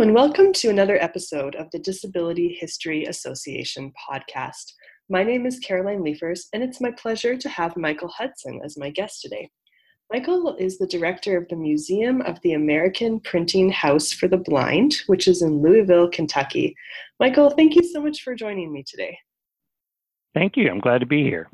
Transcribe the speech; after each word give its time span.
Hello, 0.00 0.08
and 0.08 0.16
welcome 0.16 0.50
to 0.54 0.70
another 0.70 0.96
episode 0.96 1.54
of 1.56 1.70
the 1.72 1.78
Disability 1.78 2.56
History 2.58 3.04
Association 3.04 3.92
podcast. 4.10 4.72
My 5.10 5.22
name 5.22 5.44
is 5.44 5.58
Caroline 5.58 6.02
Liefers, 6.02 6.44
and 6.54 6.62
it's 6.62 6.80
my 6.80 6.90
pleasure 6.92 7.36
to 7.36 7.48
have 7.50 7.76
Michael 7.76 8.08
Hudson 8.08 8.62
as 8.64 8.78
my 8.78 8.88
guest 8.88 9.20
today. 9.20 9.50
Michael 10.10 10.56
is 10.56 10.78
the 10.78 10.86
director 10.86 11.36
of 11.36 11.46
the 11.48 11.56
Museum 11.56 12.22
of 12.22 12.40
the 12.40 12.54
American 12.54 13.20
Printing 13.20 13.70
House 13.70 14.10
for 14.10 14.26
the 14.26 14.38
Blind, 14.38 14.96
which 15.06 15.28
is 15.28 15.42
in 15.42 15.60
Louisville, 15.60 16.08
Kentucky. 16.08 16.74
Michael, 17.18 17.50
thank 17.50 17.74
you 17.74 17.82
so 17.82 18.00
much 18.00 18.22
for 18.22 18.34
joining 18.34 18.72
me 18.72 18.82
today. 18.86 19.18
Thank 20.32 20.56
you. 20.56 20.70
I'm 20.70 20.80
glad 20.80 21.00
to 21.00 21.06
be 21.06 21.24
here. 21.24 21.50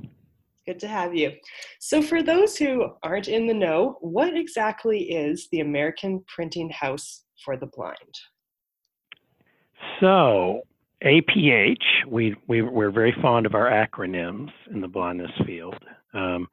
Good 0.69 0.79
to 0.79 0.87
have 0.87 1.17
you. 1.17 1.33
So, 1.81 2.01
for 2.01 2.23
those 2.23 2.57
who 2.57 2.91
aren't 3.03 3.27
in 3.27 3.49
the 3.49 3.55
know, 3.55 3.99
what 4.03 4.37
exactly 4.37 5.11
is 5.11 5.49
the 5.51 5.61
American 5.61 6.25
Printing 6.29 6.71
House 6.71 7.25
for 7.45 7.57
the 7.57 7.67
blind? 7.67 8.15
So, 10.01 10.63
APH, 11.05 12.07
we, 12.09 12.35
we, 12.47 12.63
we're 12.63 12.91
very 12.91 13.15
fond 13.21 13.45
of 13.47 13.55
our 13.55 13.71
acronyms 13.71 14.51
in 14.71 14.81
the 14.81 14.89
blindness 14.89 15.33
field. 15.47 15.77
Um, 16.15 16.49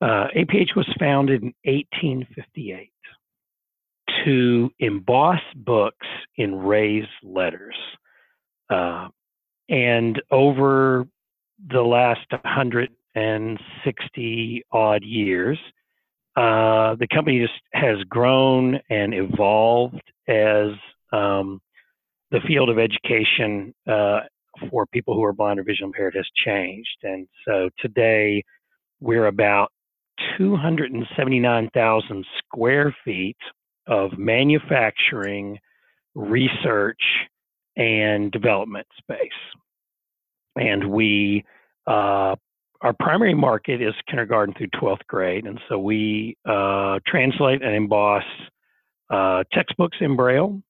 uh, 0.00 0.28
APH 0.36 0.74
was 0.76 0.88
founded 0.98 1.42
in 1.42 1.52
1858 1.64 2.90
to 4.24 4.70
emboss 4.78 5.40
books 5.54 6.06
in 6.36 6.56
raised 6.56 7.08
letters. 7.22 7.76
Uh, 8.70 9.08
and 9.68 10.22
over 10.30 11.06
the 11.70 11.82
last 11.82 12.26
160 12.30 14.64
odd 14.72 15.04
years, 15.04 15.58
uh, 16.36 16.94
the 16.96 17.06
company 17.12 17.40
just 17.40 17.52
has 17.72 17.98
grown 18.08 18.80
and 18.90 19.14
evolved 19.14 20.02
as 20.26 20.70
um, 21.12 21.60
the 22.34 22.40
field 22.48 22.68
of 22.68 22.78
education 22.80 23.72
uh, 23.86 24.20
for 24.68 24.86
people 24.86 25.14
who 25.14 25.22
are 25.22 25.32
blind 25.32 25.60
or 25.60 25.62
visually 25.62 25.86
impaired 25.86 26.14
has 26.16 26.26
changed. 26.44 26.98
And 27.04 27.28
so 27.46 27.70
today 27.78 28.42
we're 29.00 29.26
about 29.26 29.70
279,000 30.36 32.26
square 32.38 32.94
feet 33.04 33.36
of 33.86 34.18
manufacturing, 34.18 35.58
research, 36.16 37.00
and 37.76 38.32
development 38.32 38.88
space. 38.98 39.28
And 40.56 40.90
we 40.90 41.44
uh, 41.86 42.34
our 42.80 42.94
primary 42.98 43.34
market 43.34 43.80
is 43.80 43.94
kindergarten 44.08 44.54
through 44.58 44.68
12th 44.80 45.06
grade. 45.06 45.46
And 45.46 45.60
so 45.68 45.78
we 45.78 46.36
uh, 46.44 46.98
translate 47.06 47.62
and 47.62 47.74
emboss 47.74 48.24
uh, 49.10 49.44
textbooks 49.52 49.98
in 50.00 50.16
Braille. 50.16 50.60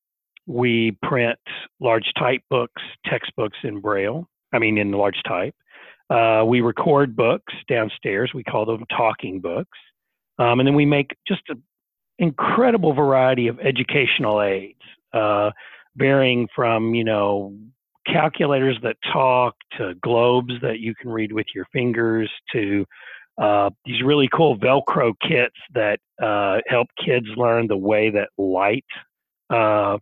We 0.47 0.97
print 1.03 1.39
large 1.81 2.13
type 2.19 2.43
books, 2.51 2.83
textbooks 3.07 3.59
in 3.63 3.81
Braille, 3.81 4.29
I 4.53 4.59
mean, 4.59 4.79
in 4.79 4.93
large 4.93 5.21
type. 5.27 5.55
Uh, 6.11 6.45
we 6.47 6.61
record 6.61 7.17
books 7.17 7.53
downstairs. 7.69 8.33
We 8.35 8.45
call 8.45 8.67
them 8.67 8.85
talking 8.95 9.41
books. 9.41 9.79
Um, 10.39 10.61
and 10.61 10.67
then 10.67 10.75
we 10.75 10.85
make 10.85 11.17
just 11.27 11.43
an 11.49 11.63
incredible 12.19 12.93
variety 12.93 13.49
of 13.49 13.59
educational 13.61 14.43
aids, 14.43 14.81
uh, 15.13 15.51
varying 15.97 16.49
from, 16.55 16.95
you 16.95 17.05
know, 17.05 17.57
calculators 18.07 18.77
that 18.83 18.97
talk 19.13 19.55
to 19.79 19.95
globes 20.03 20.53
that 20.61 20.81
you 20.81 20.95
can 20.95 21.11
read 21.11 21.33
with 21.33 21.47
your 21.55 21.67
fingers 21.73 22.31
to 22.53 22.85
uh, 23.41 23.71
these 23.85 24.03
really 24.03 24.29
cool 24.33 24.59
Velcro 24.59 25.15
kits 25.27 25.57
that 25.73 25.99
uh, 26.23 26.59
help 26.67 26.89
kids 27.05 27.27
learn 27.37 27.67
the 27.67 27.77
way 27.77 28.11
that 28.11 28.29
light 28.39 28.85
uh, 29.51 29.99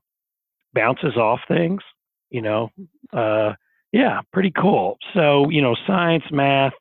bounces 0.74 1.16
off 1.16 1.40
things. 1.48 1.82
You 2.30 2.42
know, 2.42 2.70
uh, 3.12 3.52
yeah, 3.92 4.20
pretty 4.32 4.52
cool. 4.52 4.96
So 5.14 5.48
you 5.50 5.62
know, 5.62 5.76
science, 5.86 6.24
math, 6.30 6.72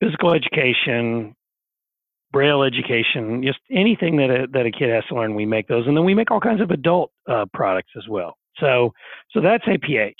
physical 0.00 0.32
education, 0.34 1.34
braille 2.34 2.64
education, 2.64 3.42
just 3.44 3.60
anything 3.70 4.16
that 4.16 4.30
a, 4.30 4.46
that 4.52 4.66
a 4.66 4.70
kid 4.70 4.90
has 4.90 5.04
to 5.06 5.14
learn, 5.14 5.34
we 5.34 5.46
make 5.46 5.68
those, 5.68 5.86
and 5.86 5.96
then 5.96 6.04
we 6.04 6.14
make 6.14 6.30
all 6.30 6.40
kinds 6.40 6.60
of 6.60 6.70
adult 6.70 7.12
uh, 7.30 7.46
products 7.54 7.92
as 7.96 8.08
well. 8.08 8.36
So, 8.58 8.92
so 9.30 9.40
that's 9.40 9.64
APH. 9.64 10.14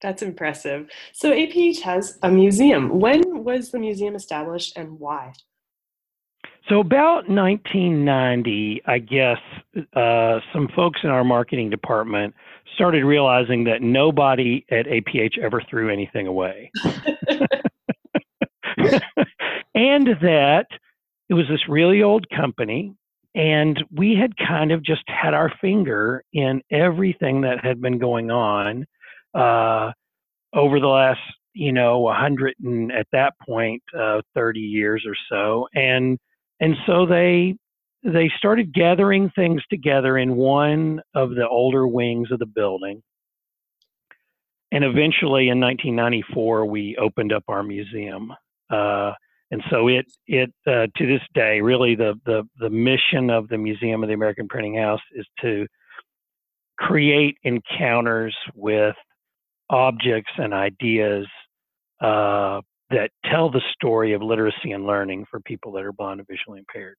That's 0.00 0.22
impressive. 0.22 0.88
So 1.12 1.32
APH 1.32 1.80
has 1.80 2.18
a 2.22 2.30
museum. 2.30 3.00
When 3.00 3.42
was 3.42 3.70
the 3.70 3.78
museum 3.78 4.14
established 4.14 4.76
and 4.76 5.00
why? 5.00 5.32
So 6.68 6.80
about 6.80 7.28
1990, 7.28 8.82
I 8.86 8.98
guess 8.98 9.38
uh, 9.94 10.40
some 10.52 10.68
folks 10.74 11.00
in 11.02 11.10
our 11.10 11.24
marketing 11.24 11.70
department 11.70 12.34
started 12.74 13.04
realizing 13.04 13.64
that 13.64 13.82
nobody 13.82 14.64
at 14.70 14.86
APH 14.86 15.38
ever 15.38 15.62
threw 15.68 15.90
anything 15.90 16.26
away, 16.26 16.70
and 19.74 20.08
that 20.22 20.66
it 21.28 21.34
was 21.34 21.46
this 21.48 21.68
really 21.68 22.02
old 22.02 22.28
company 22.30 22.94
and 23.38 23.84
we 23.94 24.16
had 24.16 24.36
kind 24.36 24.72
of 24.72 24.82
just 24.82 25.04
had 25.06 25.32
our 25.32 25.52
finger 25.60 26.24
in 26.32 26.60
everything 26.72 27.42
that 27.42 27.64
had 27.64 27.80
been 27.80 27.98
going 27.98 28.32
on 28.32 28.84
uh, 29.32 29.92
over 30.52 30.80
the 30.80 30.88
last, 30.88 31.20
you 31.52 31.72
know, 31.72 32.00
100 32.00 32.54
and 32.64 32.90
at 32.90 33.06
that 33.12 33.34
point, 33.46 33.82
uh, 33.96 34.22
30 34.34 34.58
years 34.58 35.04
or 35.06 35.14
so. 35.30 35.68
And, 35.72 36.18
and 36.60 36.76
so 36.86 37.06
they, 37.06 37.56
they 38.02 38.30
started 38.36 38.72
gathering 38.72 39.30
things 39.30 39.62
together 39.70 40.18
in 40.18 40.36
one 40.36 41.00
of 41.14 41.30
the 41.30 41.48
older 41.48 41.86
wings 41.86 42.30
of 42.30 42.38
the 42.38 42.46
building. 42.46 43.02
And 44.70 44.84
eventually 44.84 45.48
in 45.48 45.60
1994, 45.60 46.66
we 46.66 46.96
opened 46.96 47.32
up 47.32 47.44
our 47.48 47.62
museum. 47.62 48.32
Uh, 48.70 49.12
and 49.50 49.62
so 49.70 49.88
it 49.88 50.06
it 50.26 50.52
uh, 50.66 50.86
to 50.96 51.06
this 51.06 51.22
day 51.34 51.60
really 51.60 51.94
the, 51.94 52.14
the 52.26 52.42
the 52.58 52.68
mission 52.68 53.30
of 53.30 53.48
the 53.48 53.56
Museum 53.56 54.02
of 54.02 54.08
the 54.08 54.14
American 54.14 54.46
Printing 54.46 54.76
House 54.76 55.00
is 55.14 55.26
to 55.40 55.66
create 56.78 57.36
encounters 57.44 58.36
with 58.54 58.94
objects 59.70 60.32
and 60.36 60.52
ideas 60.52 61.26
uh, 62.00 62.60
that 62.90 63.10
tell 63.30 63.50
the 63.50 63.60
story 63.74 64.12
of 64.12 64.22
literacy 64.22 64.72
and 64.72 64.86
learning 64.86 65.26
for 65.30 65.40
people 65.40 65.72
that 65.72 65.84
are 65.84 65.92
blind 65.92 66.20
and 66.20 66.28
visually 66.28 66.58
impaired. 66.60 66.96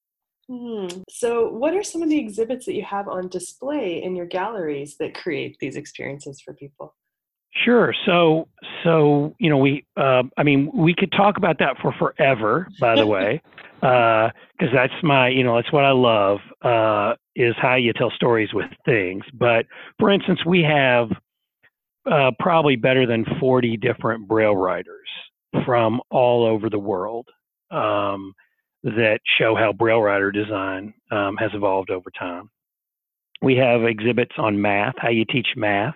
Mm-hmm. 0.50 1.02
So, 1.10 1.50
what 1.50 1.74
are 1.76 1.84
some 1.84 2.02
of 2.02 2.10
the 2.10 2.18
exhibits 2.18 2.66
that 2.66 2.74
you 2.74 2.84
have 2.84 3.08
on 3.08 3.28
display 3.28 4.02
in 4.02 4.16
your 4.16 4.26
galleries 4.26 4.98
that 4.98 5.14
create 5.14 5.58
these 5.60 5.76
experiences 5.76 6.42
for 6.42 6.54
people? 6.54 6.96
Sure. 7.66 7.94
So, 8.06 8.48
so 8.84 9.36
you 9.40 9.50
know, 9.50 9.58
we, 9.58 9.86
uh, 9.98 10.24
I 10.38 10.44
mean, 10.44 10.72
we 10.74 10.96
could 10.96 11.12
talk 11.12 11.38
about 11.38 11.60
that 11.60 11.78
for 11.82 11.94
forever. 11.94 12.68
By 12.80 12.96
the 12.96 13.06
way, 13.08 13.42
because 13.80 14.32
uh, 14.62 14.74
that's 14.74 14.94
my, 15.04 15.30
you 15.30 15.44
know, 15.44 15.56
that's 15.56 15.72
what 15.72 15.86
I 15.86 15.92
love 15.92 16.40
uh, 16.64 17.16
is 17.36 17.54
how 17.62 17.76
you 17.76 17.94
tell 17.94 18.12
stories 18.12 18.50
with 18.54 18.68
things. 18.86 19.24
But 19.34 19.68
for 20.00 20.10
instance, 20.12 20.40
we 20.46 20.64
have 20.64 21.10
uh, 22.10 22.32
probably 22.40 22.76
better 22.76 23.06
than 23.06 23.24
forty 23.40 23.78
different 23.78 24.28
braille 24.28 24.56
writers 24.56 25.10
from 25.66 26.02
all 26.10 26.46
over 26.46 26.70
the 26.70 26.80
world 26.80 27.28
um, 27.72 28.34
that 28.84 29.20
show 29.40 29.56
how 29.56 29.74
braille 29.74 30.02
writer 30.02 30.32
design 30.32 30.94
um, 31.12 31.36
has 31.38 31.52
evolved 31.54 31.90
over 31.90 32.10
time. 32.18 32.50
We 33.42 33.56
have 33.56 33.84
exhibits 33.84 34.34
on 34.38 34.62
math, 34.62 34.96
how 34.98 35.10
you 35.10 35.26
teach 35.26 35.48
math 35.56 35.96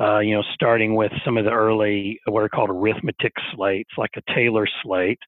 uh, 0.00 0.20
you 0.20 0.34
know, 0.34 0.42
starting 0.54 0.94
with 0.94 1.12
some 1.24 1.36
of 1.36 1.44
the 1.44 1.50
early 1.50 2.18
what 2.26 2.42
are 2.42 2.48
called 2.48 2.70
arithmetic 2.70 3.32
slates, 3.54 3.90
like 3.98 4.10
a 4.16 4.34
Taylor 4.34 4.66
slate, 4.82 5.18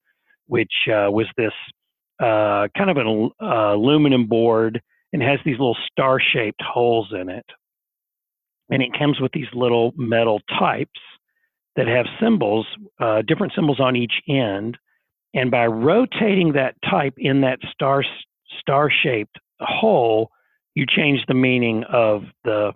which 0.47 0.73
uh, 0.89 1.11
was 1.11 1.27
this 1.37 1.53
uh, 2.21 2.69
kind 2.77 2.91
of 2.91 2.97
an 2.97 3.31
uh, 3.43 3.75
aluminum 3.75 4.27
board 4.27 4.81
and 5.13 5.23
has 5.23 5.39
these 5.45 5.59
little 5.59 5.77
star-shaped 5.93 6.63
holes 6.63 7.13
in 7.13 7.29
it, 7.29 7.45
and 8.71 8.83
it 8.83 8.91
comes 8.99 9.21
with 9.21 9.33
these 9.33 9.47
little 9.53 9.93
metal 9.97 10.41
types 10.59 11.01
that 11.77 11.87
have 11.87 12.07
symbols, 12.21 12.67
uh, 13.01 13.23
different 13.23 13.53
symbols 13.55 13.81
on 13.81 13.97
each 13.97 14.15
end, 14.29 14.79
and 15.35 15.51
by 15.51 15.67
rotating 15.67 16.53
that 16.53 16.75
type 16.89 17.15
in 17.17 17.41
that 17.41 17.59
star 17.73 18.05
star-shaped 18.61 19.37
hole, 19.61 20.31
you 20.75 20.87
change 20.87 21.21
the 21.27 21.35
meaning 21.35 21.85
of 21.85 22.23
the 22.45 22.73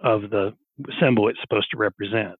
of 0.00 0.30
the 0.30 0.54
symbol 1.00 1.28
it's 1.28 1.40
supposed 1.40 1.70
to 1.70 1.76
represent. 1.76 2.38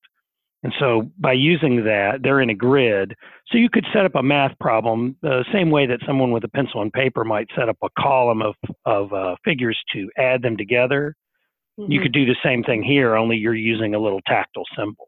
And 0.62 0.72
so 0.80 1.10
by 1.18 1.32
using 1.32 1.84
that, 1.84 2.20
they're 2.22 2.40
in 2.40 2.50
a 2.50 2.54
grid. 2.54 3.14
So 3.48 3.58
you 3.58 3.70
could 3.70 3.86
set 3.92 4.04
up 4.04 4.14
a 4.14 4.22
math 4.22 4.58
problem 4.58 5.16
the 5.22 5.44
same 5.52 5.70
way 5.70 5.86
that 5.86 6.00
someone 6.06 6.32
with 6.32 6.44
a 6.44 6.48
pencil 6.48 6.82
and 6.82 6.92
paper 6.92 7.24
might 7.24 7.48
set 7.56 7.68
up 7.68 7.76
a 7.82 7.88
column 7.98 8.42
of, 8.42 8.54
of 8.84 9.12
uh, 9.12 9.36
figures 9.44 9.78
to 9.92 10.10
add 10.18 10.42
them 10.42 10.56
together. 10.56 11.14
Mm-hmm. 11.78 11.92
You 11.92 12.00
could 12.00 12.12
do 12.12 12.24
the 12.24 12.36
same 12.42 12.64
thing 12.64 12.82
here, 12.82 13.14
only 13.14 13.36
you're 13.36 13.54
using 13.54 13.94
a 13.94 13.98
little 13.98 14.20
tactile 14.26 14.64
symbol. 14.76 15.05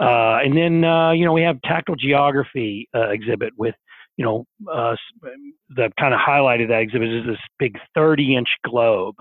Uh, 0.00 0.38
and 0.42 0.56
then, 0.56 0.82
uh, 0.82 1.12
you 1.12 1.24
know, 1.26 1.32
we 1.32 1.42
have 1.42 1.60
tactile 1.62 1.94
geography 1.94 2.88
uh, 2.94 3.10
exhibit 3.10 3.52
with, 3.58 3.74
you 4.16 4.24
know, 4.24 4.46
uh, 4.72 4.96
the 5.68 5.90
kind 5.98 6.14
of 6.14 6.20
highlighted 6.20 6.68
that 6.68 6.80
exhibit 6.80 7.12
is 7.12 7.26
this 7.26 7.38
big 7.58 7.78
30 7.94 8.36
inch 8.36 8.48
globe 8.64 9.16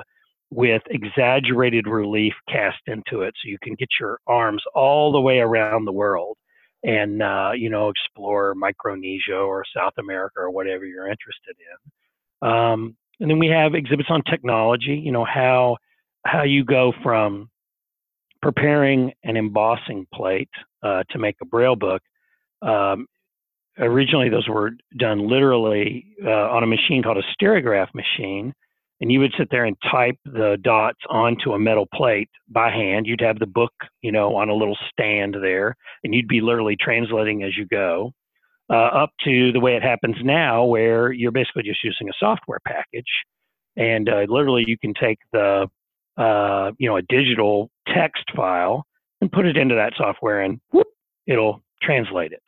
with 0.52 0.82
exaggerated 0.90 1.86
relief 1.86 2.34
cast 2.48 2.80
into 2.88 3.22
it, 3.22 3.36
so 3.36 3.50
you 3.50 3.58
can 3.62 3.76
get 3.76 3.90
your 4.00 4.20
arms 4.26 4.64
all 4.74 5.12
the 5.12 5.22
way 5.22 5.40
around 5.40 5.86
the 5.86 5.92
world 5.92 6.38
and 6.84 7.22
uh, 7.22 7.52
you 7.56 7.70
know 7.70 7.90
explore 7.90 8.56
Micronesia 8.56 9.36
or 9.36 9.64
South 9.76 9.94
America 10.00 10.40
or 10.40 10.50
whatever 10.50 10.86
you're 10.86 11.08
interested 11.08 11.56
in. 11.60 12.50
Um, 12.50 12.96
and 13.20 13.30
then 13.30 13.38
we 13.38 13.48
have 13.48 13.76
exhibits 13.76 14.10
on 14.10 14.24
technology. 14.24 15.00
You 15.04 15.12
know 15.12 15.26
how 15.26 15.78
how 16.26 16.44
you 16.44 16.64
go 16.64 16.94
from 17.04 17.50
preparing 18.42 19.12
an 19.24 19.36
embossing 19.38 20.08
plate 20.14 20.50
uh, 20.84 21.04
to 21.10 21.20
make 21.20 21.36
a 21.42 21.46
braille 21.46 21.76
book. 21.76 22.02
Um, 22.62 23.08
originally, 23.78 24.30
those 24.30 24.48
were 24.48 24.72
done 24.98 25.28
literally 25.28 26.06
uh, 26.26 26.50
on 26.50 26.64
a 26.64 26.68
machine 26.68 27.04
called 27.04 27.18
a 27.18 27.44
stereograph 27.44 27.88
machine, 27.94 28.54
and 29.02 29.12
you 29.12 29.20
would 29.20 29.34
sit 29.38 29.48
there 29.50 29.66
and 29.66 29.78
type 29.90 30.18
the 30.26 30.58
dots 30.62 31.00
onto 31.10 31.54
a 31.54 31.60
metal 31.60 31.88
plate 31.94 32.30
by 32.50 32.70
hand. 32.70 33.08
You'd 33.08 33.22
have 33.22 33.40
the 33.40 33.48
book, 33.48 33.74
you 34.02 34.12
know, 34.12 34.36
on 34.36 34.50
a 34.50 34.54
little 34.54 34.78
stand 34.92 35.36
there, 35.42 35.76
and 36.04 36.14
you'd 36.14 36.28
be 36.28 36.42
literally 36.42 36.76
translating 36.80 37.44
as 37.44 37.58
you 37.58 37.66
go. 37.66 38.12
Uh, 38.72 38.76
up 39.04 39.10
to 39.26 39.52
the 39.52 39.60
way 39.60 39.76
it 39.76 39.82
happens 39.82 40.16
now, 40.24 40.64
where 40.64 41.12
you're 41.12 41.32
basically 41.32 41.64
just 41.64 41.84
using 41.84 42.08
a 42.08 42.14
software 42.20 42.60
package, 42.68 43.10
and 43.78 44.08
uh, 44.10 44.26
literally 44.28 44.64
you 44.68 44.78
can 44.78 44.94
take 44.94 45.18
the, 45.32 45.68
uh, 46.18 46.72
you 46.78 46.88
know, 46.88 46.98
a 46.98 47.02
digital 47.04 47.72
text 47.88 48.26
file 48.36 48.86
and 49.22 49.32
put 49.32 49.46
it 49.46 49.58
into 49.58 49.76
that 49.76 49.94
software, 49.98 50.42
and 50.42 50.60
whoop, 50.72 50.88
it'll 51.28 51.62
translate 51.82 52.32
it. 52.32 52.44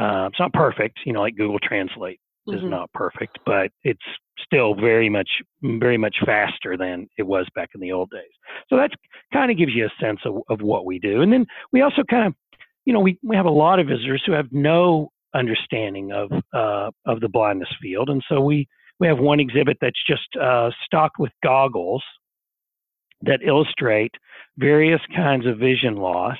Uh, 0.00 0.26
it's 0.26 0.38
not 0.38 0.52
perfect, 0.52 1.00
you 1.04 1.12
know, 1.12 1.20
like 1.20 1.36
Google 1.36 1.58
Translate 1.58 2.20
mm-hmm. 2.48 2.58
is 2.58 2.70
not 2.70 2.92
perfect, 2.92 3.38
but 3.44 3.70
it's 3.82 4.00
still 4.44 4.74
very 4.74 5.08
much 5.08 5.28
very 5.62 5.98
much 5.98 6.16
faster 6.24 6.76
than 6.76 7.08
it 7.18 7.24
was 7.24 7.46
back 7.54 7.70
in 7.74 7.80
the 7.80 7.92
old 7.92 8.10
days. 8.10 8.30
So 8.68 8.76
that 8.76 8.90
kind 9.32 9.50
of 9.50 9.58
gives 9.58 9.72
you 9.72 9.86
a 9.86 10.04
sense 10.04 10.20
of, 10.24 10.42
of 10.48 10.60
what 10.62 10.86
we 10.86 10.98
do. 10.98 11.22
And 11.22 11.32
then 11.32 11.46
we 11.72 11.82
also 11.82 12.02
kind 12.08 12.28
of, 12.28 12.34
you 12.84 12.92
know, 12.92 13.00
we, 13.00 13.18
we 13.22 13.34
have 13.34 13.46
a 13.46 13.50
lot 13.50 13.80
of 13.80 13.88
visitors 13.88 14.22
who 14.24 14.32
have 14.32 14.46
no 14.52 15.10
understanding 15.34 16.12
of 16.12 16.30
uh, 16.54 16.90
of 17.06 17.20
the 17.20 17.28
blindness 17.28 17.68
field, 17.82 18.08
and 18.08 18.22
so 18.28 18.40
we 18.40 18.66
we 19.00 19.06
have 19.06 19.18
one 19.18 19.40
exhibit 19.40 19.78
that's 19.80 20.02
just 20.06 20.28
uh, 20.40 20.70
stocked 20.84 21.18
with 21.18 21.32
goggles 21.42 22.02
that 23.22 23.40
illustrate 23.46 24.12
various 24.56 25.00
kinds 25.14 25.46
of 25.46 25.58
vision 25.58 25.96
loss, 25.96 26.36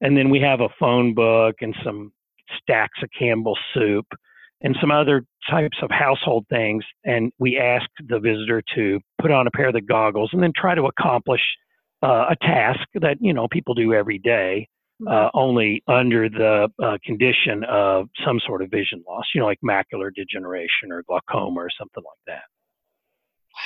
and 0.00 0.16
then 0.16 0.30
we 0.30 0.40
have 0.40 0.60
a 0.60 0.68
phone 0.78 1.14
book 1.14 1.56
and 1.60 1.74
some 1.84 2.12
stacks 2.60 2.98
of 3.02 3.08
Campbell 3.18 3.56
soup 3.74 4.06
and 4.62 4.76
some 4.80 4.90
other 4.90 5.22
types 5.50 5.76
of 5.82 5.90
household 5.90 6.46
things. 6.48 6.84
And 7.04 7.32
we 7.38 7.58
ask 7.58 7.86
the 8.08 8.18
visitor 8.18 8.62
to 8.74 9.00
put 9.20 9.30
on 9.30 9.46
a 9.46 9.50
pair 9.50 9.68
of 9.68 9.74
the 9.74 9.80
goggles 9.80 10.30
and 10.32 10.42
then 10.42 10.52
try 10.56 10.74
to 10.74 10.84
accomplish 10.84 11.42
uh, 12.02 12.26
a 12.30 12.36
task 12.40 12.80
that 12.94 13.16
you 13.20 13.32
know 13.32 13.48
people 13.48 13.74
do 13.74 13.94
every 13.94 14.18
day, 14.18 14.68
uh, 15.06 15.10
mm-hmm. 15.10 15.38
only 15.38 15.82
under 15.88 16.28
the 16.28 16.68
uh, 16.82 16.98
condition 17.04 17.64
of 17.68 18.08
some 18.24 18.40
sort 18.46 18.62
of 18.62 18.70
vision 18.70 19.02
loss, 19.08 19.24
you 19.34 19.40
know, 19.40 19.46
like 19.46 19.58
macular 19.64 20.10
degeneration 20.14 20.90
or 20.90 21.02
glaucoma 21.02 21.60
or 21.60 21.70
something 21.78 22.02
like 22.04 22.18
that. 22.26 22.42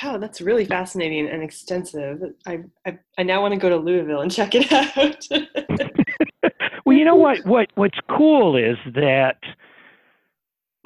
Wow, 0.03 0.17
that's 0.17 0.41
really 0.41 0.65
fascinating 0.65 1.27
and 1.27 1.43
extensive. 1.43 2.21
I 2.45 2.59
I, 2.85 2.99
I 3.17 3.23
now 3.23 3.41
want 3.41 3.53
to 3.53 3.59
go 3.59 3.69
to 3.69 3.77
Louisville 3.77 4.21
and 4.21 4.31
check 4.31 4.51
it 4.53 4.71
out. 4.71 5.27
well, 6.85 6.97
you 6.97 7.05
know 7.05 7.15
what 7.15 7.45
what 7.45 7.67
what's 7.75 7.99
cool 8.09 8.55
is 8.55 8.77
that 8.95 9.37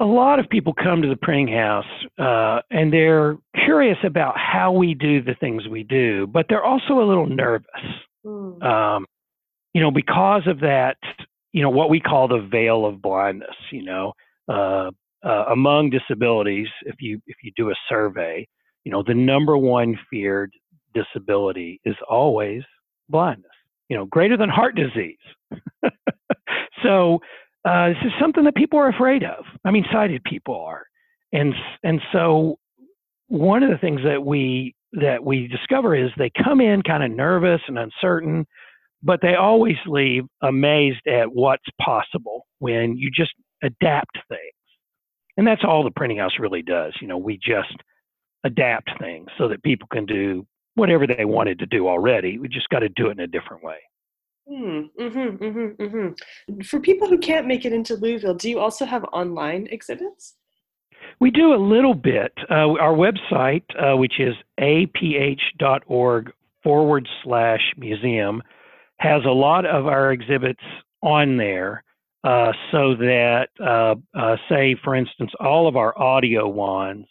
a 0.00 0.04
lot 0.04 0.38
of 0.38 0.48
people 0.48 0.74
come 0.74 1.00
to 1.02 1.08
the 1.08 1.16
printing 1.16 1.48
house 1.48 1.84
uh, 2.18 2.60
and 2.70 2.92
they're 2.92 3.38
curious 3.64 3.96
about 4.04 4.34
how 4.36 4.70
we 4.72 4.92
do 4.92 5.22
the 5.22 5.34
things 5.40 5.66
we 5.68 5.82
do, 5.84 6.26
but 6.26 6.46
they're 6.48 6.64
also 6.64 7.00
a 7.00 7.06
little 7.06 7.26
nervous. 7.26 7.66
Mm. 8.24 8.62
Um, 8.62 9.06
you 9.72 9.80
know, 9.80 9.90
because 9.90 10.42
of 10.46 10.60
that, 10.60 10.96
you 11.52 11.62
know, 11.62 11.70
what 11.70 11.88
we 11.88 12.00
call 12.00 12.28
the 12.28 12.46
veil 12.50 12.84
of 12.84 13.00
blindness, 13.00 13.56
you 13.70 13.84
know, 13.84 14.12
uh, 14.48 14.90
uh, 15.24 15.44
among 15.50 15.90
disabilities, 15.90 16.68
if 16.82 16.96
you 17.00 17.20
if 17.26 17.36
you 17.42 17.52
do 17.56 17.70
a 17.70 17.74
survey, 17.88 18.46
you 18.86 18.92
know, 18.92 19.02
the 19.04 19.14
number 19.14 19.58
one 19.58 19.98
feared 20.08 20.52
disability 20.94 21.80
is 21.84 21.96
always 22.08 22.62
blindness. 23.08 23.50
You 23.88 23.96
know, 23.96 24.04
greater 24.06 24.36
than 24.36 24.48
heart 24.48 24.76
disease. 24.76 25.18
so 26.84 27.18
uh, 27.64 27.88
this 27.88 27.96
is 28.04 28.12
something 28.20 28.44
that 28.44 28.54
people 28.54 28.78
are 28.78 28.88
afraid 28.88 29.24
of. 29.24 29.44
I 29.64 29.72
mean, 29.72 29.84
sighted 29.92 30.22
people 30.22 30.60
are, 30.64 30.84
and 31.32 31.52
and 31.82 32.00
so 32.12 32.60
one 33.26 33.64
of 33.64 33.70
the 33.70 33.78
things 33.78 34.02
that 34.04 34.24
we 34.24 34.76
that 34.92 35.24
we 35.24 35.48
discover 35.48 35.96
is 35.96 36.10
they 36.16 36.30
come 36.44 36.60
in 36.60 36.80
kind 36.82 37.02
of 37.02 37.10
nervous 37.10 37.60
and 37.66 37.80
uncertain, 37.80 38.46
but 39.02 39.18
they 39.20 39.34
always 39.34 39.76
leave 39.86 40.22
amazed 40.42 41.04
at 41.08 41.32
what's 41.32 41.66
possible 41.80 42.46
when 42.60 42.96
you 42.96 43.10
just 43.10 43.32
adapt 43.64 44.16
things. 44.28 44.40
And 45.36 45.44
that's 45.44 45.64
all 45.66 45.82
the 45.82 45.90
printing 45.90 46.18
house 46.18 46.38
really 46.38 46.62
does. 46.62 46.94
You 47.00 47.08
know, 47.08 47.18
we 47.18 47.36
just 47.36 47.74
adapt 48.46 48.90
things 49.00 49.28
so 49.36 49.48
that 49.48 49.62
people 49.62 49.88
can 49.92 50.06
do 50.06 50.46
whatever 50.74 51.06
they 51.06 51.24
wanted 51.24 51.58
to 51.58 51.66
do 51.66 51.88
already. 51.88 52.38
We 52.38 52.48
just 52.48 52.68
got 52.68 52.80
to 52.80 52.88
do 52.88 53.08
it 53.08 53.12
in 53.12 53.20
a 53.20 53.26
different 53.26 53.62
way. 53.62 53.78
Mm, 54.48 54.90
mm-hmm, 54.98 55.44
mm-hmm, 55.44 55.82
mm-hmm. 55.82 56.60
For 56.60 56.78
people 56.78 57.08
who 57.08 57.18
can't 57.18 57.48
make 57.48 57.64
it 57.64 57.72
into 57.72 57.96
Louisville, 57.96 58.34
do 58.34 58.48
you 58.48 58.60
also 58.60 58.84
have 58.84 59.04
online 59.12 59.66
exhibits? 59.70 60.34
We 61.18 61.30
do 61.30 61.52
a 61.52 61.56
little 61.56 61.94
bit. 61.94 62.32
Uh, 62.50 62.74
our 62.78 62.94
website, 62.94 63.64
uh, 63.78 63.96
which 63.96 64.20
is 64.20 64.34
aph.org 64.60 66.32
forward 66.62 67.08
slash 67.24 67.60
museum, 67.76 68.42
has 68.98 69.22
a 69.24 69.30
lot 69.30 69.66
of 69.66 69.86
our 69.86 70.12
exhibits 70.12 70.62
on 71.02 71.36
there. 71.36 71.82
Uh, 72.22 72.52
so 72.72 72.94
that, 72.96 73.48
uh, 73.60 73.94
uh, 74.18 74.36
say, 74.48 74.76
for 74.82 74.94
instance, 74.94 75.30
all 75.38 75.68
of 75.68 75.76
our 75.76 75.96
audio 75.98 76.48
wands 76.48 77.06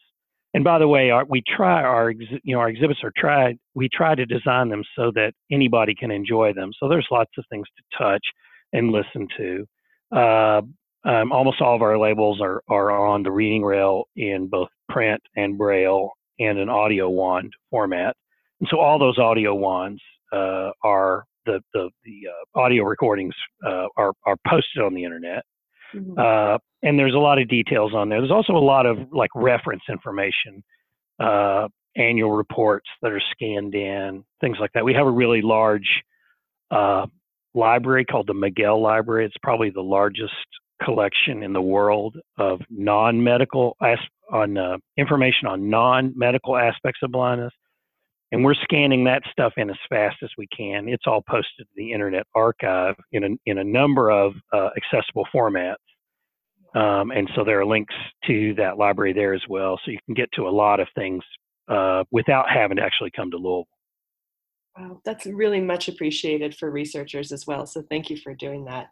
and 0.56 0.64
by 0.64 0.80
the 0.80 0.88
way, 0.88 1.10
our, 1.10 1.26
we 1.26 1.44
try 1.46 1.84
our 1.84 2.12
you 2.12 2.56
know 2.56 2.60
our 2.60 2.70
exhibits 2.70 3.02
are 3.04 3.12
tried. 3.18 3.58
We 3.74 3.90
try 3.94 4.16
to 4.16 4.26
design 4.26 4.70
them 4.70 4.84
so 4.96 5.12
that 5.14 5.34
anybody 5.52 5.94
can 5.94 6.12
enjoy 6.12 6.54
them. 6.54 6.72
So 6.80 6.88
there's 6.88 7.06
lots 7.12 7.32
of 7.38 7.44
things 7.50 7.68
to 7.76 7.98
touch 7.98 8.26
and 8.72 8.90
listen 8.90 9.28
to. 9.36 9.66
Uh, 10.18 10.62
um, 11.04 11.34
almost 11.34 11.60
all 11.60 11.76
of 11.76 11.82
our 11.82 11.98
labels 11.98 12.40
are 12.42 12.62
are 12.70 12.90
on 12.90 13.22
the 13.22 13.34
reading 13.34 13.66
rail 13.66 14.06
in 14.16 14.48
both 14.48 14.70
print 14.88 15.22
and 15.36 15.58
braille 15.58 16.12
and 16.40 16.58
an 16.58 16.70
audio 16.70 17.10
wand 17.10 17.52
format. 17.70 18.16
And 18.62 18.70
so 18.72 18.80
all 18.80 18.98
those 18.98 19.20
audio 19.20 19.54
wands 19.54 20.02
uh, 20.32 20.70
are 20.86 21.26
the 21.46 21.60
the, 21.74 21.90
the 22.06 22.30
uh, 22.30 22.60
audio 22.62 22.86
recordings 22.86 23.36
uh, 23.68 23.88
are 23.98 24.14
are 24.26 24.38
posted 24.48 24.84
on 24.84 24.94
the 24.94 25.04
internet. 25.04 25.44
Mm-hmm. 25.96 26.20
Uh, 26.20 26.58
and 26.84 27.00
there's 27.00 27.14
a 27.14 27.20
lot 27.20 27.40
of 27.40 27.48
details 27.48 27.94
on 27.94 28.10
there. 28.10 28.20
There's 28.20 28.32
also 28.32 28.54
a 28.54 28.60
lot 28.60 28.86
of 28.86 28.98
like 29.12 29.32
reference 29.36 29.84
information, 29.90 30.64
uh, 31.20 31.68
annual 31.96 32.32
reports 32.32 32.88
that 33.02 33.12
are 33.12 33.22
scanned 33.32 33.74
in, 33.74 34.24
things 34.42 34.58
like 34.60 34.72
that. 34.74 34.86
We 34.86 34.94
have 34.94 35.08
a 35.08 35.12
really 35.12 35.42
large 35.42 36.04
uh, 36.72 37.06
library 37.54 38.06
called 38.06 38.28
the 38.28 38.34
Migel 38.34 38.82
Library. 38.82 39.26
It's 39.26 39.36
probably 39.42 39.70
the 39.70 39.82
largest 39.82 40.34
collection 40.84 41.42
in 41.42 41.54
the 41.54 41.62
world 41.62 42.18
of 42.38 42.62
non-medical 42.70 43.78
as- 43.82 43.98
on 44.32 44.58
uh, 44.58 44.78
information 44.98 45.48
on 45.48 45.70
non-medical 45.70 46.58
aspects 46.58 47.00
of 47.04 47.12
blindness 47.12 47.54
and 48.36 48.44
we're 48.44 48.54
scanning 48.54 49.06
that 49.06 49.24
stuff 49.32 49.54
in 49.56 49.70
as 49.70 49.78
fast 49.88 50.18
as 50.22 50.30
we 50.38 50.46
can. 50.48 50.90
It's 50.90 51.06
all 51.08 51.22
posted 51.22 51.66
to 51.68 51.72
the 51.78 51.94
Internet 51.94 52.28
Archive 52.36 52.96
in 53.14 53.24
a, 53.24 53.30
in 53.46 53.60
a 53.60 53.64
number 53.64 54.12
of 54.12 54.34
uh, 54.52 54.72
accessible 54.76 55.26
formats. 55.34 55.76
Um, 56.76 57.12
and 57.12 57.30
so 57.34 57.46
there 57.46 57.62
are 57.62 57.66
links 57.66 57.96
to 58.28 58.54
that 58.56 58.78
library 58.78 59.14
there 59.14 59.34
as 59.34 59.44
well. 59.48 59.80
So 59.86 59.92
you 59.92 60.00
can 60.06 60.16
get 60.16 60.30
to 60.34 60.50
a 60.50 60.52
lot 60.52 60.82
of 60.82 60.90
things 60.96 61.24
uh, 61.70 62.04
without 62.12 62.50
having 62.50 62.76
to 62.76 62.84
actually 62.84 63.12
come 63.16 63.32
to 63.32 63.38
Louisville. 63.38 63.70
Wow, 64.78 65.00
that's 65.06 65.26
really 65.26 65.62
much 65.62 65.88
appreciated 65.88 66.58
for 66.58 66.70
researchers 66.70 67.32
as 67.32 67.48
well. 67.48 67.66
So 67.66 67.84
thank 67.90 68.10
you 68.10 68.18
for 68.18 68.34
doing 68.34 68.66
that. 68.66 68.90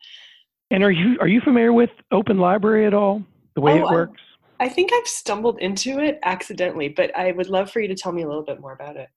And 0.71 0.85
are 0.85 0.91
you 0.91 1.17
are 1.19 1.27
you 1.27 1.41
familiar 1.41 1.73
with 1.73 1.89
Open 2.13 2.37
Library 2.37 2.85
at 2.85 2.93
all? 2.93 3.21
The 3.55 3.61
way 3.61 3.73
oh, 3.73 3.89
it 3.89 3.91
works? 3.91 4.21
I, 4.61 4.67
I 4.67 4.69
think 4.69 4.91
I've 4.93 5.05
stumbled 5.05 5.59
into 5.59 5.99
it 5.99 6.19
accidentally, 6.23 6.87
but 6.87 7.13
I 7.17 7.33
would 7.33 7.49
love 7.49 7.69
for 7.69 7.81
you 7.81 7.89
to 7.89 7.95
tell 7.95 8.13
me 8.13 8.21
a 8.21 8.27
little 8.27 8.45
bit 8.45 8.61
more 8.61 8.71
about 8.71 8.95
it. 8.95 9.09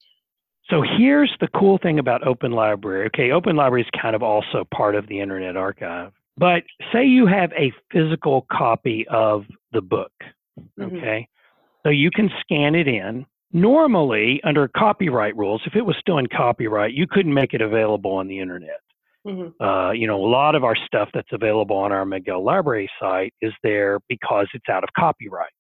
So 0.71 0.83
here's 0.83 1.33
the 1.41 1.49
cool 1.49 1.79
thing 1.79 1.99
about 1.99 2.27
Open 2.27 2.53
Library. 2.53 3.07
Okay, 3.07 3.31
Open 3.31 3.57
Library 3.57 3.83
is 3.83 4.01
kind 4.01 4.17
of 4.17 4.23
also 4.23 4.67
part 4.75 4.95
of 4.95 5.07
the 5.09 5.21
Internet 5.21 5.57
Archive. 5.57 6.13
But 6.37 6.65
say 6.93 7.05
you 7.05 7.27
have 7.27 7.51
a 7.53 7.73
physical 7.93 8.47
copy 8.51 9.07
of 9.09 9.45
the 9.73 9.81
book, 9.81 10.13
mm-hmm. 10.59 10.83
okay? 10.83 11.29
Mm-hmm. 11.29 11.89
So 11.89 11.91
you 11.91 12.11
can 12.11 12.31
scan 12.41 12.75
it 12.75 12.89
in. 12.89 13.27
Normally, 13.53 14.41
under 14.45 14.69
copyright 14.69 15.37
rules, 15.37 15.63
if 15.67 15.77
it 15.77 15.83
was 15.83 15.97
still 16.01 16.19
in 16.19 16.27
copyright, 16.27 16.93
you 16.93 17.07
couldn't 17.09 17.33
make 17.33 17.55
it 17.55 17.61
available 17.61 18.11
on 18.11 18.27
the 18.27 18.41
internet. 18.41 18.81
Mm-hmm. 19.27 19.63
Uh, 19.65 19.93
you 19.93 20.07
know, 20.07 20.17
a 20.17 20.29
lot 20.29 20.55
of 20.55 20.65
our 20.65 20.77
stuff 20.77 21.09
that's 21.15 21.33
available 21.33 21.77
on 21.77 21.93
our 21.93 22.05
Migel 22.05 22.45
Library 22.45 22.91
site 23.01 23.33
is 23.41 23.53
there 23.63 23.99
because 24.09 24.49
it's 24.53 24.69
out 24.69 24.85
of 24.85 24.91
copyright. 24.97 25.51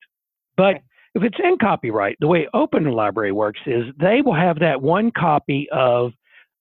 But 0.57 0.77
okay. 0.77 0.83
If 1.17 1.23
it's 1.23 1.39
in 1.43 1.57
copyright, 1.57 2.17
the 2.21 2.27
way 2.27 2.47
Open 2.53 2.85
Library 2.85 3.33
works 3.33 3.61
is 3.67 3.85
they 3.99 4.21
will 4.23 4.35
have 4.35 4.59
that 4.61 4.83
one 4.83 5.11
copy 5.11 5.67
of 5.73 6.13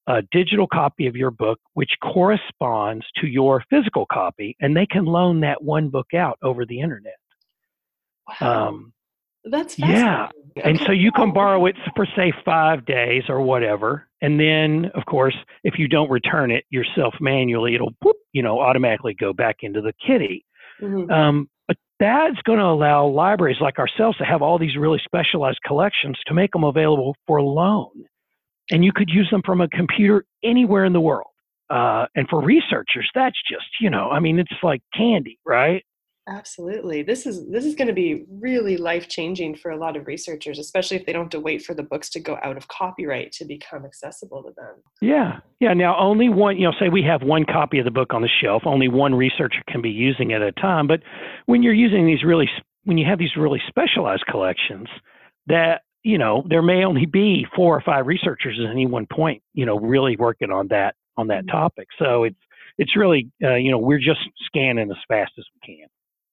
a 0.08 0.22
digital 0.32 0.66
copy 0.66 1.08
of 1.08 1.16
your 1.18 1.30
book, 1.30 1.60
which 1.74 1.92
corresponds 2.02 3.06
to 3.18 3.28
your 3.28 3.64
physical 3.70 4.06
copy, 4.10 4.56
and 4.62 4.76
they 4.76 4.86
can 4.86 5.04
loan 5.04 5.42
that 5.42 5.62
one 5.62 5.90
book 5.90 6.14
out 6.14 6.40
over 6.42 6.66
the 6.66 6.80
internet. 6.80 7.18
Wow. 8.42 8.68
Um, 8.70 8.94
That's 9.44 9.78
yeah. 9.78 10.30
Okay. 10.58 10.70
And 10.70 10.80
so 10.86 10.94
you 10.94 11.12
can 11.12 11.34
borrow 11.34 11.66
it 11.66 11.76
for 11.94 12.08
say 12.16 12.32
five 12.46 12.86
days 12.86 13.24
or 13.28 13.42
whatever, 13.42 14.08
and 14.22 14.40
then 14.40 14.90
of 14.96 15.06
course, 15.06 15.36
if 15.66 15.78
you 15.78 15.90
don't 15.90 16.10
return 16.10 16.50
it 16.50 16.64
yourself 16.70 17.14
manually, 17.20 17.76
it'll 17.76 17.94
whoop, 18.02 18.16
you 18.32 18.42
know 18.42 18.62
automatically 18.62 19.16
go 19.20 19.34
back 19.34 19.58
into 19.64 19.82
the 19.82 19.92
kitty. 20.08 20.46
Mm-hmm. 20.82 21.12
Um, 21.12 21.50
that's 22.00 22.42
going 22.46 22.60
to 22.60 22.66
allow 22.66 23.08
libraries 23.08 23.58
like 23.62 23.80
ourselves 23.80 24.18
to 24.18 24.25
have 24.25 24.42
all 24.42 24.60
these 24.60 24.75
really 24.78 25.02
specialized 25.04 25.60
collections 25.66 26.18
to 26.28 26.34
make 26.34 26.52
them 26.52 26.64
available 26.64 27.16
for 27.28 27.42
loan 27.42 28.06
and 28.72 28.84
you 28.84 28.92
could 28.94 29.10
use 29.10 29.30
them 29.32 29.42
from 29.46 29.62
a 29.62 29.68
computer 29.68 30.25
anywhere 30.44 30.86
in 30.86 30.94
the 30.94 31.02
world. 31.02 31.28
Uh, 31.70 32.06
and 32.16 32.28
for 32.30 32.44
researchers, 32.44 33.10
that's 33.16 33.38
just 33.50 33.66
you 33.82 33.90
know, 33.90 34.10
I 34.10 34.20
mean, 34.20 34.38
it's 34.40 34.52
like 34.62 34.82
candy, 34.96 35.40
right? 35.46 35.84
Absolutely. 36.27 37.03
This 37.03 37.27
is 37.27 37.48
this 37.51 37.65
is 37.65 37.75
going 37.75 37.88
to 37.88 37.94
be 37.94 38.25
really 38.41 38.77
life 38.77 39.08
changing 39.08 39.55
for 39.55 39.70
a 39.70 39.77
lot 39.77 39.96
of 39.96 40.08
researchers, 40.08 40.58
especially 40.58 40.98
if 40.98 41.05
they 41.05 41.13
don't 41.13 41.25
have 41.25 41.29
to 41.32 41.39
wait 41.39 41.62
for 41.62 41.75
the 41.75 41.84
books 41.84 42.10
to 42.10 42.20
go 42.20 42.39
out 42.41 42.58
of 42.58 42.67
copyright 42.67 43.32
to 43.34 43.46
become 43.46 43.86
accessible 43.86 44.41
to 44.41 44.50
them. 44.58 44.75
Yeah. 45.01 45.39
Yeah. 45.60 45.74
Now 45.74 45.96
only 46.00 46.29
one, 46.29 46.58
you 46.58 46.63
know, 46.63 46.74
say 46.79 46.89
we 46.89 47.03
have 47.03 47.22
one 47.22 47.46
copy 47.46 47.77
of 47.77 47.86
the 47.86 47.91
book 47.91 48.12
on 48.12 48.24
the 48.24 48.29
shelf, 48.41 48.63
only 48.65 48.88
one 48.88 49.13
researcher 49.13 49.62
can 49.67 49.84
be 49.84 49.91
using 49.91 50.32
it 50.32 50.41
at 50.41 50.48
a 50.48 50.51
time. 50.53 50.88
But 50.88 51.01
when 51.46 51.62
you're 51.62 51.74
using 51.74 52.08
these 52.08 52.24
really 52.24 52.50
when 52.86 52.98
you 52.98 53.05
have 53.05 53.20
these 53.20 53.36
really 53.38 53.62
specialized 53.67 54.25
collections, 54.25 54.88
that 55.46 55.82
you 56.01 56.17
know, 56.17 56.44
there 56.48 56.62
may 56.62 56.86
only 56.86 57.05
be 57.05 57.46
four 57.55 57.75
or 57.75 57.82
five 57.82 58.05
researchers 58.08 58.60
at 58.63 58.70
any 58.70 58.86
one 58.86 59.08
point, 59.12 59.41
you 59.53 59.65
know, 59.65 59.79
really 59.79 60.15
working 60.17 60.51
on 60.51 60.67
that 60.70 60.96
on 61.17 61.27
that 61.27 61.46
mm-hmm. 61.46 61.58
topic. 61.58 61.88
So 62.00 62.24
it's 62.24 62.39
it's 62.77 62.96
really, 62.96 63.29
uh, 63.44 63.55
you 63.55 63.70
know, 63.70 63.77
we're 63.77 64.00
just 64.00 64.22
scanning 64.46 64.89
as 64.89 64.98
fast 65.08 65.32
as 65.38 65.46
we 65.53 65.75
can. 65.75 65.88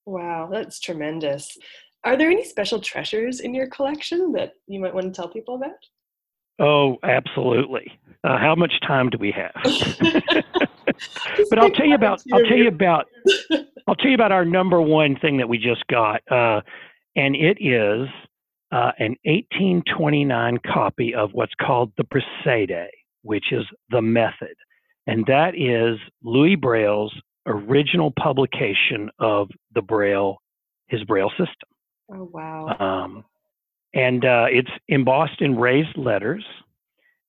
Wow, 0.06 0.48
that's 0.50 0.80
tremendous. 0.80 1.56
Are 2.04 2.16
there 2.16 2.30
any 2.30 2.44
special 2.44 2.80
treasures 2.80 3.40
in 3.40 3.54
your 3.54 3.68
collection 3.68 4.32
that 4.32 4.54
you 4.66 4.80
might 4.80 4.94
want 4.94 5.06
to 5.06 5.12
tell 5.12 5.28
people 5.28 5.54
about? 5.54 5.70
Oh, 6.58 6.96
absolutely. 7.02 7.98
Uh, 8.24 8.38
how 8.38 8.54
much 8.54 8.72
time 8.86 9.08
do 9.10 9.18
we 9.18 9.32
have? 9.32 9.52
but 11.50 11.58
I'll 11.58 11.70
tell 11.70 11.86
you 11.86 11.94
about 11.94 12.22
I'll 12.32 12.44
tell 12.44 12.56
you 12.56 12.68
about 12.68 13.06
I'll 13.86 13.94
tell 13.94 14.08
you 14.08 14.14
about 14.14 14.32
our 14.32 14.44
number 14.44 14.80
one 14.80 15.16
thing 15.16 15.36
that 15.38 15.48
we 15.48 15.58
just 15.58 15.86
got, 15.88 16.20
uh, 16.30 16.60
and 17.16 17.34
it 17.34 17.58
is 17.60 18.08
uh, 18.70 18.92
an 18.98 19.16
1829 19.24 20.58
copy 20.72 21.14
of 21.14 21.30
what's 21.32 21.52
called 21.60 21.92
the 21.96 22.04
Procédé, 22.04 22.86
which 23.22 23.52
is 23.52 23.64
the 23.90 24.00
method. 24.00 24.54
And 25.06 25.26
that 25.26 25.54
is 25.56 25.98
Louis 26.22 26.54
Braille's 26.54 27.12
original 27.46 28.12
publication 28.18 29.10
of 29.18 29.48
the 29.74 29.82
Braille, 29.82 30.38
his 30.88 31.02
Braille 31.04 31.30
system. 31.30 31.68
Oh, 32.12 32.28
wow. 32.32 32.76
Um, 32.78 33.24
and 33.94 34.24
uh, 34.24 34.46
it's 34.50 34.70
embossed 34.88 35.40
in 35.40 35.56
raised 35.56 35.96
letters. 35.96 36.44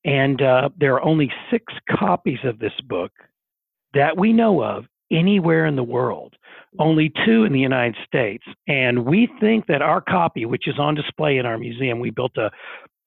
And 0.05 0.41
uh, 0.41 0.69
there 0.77 0.95
are 0.95 1.03
only 1.03 1.31
six 1.49 1.73
copies 1.89 2.39
of 2.43 2.59
this 2.59 2.73
book 2.85 3.11
that 3.93 4.17
we 4.17 4.33
know 4.33 4.61
of 4.63 4.85
anywhere 5.11 5.65
in 5.65 5.75
the 5.75 5.83
world 5.83 6.35
only 6.79 7.11
two 7.25 7.43
in 7.43 7.53
the 7.53 7.59
United 7.59 7.95
States. 8.05 8.43
And 8.67 9.05
we 9.05 9.29
think 9.39 9.67
that 9.67 9.81
our 9.81 10.01
copy, 10.01 10.45
which 10.45 10.67
is 10.67 10.79
on 10.79 10.95
display 10.95 11.37
in 11.37 11.45
our 11.45 11.57
museum, 11.57 11.99
we 11.99 12.09
built 12.09 12.35
a, 12.37 12.51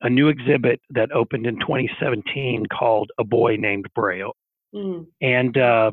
a 0.02 0.10
new 0.10 0.28
exhibit 0.28 0.80
that 0.90 1.12
opened 1.12 1.46
in 1.46 1.58
2017 1.60 2.66
called 2.66 3.10
A 3.18 3.24
Boy 3.24 3.56
Named 3.56 3.86
Braille. 3.94 4.34
Mm. 4.74 5.06
And 5.20 5.56
uh, 5.56 5.92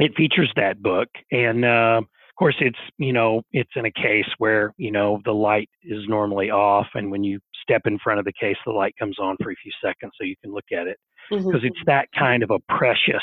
it 0.00 0.14
features 0.16 0.50
that 0.56 0.82
book. 0.82 1.08
And 1.30 1.64
uh, 1.64 2.00
of 2.00 2.34
course, 2.38 2.56
it's, 2.60 2.78
you 2.98 3.12
know, 3.12 3.42
it's 3.52 3.70
in 3.76 3.84
a 3.84 3.92
case 3.92 4.26
where, 4.38 4.72
you 4.76 4.90
know, 4.90 5.20
the 5.24 5.32
light 5.32 5.68
is 5.82 6.02
normally 6.08 6.50
off. 6.50 6.86
And 6.94 7.10
when 7.10 7.22
you 7.22 7.38
step 7.62 7.82
in 7.84 7.98
front 7.98 8.18
of 8.18 8.24
the 8.24 8.32
case, 8.32 8.56
the 8.64 8.72
light 8.72 8.94
comes 8.98 9.18
on 9.18 9.36
for 9.42 9.50
a 9.50 9.56
few 9.62 9.72
seconds 9.84 10.12
so 10.18 10.24
you 10.24 10.36
can 10.42 10.52
look 10.52 10.64
at 10.72 10.86
it. 10.86 10.98
Because 11.28 11.44
mm-hmm. 11.44 11.66
it's 11.66 11.78
that 11.86 12.08
kind 12.18 12.42
of 12.42 12.50
a 12.50 12.58
precious 12.74 13.22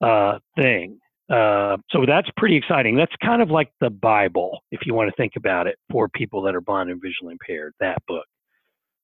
uh, 0.00 0.38
thing. 0.56 0.98
Uh, 1.30 1.78
so 1.90 2.04
that's 2.06 2.28
pretty 2.36 2.56
exciting. 2.56 2.94
That's 2.96 3.14
kind 3.24 3.40
of 3.40 3.50
like 3.50 3.72
the 3.80 3.88
Bible, 3.88 4.60
if 4.70 4.80
you 4.84 4.92
want 4.92 5.08
to 5.08 5.16
think 5.16 5.32
about 5.36 5.66
it, 5.66 5.76
for 5.90 6.08
people 6.08 6.42
that 6.42 6.54
are 6.54 6.60
blind 6.60 6.90
and 6.90 7.00
visually 7.00 7.32
impaired. 7.32 7.72
That 7.80 7.98
book. 8.06 8.26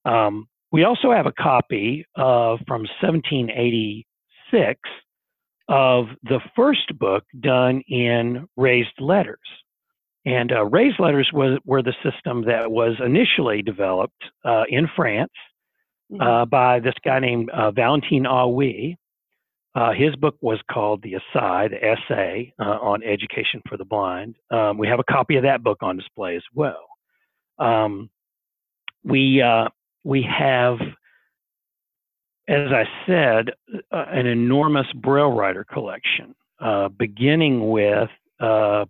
Um, 0.05 0.47
we 0.71 0.85
also 0.85 1.11
have 1.11 1.27
a 1.27 1.33
copy 1.33 2.05
uh, 2.17 2.59
from 2.67 2.83
1786 3.01 4.79
of 5.69 6.07
the 6.23 6.41
first 6.57 6.99
book 6.99 7.25
done 7.41 7.83
in 7.89 8.49
raised 8.57 9.01
letters. 9.01 9.39
And 10.25 10.53
uh, 10.53 10.65
raised 10.65 10.99
letters 10.99 11.31
was, 11.33 11.59
were 11.65 11.83
the 11.83 11.95
system 12.03 12.45
that 12.47 12.71
was 12.71 12.95
initially 13.05 13.63
developed 13.63 14.23
uh, 14.45 14.65
in 14.69 14.89
France 14.97 15.33
mm-hmm. 16.13 16.21
Uh, 16.21 16.45
by 16.47 16.81
this 16.81 16.95
guy 17.05 17.19
named 17.21 17.51
uh, 17.51 17.71
Valentin 17.71 18.25
Haüy. 18.25 18.97
Uh, 19.75 19.93
his 19.93 20.17
book 20.17 20.37
was 20.41 20.59
called 20.71 21.03
The 21.03 21.15
Essay, 21.17 21.69
the 21.69 21.85
essay 21.85 22.53
uh, 22.59 22.79
on 22.81 23.03
education 23.05 23.63
for 23.69 23.77
the 23.77 23.85
blind. 23.85 24.37
Um, 24.51 24.77
we 24.79 24.89
have 24.89 24.99
a 24.99 25.05
copy 25.05 25.37
of 25.37 25.45
that 25.45 25.63
book 25.63 25.79
on 25.83 25.97
display 25.97 26.35
as 26.37 26.43
well. 26.55 26.85
Um, 27.59 28.11
we 29.05 29.41
uh, 29.41 29.69
we 30.05 30.23
have, 30.23 30.79
as 32.49 32.73
I 32.73 32.85
said, 33.07 33.51
uh, 33.93 34.05
an 34.09 34.27
enormous 34.27 34.87
Braille 34.95 35.33
writer 35.33 35.65
collection, 35.65 36.35
uh, 36.61 36.89
beginning 36.89 37.71
with 37.71 38.09
uh, 38.41 38.87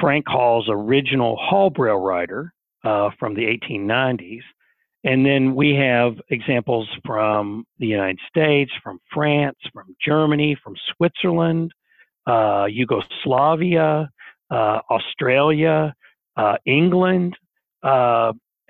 Frank 0.00 0.26
Hall's 0.28 0.68
original 0.70 1.36
Hall 1.36 1.70
Braille 1.70 1.96
writer 1.96 2.52
from 2.82 3.34
the 3.34 3.58
1890s. 3.70 4.42
And 5.04 5.26
then 5.26 5.54
we 5.54 5.74
have 5.74 6.14
examples 6.30 6.88
from 7.04 7.64
the 7.78 7.86
United 7.86 8.20
States, 8.28 8.70
from 8.82 9.00
France, 9.12 9.58
from 9.72 9.96
Germany, 10.04 10.56
from 10.62 10.74
Switzerland, 10.94 11.72
uh, 12.26 12.66
Yugoslavia, 12.70 14.08
uh, 14.50 14.78
Australia, 14.90 15.94
uh, 16.36 16.56
England. 16.66 17.36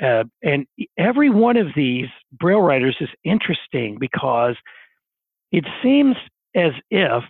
Uh, 0.03 0.25
and 0.43 0.67
every 0.99 1.31
one 1.31 1.57
of 1.57 1.69
these 1.77 2.09
Braille 2.33 2.61
writers 2.61 2.97
is 3.01 3.09
interesting 3.25 3.99
because 4.01 4.57
it 5.53 5.65
seems 5.83 6.17
as 6.57 6.73
if 6.91 7.23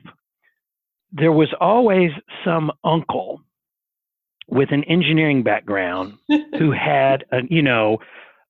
there 1.12 1.32
was 1.32 1.52
always 1.60 2.10
some 2.44 2.72
uncle 2.82 3.40
with 4.48 4.70
an 4.72 4.84
engineering 4.84 5.42
background 5.42 6.14
who 6.58 6.70
had, 6.78 7.24
a, 7.32 7.40
you 7.48 7.62
know, 7.62 7.98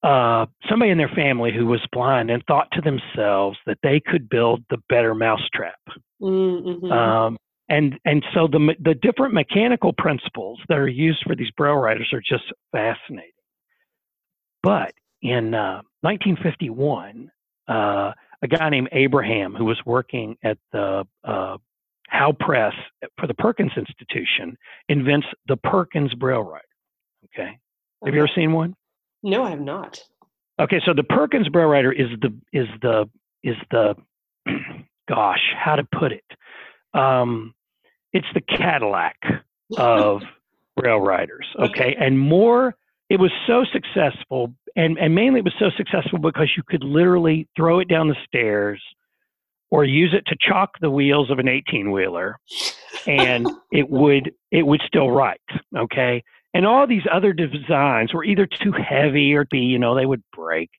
uh, 0.02 0.46
somebody 0.68 0.90
in 0.90 0.98
their 0.98 1.10
family 1.14 1.52
who 1.52 1.66
was 1.66 1.80
blind 1.92 2.30
and 2.30 2.42
thought 2.46 2.68
to 2.72 2.80
themselves 2.80 3.58
that 3.66 3.78
they 3.82 4.00
could 4.00 4.28
build 4.28 4.62
the 4.70 4.78
better 4.88 5.14
mousetrap. 5.14 5.78
Mm-hmm. 6.20 6.90
Um, 6.90 7.38
and 7.68 7.98
and 8.04 8.24
so 8.34 8.48
the 8.48 8.74
the 8.80 8.94
different 8.94 9.32
mechanical 9.32 9.92
principles 9.92 10.58
that 10.68 10.78
are 10.78 10.88
used 10.88 11.22
for 11.26 11.34
these 11.34 11.50
braille 11.56 11.76
writers 11.76 12.10
are 12.12 12.20
just 12.20 12.44
fascinating. 12.72 13.30
But 14.62 14.94
in 15.22 15.54
uh, 15.54 15.82
1951, 16.02 17.30
uh, 17.68 18.12
a 18.42 18.48
guy 18.48 18.70
named 18.70 18.88
Abraham, 18.92 19.54
who 19.54 19.64
was 19.64 19.80
working 19.86 20.36
at 20.42 20.58
the 20.72 21.06
uh, 21.24 21.56
Howe 22.08 22.32
Press 22.38 22.74
for 23.18 23.26
the 23.26 23.34
Perkins 23.34 23.72
Institution, 23.76 24.56
invents 24.88 25.26
the 25.48 25.56
Perkins 25.56 26.14
braille 26.14 26.42
writer. 26.42 26.64
Okay, 27.26 27.58
have 28.04 28.14
you 28.14 28.20
ever 28.20 28.30
seen 28.34 28.52
one? 28.52 28.74
No, 29.22 29.44
I 29.44 29.50
have 29.50 29.60
not. 29.60 30.02
Okay, 30.60 30.80
so 30.84 30.92
the 30.92 31.04
Perkins 31.04 31.48
Braille 31.48 31.68
Writer 31.68 31.92
is 31.92 32.08
the 32.20 32.34
is 32.52 32.68
the 32.82 33.08
is 33.42 33.56
the 33.70 33.94
gosh, 35.08 35.40
how 35.56 35.76
to 35.76 35.84
put 35.84 36.12
it? 36.12 36.24
Um, 36.94 37.54
it's 38.12 38.26
the 38.34 38.42
Cadillac 38.42 39.16
of 39.78 40.22
Braille 40.76 41.00
writers. 41.00 41.46
Okay, 41.58 41.96
and 41.98 42.18
more. 42.18 42.76
It 43.12 43.20
was 43.20 43.30
so 43.46 43.66
successful, 43.70 44.54
and 44.74 44.98
and 44.98 45.14
mainly 45.14 45.40
it 45.40 45.44
was 45.44 45.52
so 45.58 45.68
successful 45.76 46.18
because 46.18 46.50
you 46.56 46.62
could 46.66 46.82
literally 46.82 47.46
throw 47.54 47.80
it 47.80 47.86
down 47.86 48.08
the 48.08 48.16
stairs, 48.26 48.82
or 49.70 49.84
use 49.84 50.14
it 50.14 50.24
to 50.28 50.36
chalk 50.40 50.70
the 50.80 50.88
wheels 50.88 51.30
of 51.30 51.38
an 51.38 51.46
eighteen 51.46 51.92
wheeler, 51.92 52.38
and 53.06 53.46
it 53.70 53.90
would 53.90 54.32
it 54.50 54.66
would 54.66 54.80
still 54.86 55.10
write. 55.10 55.42
Okay, 55.76 56.24
and 56.54 56.64
all 56.64 56.86
these 56.86 57.02
other 57.12 57.34
designs 57.34 58.14
were 58.14 58.24
either 58.24 58.46
too 58.46 58.72
heavy 58.72 59.34
or 59.34 59.44
be, 59.50 59.58
you 59.58 59.78
know, 59.78 59.94
they 59.94 60.06
would 60.06 60.22
break. 60.34 60.70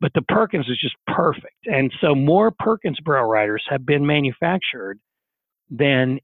But 0.00 0.12
the 0.14 0.22
Perkins 0.22 0.68
was 0.68 0.80
just 0.80 0.96
perfect. 1.06 1.66
And 1.66 1.92
so 2.00 2.14
more 2.14 2.52
Perkins 2.58 3.00
Braille 3.00 3.24
writers 3.24 3.64
have 3.68 3.84
been 3.84 4.06
manufactured 4.06 4.98
than 5.68 6.20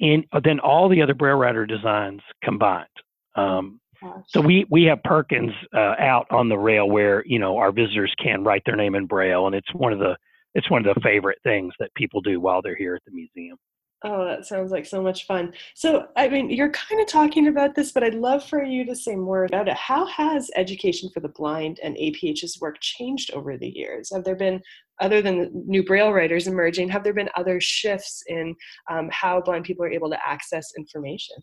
in 0.00 0.24
than 0.42 0.58
all 0.58 0.88
the 0.88 1.02
other 1.02 1.14
Braille 1.14 1.36
writer 1.36 1.66
designs 1.66 2.22
combined. 2.42 2.88
Um, 3.36 3.80
so 4.28 4.40
we 4.40 4.66
we 4.70 4.84
have 4.84 5.02
Perkins 5.02 5.52
uh, 5.74 5.94
out 5.98 6.26
on 6.30 6.48
the 6.48 6.58
rail 6.58 6.88
where 6.88 7.24
you 7.26 7.38
know 7.38 7.56
our 7.56 7.72
visitors 7.72 8.12
can 8.22 8.44
write 8.44 8.62
their 8.66 8.76
name 8.76 8.94
in 8.94 9.06
braille, 9.06 9.46
and 9.46 9.54
it's 9.54 9.72
one 9.74 9.92
of 9.92 9.98
the 9.98 10.16
it's 10.54 10.70
one 10.70 10.86
of 10.86 10.94
the 10.94 11.00
favorite 11.00 11.38
things 11.44 11.74
that 11.78 11.94
people 11.94 12.20
do 12.20 12.40
while 12.40 12.62
they're 12.62 12.76
here 12.76 12.94
at 12.94 13.02
the 13.04 13.12
museum. 13.12 13.58
Oh, 14.04 14.24
that 14.24 14.46
sounds 14.46 14.70
like 14.70 14.86
so 14.86 15.02
much 15.02 15.26
fun. 15.26 15.52
So, 15.74 16.06
I 16.16 16.28
mean, 16.28 16.50
you're 16.50 16.70
kind 16.70 17.00
of 17.00 17.08
talking 17.08 17.48
about 17.48 17.74
this, 17.74 17.90
but 17.90 18.04
I'd 18.04 18.14
love 18.14 18.44
for 18.44 18.62
you 18.62 18.84
to 18.86 18.94
say 18.94 19.16
more 19.16 19.44
about 19.44 19.66
it. 19.66 19.76
How 19.76 20.06
has 20.06 20.52
education 20.54 21.10
for 21.12 21.18
the 21.18 21.30
blind 21.30 21.80
and 21.82 21.96
APH's 21.96 22.60
work 22.60 22.76
changed 22.80 23.32
over 23.32 23.56
the 23.56 23.68
years? 23.68 24.12
Have 24.14 24.22
there 24.22 24.36
been, 24.36 24.62
other 25.00 25.20
than 25.20 25.38
the 25.38 25.50
new 25.66 25.82
Braille 25.82 26.12
writers 26.12 26.46
emerging, 26.46 26.88
have 26.90 27.02
there 27.02 27.12
been 27.12 27.28
other 27.34 27.60
shifts 27.60 28.22
in 28.28 28.54
um, 28.88 29.08
how 29.10 29.40
blind 29.40 29.64
people 29.64 29.84
are 29.84 29.90
able 29.90 30.10
to 30.10 30.18
access 30.24 30.72
information? 30.78 31.34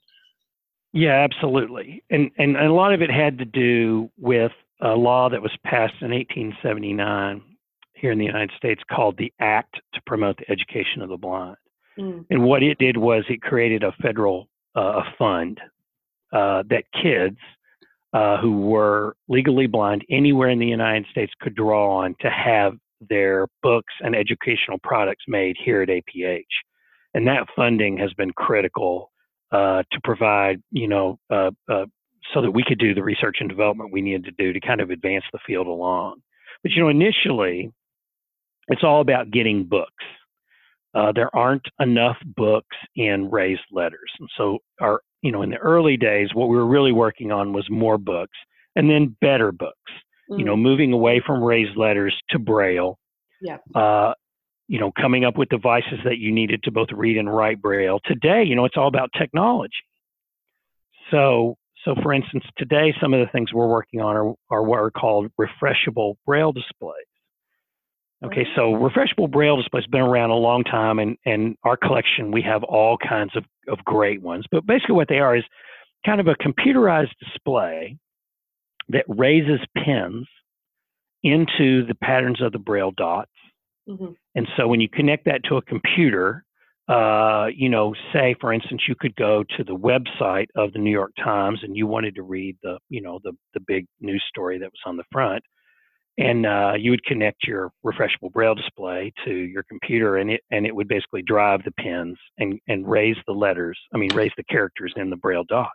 Yeah, 0.96 1.28
absolutely. 1.30 2.04
And, 2.10 2.32
and 2.38 2.56
a 2.56 2.72
lot 2.72 2.94
of 2.94 3.02
it 3.02 3.12
had 3.12 3.38
to 3.40 3.46
do 3.46 4.10
with 4.18 4.54
a 4.82 4.96
law 4.96 5.30
that 5.30 5.42
was 5.42 5.52
passed 5.66 5.96
in 6.00 6.12
1879 6.12 7.42
here 7.94 8.14
in 8.14 8.18
the 8.18 8.25
United 8.25 8.52
States 8.56 8.82
called 8.90 9.18
the 9.18 9.32
Act 9.42 9.75
to 9.94 10.02
Promote 10.08 10.38
the 10.38 10.50
Education 10.50 11.02
of 11.02 11.10
the 11.10 11.18
Blind. 11.18 11.58
Mm. 12.00 12.25
And 12.30 12.44
what 12.44 12.64
it 12.64 12.78
did 12.78 12.96
was 12.96 13.25
it 13.28 13.42
created 13.42 13.84
a 13.84 13.92
federal 14.02 14.48
uh, 14.74 15.02
fund 15.20 15.60
uh, 16.32 16.64
that 16.70 16.86
kids 16.94 17.40
uh, 18.14 18.38
who 18.38 18.62
were 18.62 19.18
legally 19.28 19.68
blind 19.68 20.06
anywhere 20.10 20.50
in 20.50 20.60
the 20.60 20.66
United 20.66 21.08
States 21.12 21.34
could 21.42 21.56
draw 21.56 21.98
on 21.98 22.16
to 22.22 22.30
have 22.30 22.74
their 23.02 23.48
books 23.62 23.94
and 24.00 24.16
educational 24.16 24.78
products 24.82 25.25
made 25.28 25.58
here 25.62 25.82
at 25.82 25.90
APH. 25.90 26.44
And 27.14 27.28
that 27.28 27.48
funding 27.54 27.98
has 27.98 28.14
been 28.14 28.32
critical 28.32 29.12
uh, 29.52 29.84
to 29.92 30.00
provide, 30.04 30.62
you 30.72 30.88
know, 30.88 31.20
uh, 31.30 31.52
uh, 31.70 31.86
so 32.34 32.42
that 32.42 32.52
we 32.52 32.64
could 32.64 32.80
do 32.80 32.94
the 32.94 33.04
research 33.04 33.38
and 33.40 33.50
development 33.50 33.94
we 33.94 34.02
needed 34.02 34.25
to 34.25 34.32
do 34.32 34.52
to 34.52 34.60
kind 34.60 34.82
of 34.82 34.90
advance 34.90 35.24
the 35.32 35.40
field 35.46 35.68
along. 35.68 36.22
But, 36.64 36.72
you 36.72 36.82
know, 36.82 36.90
initially, 36.90 37.72
it's 38.68 38.84
all 38.84 39.02
about 39.02 39.32
getting 39.32 39.64
books. 39.64 40.04
Uh, 40.96 41.12
there 41.14 41.34
aren't 41.36 41.66
enough 41.80 42.18
books 42.36 42.75
in 42.96 43.30
raised 43.30 43.62
letters. 43.72 44.12
And 44.20 44.30
so, 44.38 44.60
our, 44.82 45.02
you 45.22 45.32
know, 45.32 45.42
in 45.42 45.50
the 45.50 45.58
early 45.58 45.98
days, 45.98 46.30
what 46.34 46.48
we 46.48 46.56
were 46.56 46.66
really 46.66 46.94
working 46.94 47.32
on 47.32 47.54
was 47.54 47.68
more 47.70 47.98
books 47.98 48.38
and 48.75 48.90
then 48.90 49.16
better 49.22 49.52
books. 49.52 49.75
Mm. 50.32 50.40
You 50.40 50.46
know, 50.46 50.56
mm. 50.56 50.62
moving 50.62 50.94
away 50.94 51.22
from 51.25 51.44
raised 51.44 51.78
letters 51.78 52.16
to 52.30 52.40
Braille. 52.40 52.98
Yeah. 53.42 53.58
You 54.67 54.79
know, 54.79 54.91
coming 55.00 55.25
up 55.25 55.38
with 55.38 55.50
devices 55.50 56.00
that 56.05 56.17
you 56.17 56.31
needed 56.31 56.63
to 56.63 56.72
both 56.72 56.89
read 56.91 57.17
and 57.17 57.34
write 57.34 57.62
Braille. 57.62 58.00
Today, 58.05 58.43
you 58.45 58.55
know, 58.55 58.65
it's 58.65 58.77
all 58.77 58.88
about 58.88 59.12
technology. 59.17 59.74
So, 61.12 61.55
so 61.84 61.93
for 62.01 62.13
instance, 62.13 62.43
today 62.57 62.93
some 63.00 63.13
of 63.13 63.19
the 63.19 63.31
things 63.31 63.53
we're 63.53 63.67
working 63.67 64.01
on 64.01 64.15
are, 64.15 64.34
are 64.50 64.63
what 64.63 64.79
are 64.79 64.89
called 64.89 65.31
refreshable 65.39 66.15
Braille 66.25 66.51
displays. 66.51 67.05
Okay, 68.24 68.45
so 68.55 68.72
refreshable 68.74 69.29
braille 69.29 69.57
displays 69.57 69.84
has 69.84 69.91
been 69.91 70.01
around 70.01 70.29
a 70.31 70.36
long 70.36 70.63
time, 70.63 71.00
and 71.00 71.17
and 71.25 71.57
our 71.63 71.77
collection 71.77 72.31
we 72.31 72.41
have 72.41 72.63
all 72.63 72.98
kinds 72.98 73.36
of 73.36 73.43
of 73.67 73.84
great 73.86 74.22
ones. 74.22 74.45
But 74.51 74.65
basically, 74.65 74.95
what 74.95 75.10
they 75.10 75.19
are 75.19 75.36
is 75.36 75.43
kind 76.05 76.19
of 76.19 76.27
a 76.27 76.36
computerized 76.36 77.13
display 77.19 77.98
that 78.89 79.05
raises 79.07 79.60
pins 79.75 80.27
into 81.24 81.86
the 81.86 81.95
patterns 82.01 82.41
of 82.41 82.51
the 82.51 82.60
braille 82.60 82.91
dots. 82.95 83.31
Mm-hmm. 83.88 84.13
And 84.36 84.48
so 84.58 84.68
when 84.68 84.82
you 84.82 84.89
connect 84.89 85.25
that 85.25 85.42
to 85.46 85.58
a 85.58 85.62
computer, 85.62 86.44
uh, 86.88 87.48
you 87.56 87.70
know, 87.70 87.96
say 88.13 88.36
for 88.39 88.54
instance, 88.54 88.84
you 88.88 88.96
could 89.00 89.15
go 89.15 89.44
to 89.58 89.63
the 89.63 89.75
website 89.75 90.48
of 90.56 90.74
the 90.74 90.80
New 90.80 90.92
York 90.92 91.13
Times 91.24 91.60
and 91.63 91.75
you 91.75 91.88
wanted 91.88 92.15
to 92.15 92.24
read 92.24 92.58
the, 92.62 92.77
you 92.89 93.01
know, 93.01 93.20
the 93.24 93.32
the 93.54 93.62
big 93.62 93.86
news 94.01 94.24
story 94.29 94.59
that 94.59 94.66
was 94.66 94.81
on 94.86 94.98
the 94.98 95.03
front 95.12 95.42
and 96.18 96.46
uh, 96.46 96.74
you 96.77 96.92
would 96.92 97.03
connect 97.03 97.44
your 97.46 97.72
refreshable 97.86 98.31
braille 98.31 98.55
display 98.55 99.12
to 99.25 99.31
your 99.33 99.64
computer 99.64 100.18
and 100.18 100.31
it 100.31 100.42
and 100.51 100.66
it 100.66 100.74
would 100.74 100.88
basically 100.88 101.22
drive 101.22 101.62
the 101.64 101.72
pins 101.72 102.18
and 102.38 102.59
and 102.68 102.88
raise 102.90 103.18
the 103.27 103.33
letters 103.33 103.77
i 103.94 103.98
mean 103.98 104.14
raise 104.14 104.31
the 104.38 104.44
characters 104.46 104.94
in 104.96 105.09
the 105.09 105.18
braille 105.18 105.44
dots. 105.48 105.72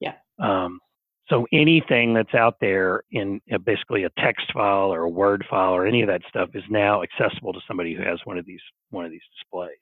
Yeah. 0.00 0.14
Um, 0.38 0.78
so 1.28 1.46
anything 1.52 2.14
that's 2.14 2.34
out 2.34 2.56
there 2.60 3.02
in 3.10 3.40
uh, 3.52 3.58
basically 3.58 4.04
a 4.04 4.10
text 4.18 4.46
file 4.52 4.92
or 4.92 5.02
a 5.02 5.08
word 5.10 5.44
file 5.48 5.72
or 5.72 5.86
any 5.86 6.02
of 6.02 6.08
that 6.08 6.22
stuff 6.28 6.50
is 6.54 6.64
now 6.70 7.02
accessible 7.02 7.52
to 7.52 7.60
somebody 7.66 7.94
who 7.94 8.02
has 8.02 8.18
one 8.24 8.38
of 8.38 8.46
these 8.46 8.60
one 8.90 9.04
of 9.04 9.10
these 9.10 9.20
displays 9.38 9.76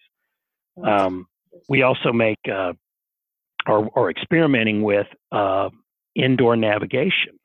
um, 0.84 1.26
we 1.68 1.82
also 1.82 2.12
make 2.12 2.38
uh, 2.52 2.72
or, 3.66 3.88
are 3.96 4.10
experimenting 4.10 4.82
with 4.82 5.06
uh, 5.32 5.68
indoor 6.14 6.56
navigation 6.56 7.38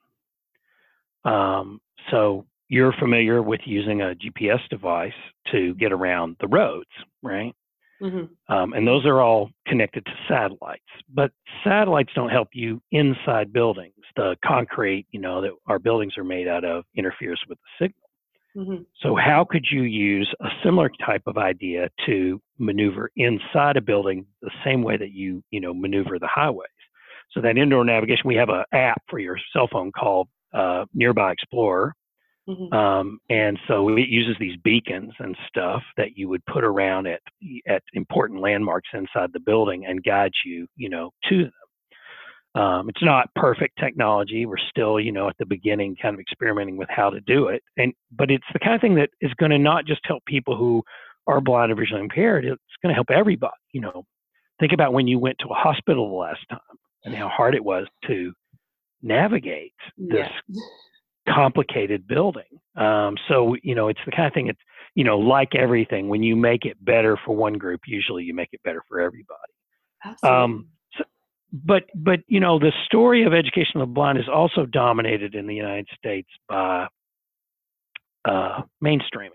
um, 1.23 1.79
so 2.09 2.45
you're 2.71 2.93
familiar 2.93 3.43
with 3.43 3.59
using 3.65 4.01
a 4.01 4.15
GPS 4.15 4.61
device 4.69 5.11
to 5.51 5.75
get 5.75 5.91
around 5.91 6.37
the 6.39 6.47
roads, 6.47 6.89
right? 7.21 7.53
Mm-hmm. 8.01 8.53
Um, 8.53 8.73
and 8.73 8.87
those 8.87 9.05
are 9.05 9.19
all 9.19 9.49
connected 9.71 10.05
to 10.05 10.11
satellites. 10.27 10.83
But 11.13 11.31
satellites 11.63 12.11
don't 12.13 12.29
help 12.29 12.49
you 12.51 12.81
inside 12.91 13.53
buildings. 13.53 13.93
The 14.17 14.35
concrete, 14.43 15.07
you 15.11 15.21
know, 15.21 15.41
that 15.41 15.51
our 15.67 15.79
buildings 15.79 16.17
are 16.17 16.25
made 16.25 16.45
out 16.45 16.65
of 16.65 16.83
interferes 16.93 17.39
with 17.47 17.57
the 17.57 17.85
signal. 17.85 18.09
Mm-hmm. 18.57 18.83
So 19.01 19.15
how 19.15 19.45
could 19.49 19.65
you 19.71 19.83
use 19.83 20.29
a 20.41 20.49
similar 20.61 20.91
type 21.05 21.21
of 21.25 21.37
idea 21.37 21.89
to 22.05 22.41
maneuver 22.59 23.11
inside 23.15 23.77
a 23.77 23.81
building 23.81 24.25
the 24.41 24.51
same 24.65 24.83
way 24.83 24.97
that 24.97 25.11
you, 25.11 25.41
you 25.51 25.61
know, 25.61 25.73
maneuver 25.73 26.19
the 26.19 26.27
highways? 26.27 26.67
So 27.31 27.39
that 27.39 27.57
indoor 27.57 27.85
navigation, 27.85 28.23
we 28.25 28.35
have 28.35 28.49
an 28.49 28.65
app 28.73 29.01
for 29.09 29.19
your 29.19 29.37
cell 29.53 29.69
phone 29.71 29.93
called 29.93 30.27
uh, 30.53 30.83
Nearby 30.93 31.31
Explorer. 31.31 31.95
Mm-hmm. 32.49 32.73
Um, 32.73 33.19
and 33.29 33.59
so 33.67 33.89
it 33.89 34.09
uses 34.09 34.35
these 34.39 34.57
beacons 34.63 35.13
and 35.19 35.37
stuff 35.47 35.83
that 35.97 36.17
you 36.17 36.27
would 36.29 36.45
put 36.45 36.63
around 36.63 37.07
at 37.07 37.21
at 37.67 37.83
important 37.93 38.41
landmarks 38.41 38.89
inside 38.93 39.29
the 39.33 39.39
building 39.39 39.85
and 39.85 40.03
guide 40.03 40.31
you, 40.45 40.67
you 40.75 40.89
know, 40.89 41.11
to 41.29 41.43
them. 41.43 41.51
Um, 42.53 42.89
it's 42.89 43.03
not 43.03 43.29
perfect 43.35 43.77
technology. 43.79 44.45
We're 44.45 44.57
still, 44.57 44.99
you 44.99 45.11
know, 45.11 45.29
at 45.29 45.37
the 45.37 45.45
beginning, 45.45 45.95
kind 46.01 46.15
of 46.15 46.19
experimenting 46.19 46.77
with 46.77 46.89
how 46.89 47.09
to 47.09 47.21
do 47.21 47.47
it. 47.47 47.63
And 47.77 47.93
but 48.11 48.31
it's 48.31 48.45
the 48.51 48.59
kind 48.59 48.75
of 48.75 48.81
thing 48.81 48.95
that 48.95 49.09
is 49.21 49.33
going 49.35 49.51
to 49.51 49.59
not 49.59 49.85
just 49.85 50.01
help 50.03 50.25
people 50.25 50.57
who 50.57 50.83
are 51.27 51.39
blind 51.39 51.71
or 51.71 51.75
visually 51.75 52.01
impaired. 52.01 52.43
It's 52.43 52.59
going 52.81 52.89
to 52.89 52.95
help 52.95 53.11
everybody. 53.11 53.53
You 53.71 53.81
know, 53.81 54.03
think 54.59 54.73
about 54.73 54.93
when 54.93 55.07
you 55.07 55.19
went 55.19 55.37
to 55.39 55.47
a 55.47 55.53
hospital 55.53 56.09
the 56.09 56.15
last 56.15 56.41
time 56.49 56.59
and 57.05 57.15
how 57.15 57.29
hard 57.29 57.55
it 57.55 57.63
was 57.63 57.87
to 58.07 58.33
navigate 59.01 59.73
this 59.97 60.27
yeah. 60.47 60.61
Complicated 61.27 62.07
building. 62.07 62.43
Um, 62.75 63.17
so 63.27 63.55
you 63.63 63.75
know, 63.75 63.87
it's 63.87 63.99
the 64.05 64.11
kind 64.11 64.27
of 64.27 64.33
thing. 64.33 64.47
It's 64.47 64.59
you 64.95 65.03
know, 65.03 65.17
like 65.17 65.55
everything, 65.55 66.09
when 66.09 66.23
you 66.23 66.35
make 66.35 66.65
it 66.65 66.83
better 66.83 67.17
for 67.25 67.35
one 67.35 67.53
group, 67.53 67.81
usually 67.85 68.23
you 68.23 68.33
make 68.33 68.49
it 68.51 68.61
better 68.63 68.83
for 68.87 68.99
everybody. 68.99 69.53
Absolutely. 70.03 70.43
Um, 70.43 70.67
so, 70.97 71.03
but 71.53 71.83
but 71.95 72.19
you 72.27 72.39
know, 72.39 72.59
the 72.59 72.71
story 72.85 73.23
of 73.23 73.33
education 73.33 73.79
of 73.81 73.87
the 73.87 73.93
blind 73.93 74.17
is 74.17 74.27
also 74.33 74.65
dominated 74.65 75.35
in 75.35 75.47
the 75.47 75.55
United 75.55 75.87
States 75.97 76.29
by 76.49 76.87
uh, 78.25 78.61
mainstreaming. 78.83 79.29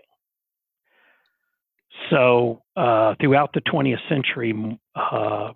So 2.09 2.61
uh, 2.75 3.15
throughout 3.19 3.53
the 3.53 3.61
20th 3.61 3.97
century, 4.07 4.79
uh, 4.95 5.51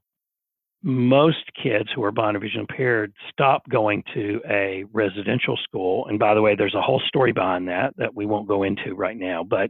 most 0.83 1.43
kids 1.61 1.89
who 1.93 2.03
are 2.03 2.11
blind 2.11 2.35
or 2.35 2.39
vision 2.39 2.61
impaired 2.61 3.13
stop 3.31 3.67
going 3.69 4.03
to 4.13 4.41
a 4.49 4.83
residential 4.91 5.57
school. 5.63 6.07
And 6.07 6.17
by 6.17 6.33
the 6.33 6.41
way, 6.41 6.55
there's 6.55 6.75
a 6.75 6.81
whole 6.81 7.01
story 7.07 7.31
behind 7.31 7.67
that 7.67 7.93
that 7.97 8.15
we 8.15 8.25
won't 8.25 8.47
go 8.47 8.63
into 8.63 8.95
right 8.95 9.17
now. 9.17 9.43
But 9.43 9.69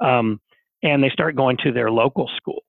um, 0.00 0.40
and 0.82 1.02
they 1.02 1.10
start 1.10 1.34
going 1.34 1.56
to 1.64 1.72
their 1.72 1.90
local 1.90 2.30
schools. 2.36 2.62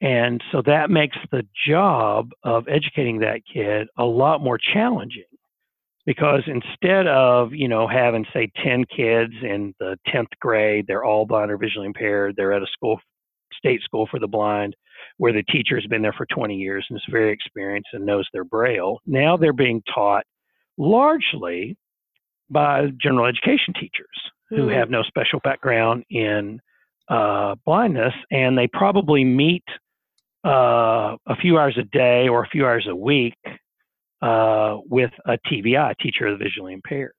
And 0.00 0.42
so 0.50 0.62
that 0.66 0.90
makes 0.90 1.16
the 1.30 1.46
job 1.66 2.30
of 2.42 2.66
educating 2.68 3.20
that 3.20 3.42
kid 3.50 3.86
a 3.96 4.04
lot 4.04 4.42
more 4.42 4.58
challenging 4.58 5.22
because 6.04 6.42
instead 6.46 7.06
of, 7.06 7.52
you 7.52 7.68
know, 7.68 7.86
having 7.86 8.26
say 8.34 8.50
10 8.64 8.84
kids 8.84 9.32
in 9.42 9.72
the 9.78 9.96
10th 10.08 10.32
grade, 10.40 10.86
they're 10.88 11.04
all 11.04 11.24
blind 11.24 11.52
or 11.52 11.56
visually 11.56 11.86
impaired, 11.86 12.34
they're 12.36 12.52
at 12.52 12.62
a 12.62 12.66
school, 12.72 12.98
state 13.56 13.80
school 13.82 14.08
for 14.10 14.18
the 14.18 14.26
blind, 14.26 14.74
where 15.18 15.32
the 15.32 15.42
teacher 15.44 15.76
has 15.76 15.86
been 15.86 16.02
there 16.02 16.12
for 16.12 16.26
20 16.26 16.54
years 16.54 16.84
and 16.88 16.96
is 16.96 17.04
very 17.10 17.32
experienced 17.32 17.88
and 17.92 18.04
knows 18.04 18.28
their 18.32 18.44
braille. 18.44 18.98
Now 19.06 19.36
they're 19.36 19.52
being 19.52 19.82
taught 19.94 20.24
largely 20.78 21.76
by 22.50 22.88
general 23.00 23.26
education 23.26 23.74
teachers 23.74 24.06
mm-hmm. 24.52 24.62
who 24.62 24.68
have 24.68 24.90
no 24.90 25.02
special 25.02 25.40
background 25.42 26.04
in 26.10 26.60
uh, 27.08 27.56
blindness, 27.64 28.14
and 28.30 28.56
they 28.56 28.68
probably 28.68 29.24
meet 29.24 29.64
uh, 30.44 31.16
a 31.26 31.36
few 31.40 31.58
hours 31.58 31.76
a 31.78 31.84
day 31.84 32.28
or 32.28 32.42
a 32.42 32.48
few 32.48 32.66
hours 32.66 32.86
a 32.88 32.96
week 32.96 33.34
uh, 34.22 34.78
with 34.88 35.10
a 35.26 35.38
TVI, 35.46 35.96
teacher 35.98 36.26
of 36.26 36.38
the 36.38 36.44
visually 36.44 36.72
impaired. 36.72 37.12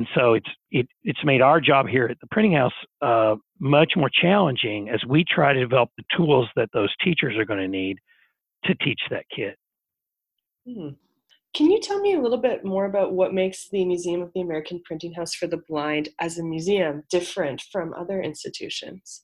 And 0.00 0.08
so 0.14 0.32
it's 0.32 0.48
it, 0.70 0.88
it's 1.04 1.22
made 1.26 1.42
our 1.42 1.60
job 1.60 1.86
here 1.86 2.06
at 2.06 2.18
the 2.20 2.26
printing 2.28 2.54
house 2.54 2.72
uh, 3.02 3.34
much 3.58 3.92
more 3.96 4.08
challenging 4.08 4.88
as 4.88 5.04
we 5.06 5.26
try 5.28 5.52
to 5.52 5.60
develop 5.60 5.90
the 5.98 6.04
tools 6.16 6.48
that 6.56 6.70
those 6.72 6.88
teachers 7.04 7.36
are 7.36 7.44
going 7.44 7.60
to 7.60 7.68
need 7.68 7.98
to 8.64 8.74
teach 8.76 9.00
that 9.10 9.26
kid. 9.28 9.56
Hmm. 10.66 10.92
Can 11.54 11.70
you 11.70 11.80
tell 11.82 12.00
me 12.00 12.14
a 12.14 12.18
little 12.18 12.38
bit 12.38 12.64
more 12.64 12.86
about 12.86 13.12
what 13.12 13.34
makes 13.34 13.68
the 13.68 13.84
Museum 13.84 14.22
of 14.22 14.32
the 14.34 14.40
American 14.40 14.80
Printing 14.86 15.12
House 15.12 15.34
for 15.34 15.46
the 15.46 15.60
Blind 15.68 16.08
as 16.18 16.38
a 16.38 16.42
museum 16.42 17.02
different 17.10 17.60
from 17.70 17.92
other 17.92 18.22
institutions? 18.22 19.20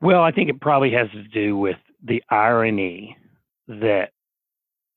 Well, 0.00 0.22
I 0.22 0.30
think 0.30 0.50
it 0.50 0.60
probably 0.60 0.92
has 0.92 1.10
to 1.10 1.24
do 1.24 1.56
with 1.56 1.78
the 2.04 2.22
irony 2.30 3.16
that 3.66 4.10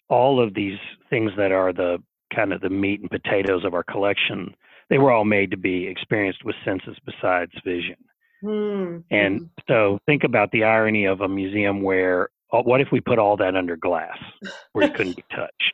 all 0.08 0.40
of 0.40 0.54
these 0.54 0.78
things 1.10 1.32
that 1.36 1.52
are 1.52 1.74
the 1.74 1.98
kind 2.34 2.54
of 2.54 2.62
the 2.62 2.70
meat 2.70 3.02
and 3.02 3.10
potatoes 3.10 3.64
of 3.66 3.74
our 3.74 3.84
collection, 3.84 4.54
they 4.90 4.98
were 4.98 5.12
all 5.12 5.26
made 5.26 5.52
to 5.52 5.58
be 5.58 5.88
experienced 5.88 6.44
with 6.44 6.56
senses 6.66 6.98
besides 7.06 7.52
vision. 7.66 7.96
Hmm. 8.42 9.00
And 9.12 9.42
Mhm. 9.42 9.50
so 9.68 10.00
think 10.06 10.24
about 10.24 10.52
the 10.52 10.64
irony 10.64 11.06
of 11.06 11.22
a 11.22 11.28
museum 11.28 11.82
where, 11.82 12.30
uh, 12.54 12.62
what 12.62 12.82
if 12.82 12.88
we 12.92 13.02
put 13.02 13.20
all 13.20 13.36
that 13.38 13.56
under 13.56 13.76
glass 13.76 14.18
where 14.74 14.86
it 14.86 14.94
couldn't 14.96 15.16
be 15.16 15.24
touched? 15.32 15.74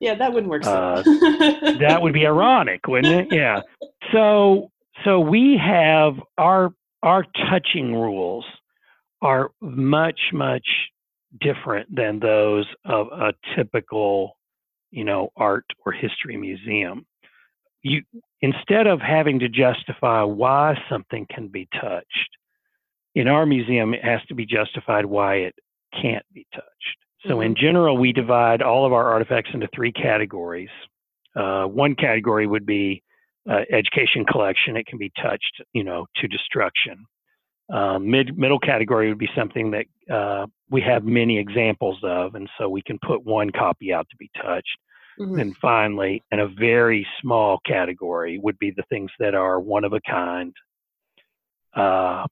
yeah, 0.00 0.14
that 0.16 0.32
wouldn't 0.32 0.50
work. 0.50 0.64
So 0.64 0.70
Uh, 0.70 1.02
that 1.78 2.02
would 2.02 2.12
be 2.12 2.26
ironic, 2.26 2.88
wouldn't 2.88 3.12
it? 3.12 3.28
Yeah. 3.32 3.60
So 4.12 4.70
so 5.04 5.20
we 5.20 5.56
have 5.56 6.20
our 6.38 6.74
our 7.04 7.24
touching 7.50 7.94
rules 7.94 8.44
are 9.22 9.50
much 9.60 10.20
much 10.32 10.66
different 11.40 11.94
than 11.94 12.18
those 12.18 12.66
of 12.84 13.06
a 13.12 13.32
typical, 13.56 14.36
you 14.92 15.04
know, 15.04 15.30
art 15.36 15.64
or 15.84 15.92
history 15.92 16.36
museum. 16.36 17.04
You 17.82 18.02
instead 18.40 18.86
of 18.86 19.00
having 19.00 19.40
to 19.40 19.48
justify 19.48 20.22
why 20.22 20.78
something 20.88 21.26
can 21.28 21.48
be 21.48 21.68
touched, 21.80 22.30
in 23.16 23.26
our 23.26 23.44
museum 23.44 23.94
it 23.94 24.04
has 24.04 24.20
to 24.28 24.34
be 24.34 24.46
justified 24.46 25.04
why 25.04 25.36
it 25.36 25.54
can't 26.00 26.24
be 26.32 26.46
touched. 26.54 26.66
So 27.26 27.40
in 27.40 27.54
general, 27.54 27.98
we 27.98 28.12
divide 28.12 28.62
all 28.62 28.84
of 28.84 28.92
our 28.92 29.12
artifacts 29.12 29.50
into 29.54 29.68
three 29.72 29.92
categories. 29.92 30.70
Uh, 31.36 31.64
one 31.64 31.94
category 31.94 32.48
would 32.48 32.66
be 32.66 33.02
uh, 33.48 33.60
education 33.70 34.24
collection; 34.24 34.76
it 34.76 34.86
can 34.86 34.98
be 34.98 35.12
touched, 35.20 35.62
you 35.72 35.84
know, 35.84 36.06
to 36.16 36.28
destruction. 36.28 37.04
Um, 37.72 38.10
mid 38.10 38.36
middle 38.36 38.58
category 38.58 39.08
would 39.08 39.18
be 39.18 39.30
something 39.34 39.70
that 39.70 39.86
uh, 40.14 40.46
we 40.70 40.82
have 40.82 41.04
many 41.04 41.38
examples 41.38 41.98
of, 42.02 42.34
and 42.34 42.48
so 42.58 42.68
we 42.68 42.82
can 42.82 42.98
put 43.04 43.24
one 43.24 43.50
copy 43.50 43.94
out 43.94 44.06
to 44.10 44.16
be 44.16 44.30
touched. 44.36 44.78
Mhm. 45.18 45.40
And 45.40 45.56
finally, 45.56 46.22
in 46.30 46.40
a 46.40 46.46
very 46.46 47.06
small 47.20 47.60
category, 47.66 48.38
would 48.38 48.58
be 48.58 48.70
the 48.70 48.82
things 48.90 49.10
that 49.18 49.34
are 49.34 49.58
one 49.58 49.84
of 49.84 49.94
a 49.94 50.00
kind, 50.02 50.54
uh, 51.74 52.26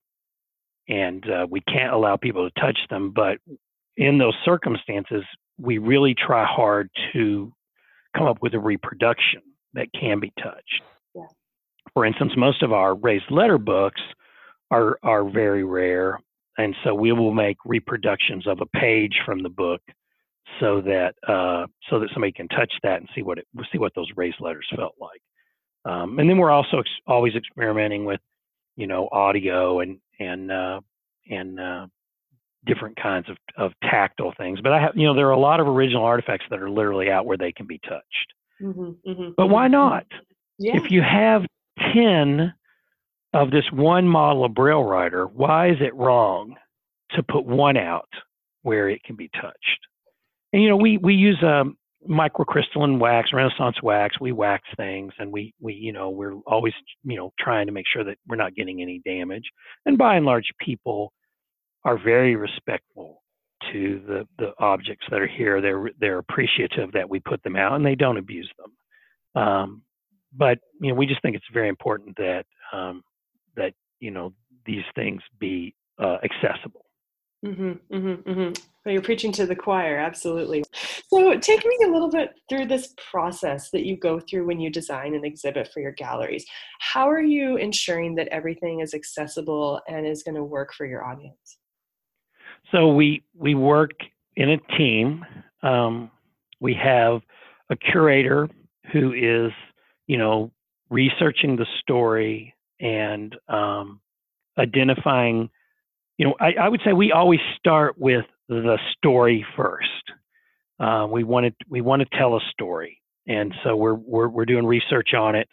and 0.87 1.27
uh, 1.27 1.47
we 1.49 1.61
can't 1.61 1.93
allow 1.93 2.17
people 2.17 2.47
to 2.47 2.61
touch 2.61 2.79
them. 2.89 3.09
But 3.11 3.39
in 3.97 4.19
those 4.19 4.35
circumstances, 4.45 5.23
we 5.57 5.79
really 5.79 6.13
try 6.13 6.45
hard 6.45 6.89
to 7.13 7.51
come 8.15 8.27
up 8.27 8.41
with 8.41 8.53
a 8.53 8.59
reproduction 8.59 9.41
that 9.73 9.87
can 9.93 10.19
be 10.19 10.31
touched. 10.39 10.83
Yeah. 11.15 11.27
For 11.93 12.05
instance, 12.05 12.33
most 12.37 12.61
of 12.61 12.73
our 12.73 12.93
raised 12.93 13.31
letter 13.31 13.57
books 13.57 14.01
are 14.71 14.97
are 15.03 15.29
very 15.29 15.63
rare, 15.63 16.19
and 16.57 16.75
so 16.83 16.95
we 16.95 17.11
will 17.11 17.33
make 17.33 17.57
reproductions 17.65 18.47
of 18.47 18.59
a 18.61 18.65
page 18.79 19.19
from 19.25 19.43
the 19.43 19.49
book 19.49 19.81
so 20.59 20.81
that 20.81 21.15
uh, 21.27 21.67
so 21.89 21.99
that 21.99 22.09
somebody 22.13 22.31
can 22.31 22.47
touch 22.49 22.73
that 22.83 22.97
and 22.99 23.09
see 23.15 23.21
what 23.21 23.37
it 23.37 23.47
see 23.71 23.77
what 23.77 23.93
those 23.95 24.09
raised 24.15 24.39
letters 24.39 24.67
felt 24.75 24.95
like. 24.99 25.21
Um, 25.85 26.19
and 26.19 26.29
then 26.29 26.37
we're 26.37 26.51
also 26.51 26.79
ex- 26.79 26.89
always 27.07 27.33
experimenting 27.35 28.05
with, 28.05 28.19
you 28.75 28.87
know, 28.87 29.09
audio 29.11 29.79
and 29.79 29.99
and 30.19 30.51
uh, 30.51 30.81
and 31.29 31.59
uh, 31.59 31.87
different 32.65 32.95
kinds 33.01 33.29
of, 33.29 33.37
of 33.57 33.71
tactile 33.81 34.33
things. 34.37 34.61
But 34.61 34.73
I 34.73 34.81
have, 34.81 34.91
you 34.95 35.07
know, 35.07 35.15
there 35.15 35.27
are 35.27 35.31
a 35.31 35.39
lot 35.39 35.59
of 35.59 35.67
original 35.67 36.03
artifacts 36.03 36.45
that 36.49 36.61
are 36.61 36.69
literally 36.69 37.09
out 37.09 37.25
where 37.25 37.37
they 37.37 37.51
can 37.51 37.65
be 37.67 37.79
touched. 37.79 38.33
Mhm, 38.61 38.95
mhm, 39.07 39.33
But 39.35 39.47
why 39.47 39.67
mhm, 39.67 39.71
not? 39.71 40.05
Yeah. 40.59 40.77
If 40.77 40.91
you 40.91 41.01
have 41.01 41.45
ten 41.93 42.53
of 43.33 43.51
this 43.51 43.65
one 43.71 44.07
model 44.07 44.45
of 44.45 44.53
Braille 44.53 44.83
writer, 44.83 45.25
why 45.25 45.69
is 45.69 45.77
it 45.79 45.95
wrong 45.95 46.55
to 47.11 47.23
put 47.23 47.45
one 47.45 47.77
out 47.77 48.09
where 48.63 48.89
it 48.89 49.03
can 49.03 49.15
be 49.15 49.29
touched? 49.41 49.79
And 50.53 50.61
you 50.61 50.69
know, 50.69 50.77
we 50.77 50.97
we 50.97 51.13
use 51.13 51.41
um, 51.43 51.77
microcrystalline 52.09 52.99
wax, 52.99 53.31
Renaissance 53.33 53.81
wax. 53.81 54.19
We 54.19 54.31
wax 54.31 54.63
things, 54.75 55.13
and 55.17 55.31
we 55.31 55.53
we 55.61 55.73
you 55.73 55.93
know 55.93 56.09
we're 56.09 56.35
always 56.47 56.73
you 57.03 57.15
know 57.15 57.31
trying 57.39 57.67
to 57.67 57.71
make 57.71 57.85
sure 57.91 58.03
that 58.03 58.17
we're 58.27 58.35
not 58.35 58.55
getting 58.55 58.81
any 58.81 59.01
damage. 59.05 59.45
And 59.85 59.97
by 59.97 60.15
and 60.15 60.25
large, 60.25 60.49
people 60.59 61.13
are 61.85 61.97
very 61.97 62.35
respectful 62.35 63.21
to 63.71 64.01
the 64.07 64.27
the 64.37 64.51
objects 64.59 65.05
that 65.09 65.21
are 65.21 65.27
here. 65.27 65.61
They're 65.61 65.91
they're 65.99 66.17
appreciative 66.17 66.91
that 66.93 67.09
we 67.09 67.19
put 67.19 67.41
them 67.43 67.55
out, 67.55 67.73
and 67.73 67.85
they 67.85 67.95
don't 67.95 68.17
abuse 68.17 68.51
them. 68.57 69.43
Um, 69.43 69.81
but 70.33 70.59
you 70.81 70.89
know, 70.89 70.95
we 70.95 71.05
just 71.05 71.21
think 71.21 71.35
it's 71.35 71.45
very 71.53 71.69
important 71.69 72.17
that 72.17 72.45
um, 72.73 73.03
that 73.55 73.73
you 73.99 74.11
know 74.11 74.33
these 74.65 74.83
things 74.95 75.21
be 75.39 75.73
uh, 75.99 76.17
accessible. 76.23 76.85
hmm 77.43 77.73
hmm 77.91 78.13
hmm 78.13 78.51
Well, 78.85 78.93
you're 78.93 79.01
preaching 79.01 79.31
to 79.33 79.45
the 79.45 79.55
choir, 79.55 79.97
absolutely. 79.97 80.63
So, 81.09 81.37
take 81.39 81.65
me 81.65 81.77
a 81.85 81.89
little 81.89 82.09
bit 82.09 82.31
through 82.49 82.67
this 82.67 82.93
process 83.11 83.69
that 83.71 83.85
you 83.85 83.97
go 83.97 84.19
through 84.19 84.45
when 84.45 84.59
you 84.59 84.69
design 84.69 85.15
an 85.15 85.25
exhibit 85.25 85.69
for 85.73 85.79
your 85.81 85.91
galleries. 85.93 86.45
How 86.79 87.09
are 87.09 87.21
you 87.21 87.57
ensuring 87.57 88.15
that 88.15 88.27
everything 88.29 88.79
is 88.79 88.93
accessible 88.93 89.81
and 89.87 90.07
is 90.07 90.23
going 90.23 90.35
to 90.35 90.43
work 90.43 90.73
for 90.73 90.85
your 90.85 91.03
audience? 91.03 91.57
So 92.71 92.93
we 92.93 93.23
we 93.35 93.55
work 93.55 93.91
in 94.35 94.51
a 94.51 94.57
team. 94.77 95.25
Um, 95.63 96.11
we 96.59 96.73
have 96.75 97.21
a 97.69 97.75
curator 97.75 98.47
who 98.91 99.13
is, 99.13 99.51
you 100.07 100.17
know, 100.17 100.51
researching 100.89 101.55
the 101.55 101.65
story 101.79 102.53
and 102.81 103.35
um, 103.47 104.01
identifying. 104.57 105.49
You 106.17 106.27
know, 106.27 106.35
I, 106.39 106.53
I 106.53 106.69
would 106.69 106.81
say 106.85 106.93
we 106.93 107.11
always 107.11 107.39
start 107.57 107.97
with 107.97 108.25
the 108.49 108.77
story 108.97 109.45
first. 109.55 109.87
Uh, 110.79 111.07
we 111.09 111.23
want 111.23 111.45
to 111.45 111.53
we 111.69 111.81
want 111.81 112.01
to 112.01 112.17
tell 112.17 112.35
a 112.35 112.39
story, 112.51 112.99
and 113.27 113.53
so 113.63 113.75
we're 113.75 113.93
we're 113.93 114.27
we're 114.27 114.45
doing 114.45 114.65
research 114.65 115.13
on 115.13 115.35
it. 115.35 115.47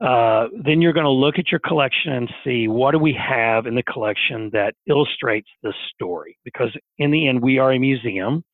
Uh, 0.00 0.48
then 0.62 0.82
you're 0.82 0.92
going 0.92 1.04
to 1.04 1.10
look 1.10 1.38
at 1.38 1.50
your 1.50 1.60
collection 1.60 2.12
and 2.12 2.30
see 2.44 2.68
what 2.68 2.92
do 2.92 2.98
we 2.98 3.14
have 3.14 3.66
in 3.66 3.74
the 3.74 3.82
collection 3.82 4.50
that 4.52 4.74
illustrates 4.86 5.48
this 5.62 5.74
story. 5.94 6.36
Because 6.44 6.68
in 6.98 7.10
the 7.10 7.28
end, 7.28 7.42
we 7.42 7.58
are 7.58 7.72
a 7.72 7.78
museum, 7.78 8.44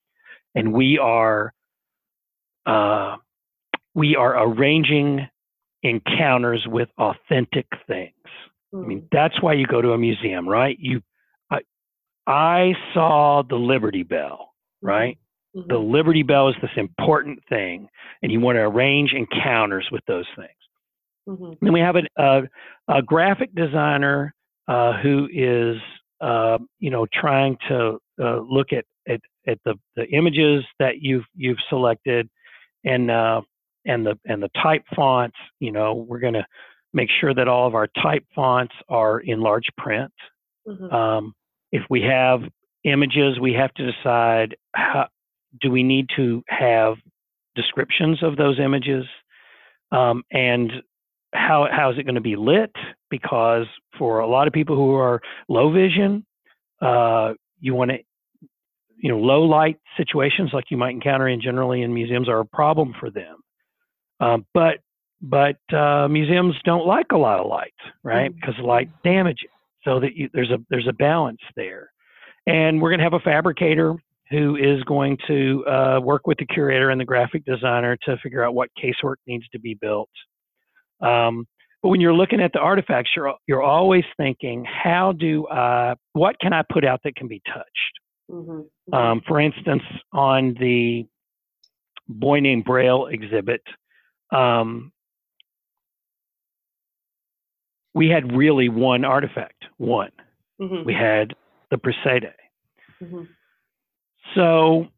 and 0.54 0.72
we 0.72 0.98
are 0.98 1.52
uh, 2.66 3.16
we 3.94 4.16
are 4.16 4.46
arranging 4.46 5.28
encounters 5.82 6.66
with 6.66 6.88
authentic 6.98 7.66
things. 7.86 8.12
I 8.74 8.78
mean, 8.78 9.06
that's 9.12 9.40
why 9.42 9.52
you 9.52 9.66
go 9.66 9.82
to 9.82 9.92
a 9.92 9.98
museum, 9.98 10.48
right? 10.48 10.76
You, 10.80 11.02
I, 11.50 11.60
I 12.26 12.72
saw 12.94 13.42
the 13.42 13.56
Liberty 13.56 14.02
Bell, 14.02 14.54
right? 14.80 15.18
Mhm. 15.54 15.68
The 15.68 15.78
Liberty 15.78 16.22
Bell 16.22 16.48
is 16.48 16.54
this 16.62 16.70
important 16.76 17.40
thing, 17.48 17.88
and 18.22 18.32
you 18.32 18.40
want 18.40 18.56
to 18.56 18.62
arrange 18.62 19.12
encounters 19.12 19.86
with 19.92 20.02
those 20.06 20.26
things. 20.36 20.48
Mhm. 21.28 21.58
Then 21.60 21.72
we 21.72 21.80
have 21.80 21.96
a, 21.96 22.02
a, 22.16 22.42
a 22.88 23.02
graphic 23.02 23.54
designer 23.54 24.34
uh, 24.68 24.94
who 25.02 25.28
is, 25.30 25.76
uh, 26.20 26.58
you 26.78 26.90
know, 26.90 27.06
trying 27.12 27.58
to 27.68 27.98
uh, 28.20 28.38
look 28.40 28.72
at, 28.72 28.84
at 29.08 29.20
at 29.46 29.58
the, 29.64 29.74
the 29.96 30.08
images 30.10 30.64
that 30.78 31.02
you've 31.02 31.24
you've 31.34 31.58
selected, 31.68 32.30
and 32.84 33.10
uh, 33.10 33.42
and 33.84 34.06
the 34.06 34.18
and 34.24 34.42
the 34.42 34.50
type 34.62 34.84
fonts. 34.94 35.36
You 35.60 35.72
know, 35.72 35.94
we're 35.94 36.20
going 36.20 36.34
to 36.34 36.46
make 36.92 37.08
sure 37.20 37.34
that 37.34 37.48
all 37.48 37.66
of 37.66 37.74
our 37.74 37.88
type 38.02 38.24
fonts 38.34 38.74
are 38.88 39.20
in 39.20 39.40
large 39.40 39.66
print. 39.76 40.12
Mhm. 40.68 40.92
Um, 40.92 41.34
if 41.72 41.82
we 41.88 42.02
have 42.02 42.42
images, 42.84 43.38
we 43.40 43.52
have 43.54 43.72
to 43.74 43.92
decide 43.92 44.56
how 44.74 45.08
do 45.60 45.70
we 45.70 45.82
need 45.82 46.08
to 46.16 46.42
have 46.48 46.96
descriptions 47.54 48.22
of 48.22 48.36
those 48.36 48.58
images, 48.58 49.04
um, 49.90 50.22
and 50.30 50.82
how 51.34 51.66
how 51.70 51.90
is 51.90 51.98
it 51.98 52.04
going 52.04 52.14
to 52.14 52.20
be 52.20 52.36
lit? 52.36 52.74
Because 53.10 53.66
for 53.98 54.20
a 54.20 54.26
lot 54.26 54.46
of 54.46 54.52
people 54.52 54.76
who 54.76 54.94
are 54.94 55.20
low 55.48 55.70
vision, 55.70 56.24
uh, 56.80 57.34
you 57.60 57.74
want 57.74 57.90
to, 57.90 57.98
you 58.96 59.10
know, 59.10 59.18
low 59.18 59.44
light 59.44 59.78
situations 59.96 60.50
like 60.52 60.70
you 60.70 60.76
might 60.76 60.90
encounter 60.90 61.28
in 61.28 61.40
generally 61.40 61.82
in 61.82 61.92
museums 61.94 62.28
are 62.28 62.40
a 62.40 62.46
problem 62.46 62.94
for 62.98 63.10
them. 63.10 63.36
Um, 64.22 64.46
but 64.54 64.78
but 65.20 65.56
uh, 65.72 66.08
museums 66.08 66.54
don't 66.64 66.86
like 66.86 67.06
a 67.12 67.16
lot 67.16 67.38
of 67.38 67.46
light, 67.46 67.74
right? 68.02 68.34
Because 68.34 68.54
light 68.62 68.90
damages. 69.04 69.48
So 69.84 69.98
that 70.00 70.14
you, 70.14 70.28
there's 70.32 70.50
a 70.50 70.58
there's 70.70 70.86
a 70.88 70.92
balance 70.92 71.40
there, 71.56 71.90
and 72.46 72.80
we're 72.80 72.90
going 72.90 73.00
to 73.00 73.04
have 73.04 73.14
a 73.14 73.20
fabricator 73.20 73.94
who 74.30 74.56
is 74.56 74.82
going 74.84 75.18
to 75.26 75.66
uh, 75.66 76.00
work 76.00 76.26
with 76.26 76.38
the 76.38 76.46
curator 76.46 76.90
and 76.90 77.00
the 77.00 77.04
graphic 77.04 77.44
designer 77.44 77.96
to 78.04 78.16
figure 78.22 78.44
out 78.44 78.54
what 78.54 78.70
casework 78.82 79.16
needs 79.26 79.46
to 79.48 79.58
be 79.58 79.74
built. 79.74 80.08
Um, 81.00 81.46
but 81.82 81.88
when 81.88 82.00
you're 82.00 82.14
looking 82.14 82.40
at 82.40 82.52
the 82.52 82.60
artifacts, 82.60 83.10
you're 83.16 83.34
you're 83.48 83.62
always 83.62 84.04
thinking, 84.16 84.64
how 84.64 85.12
do 85.12 85.48
I, 85.48 85.94
what 86.12 86.36
can 86.40 86.52
I 86.52 86.62
put 86.72 86.84
out 86.84 87.00
that 87.04 87.16
can 87.16 87.26
be 87.26 87.42
touched? 87.52 88.00
Mhm. 88.30 88.68
Mhm. 88.88 88.96
Um, 88.96 89.20
for 89.26 89.40
instance, 89.40 89.82
on 90.12 90.54
the 90.54 91.06
Boy 92.08 92.40
Named 92.40 92.64
Braille 92.64 93.06
exhibit, 93.06 93.62
um, 94.32 94.92
we 97.94 98.08
had 98.08 98.32
really 98.36 98.68
one 98.68 99.04
artifact, 99.04 99.64
one. 99.76 100.12
Mm-hmm. 100.60 100.84
We 100.84 100.94
had 100.94 101.34
the 101.70 101.76
Procédé. 101.76 102.32
Mm-hmm. 103.02 103.22
So 104.34 104.88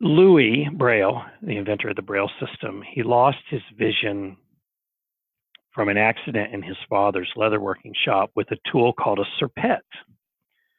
Louis 0.00 0.68
Braille, 0.72 1.22
the 1.42 1.56
inventor 1.56 1.90
of 1.90 1.96
the 1.96 2.02
Braille 2.02 2.30
system, 2.40 2.82
he 2.92 3.02
lost 3.02 3.38
his 3.50 3.62
vision 3.76 4.36
from 5.72 5.88
an 5.88 5.96
accident 5.96 6.54
in 6.54 6.62
his 6.62 6.76
father's 6.88 7.30
leatherworking 7.36 7.92
shop 8.04 8.30
with 8.36 8.50
a 8.52 8.56
tool 8.70 8.92
called 8.92 9.18
a 9.18 9.44
serpette. 9.44 9.80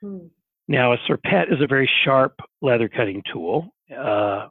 Hmm. 0.01 0.27
Now, 0.67 0.93
a 0.93 0.97
serpette 1.07 1.51
is 1.51 1.61
a 1.61 1.67
very 1.67 1.89
sharp 2.05 2.39
leather 2.61 2.87
cutting 2.87 3.21
tool. 3.31 3.73
Uh, 3.95 4.47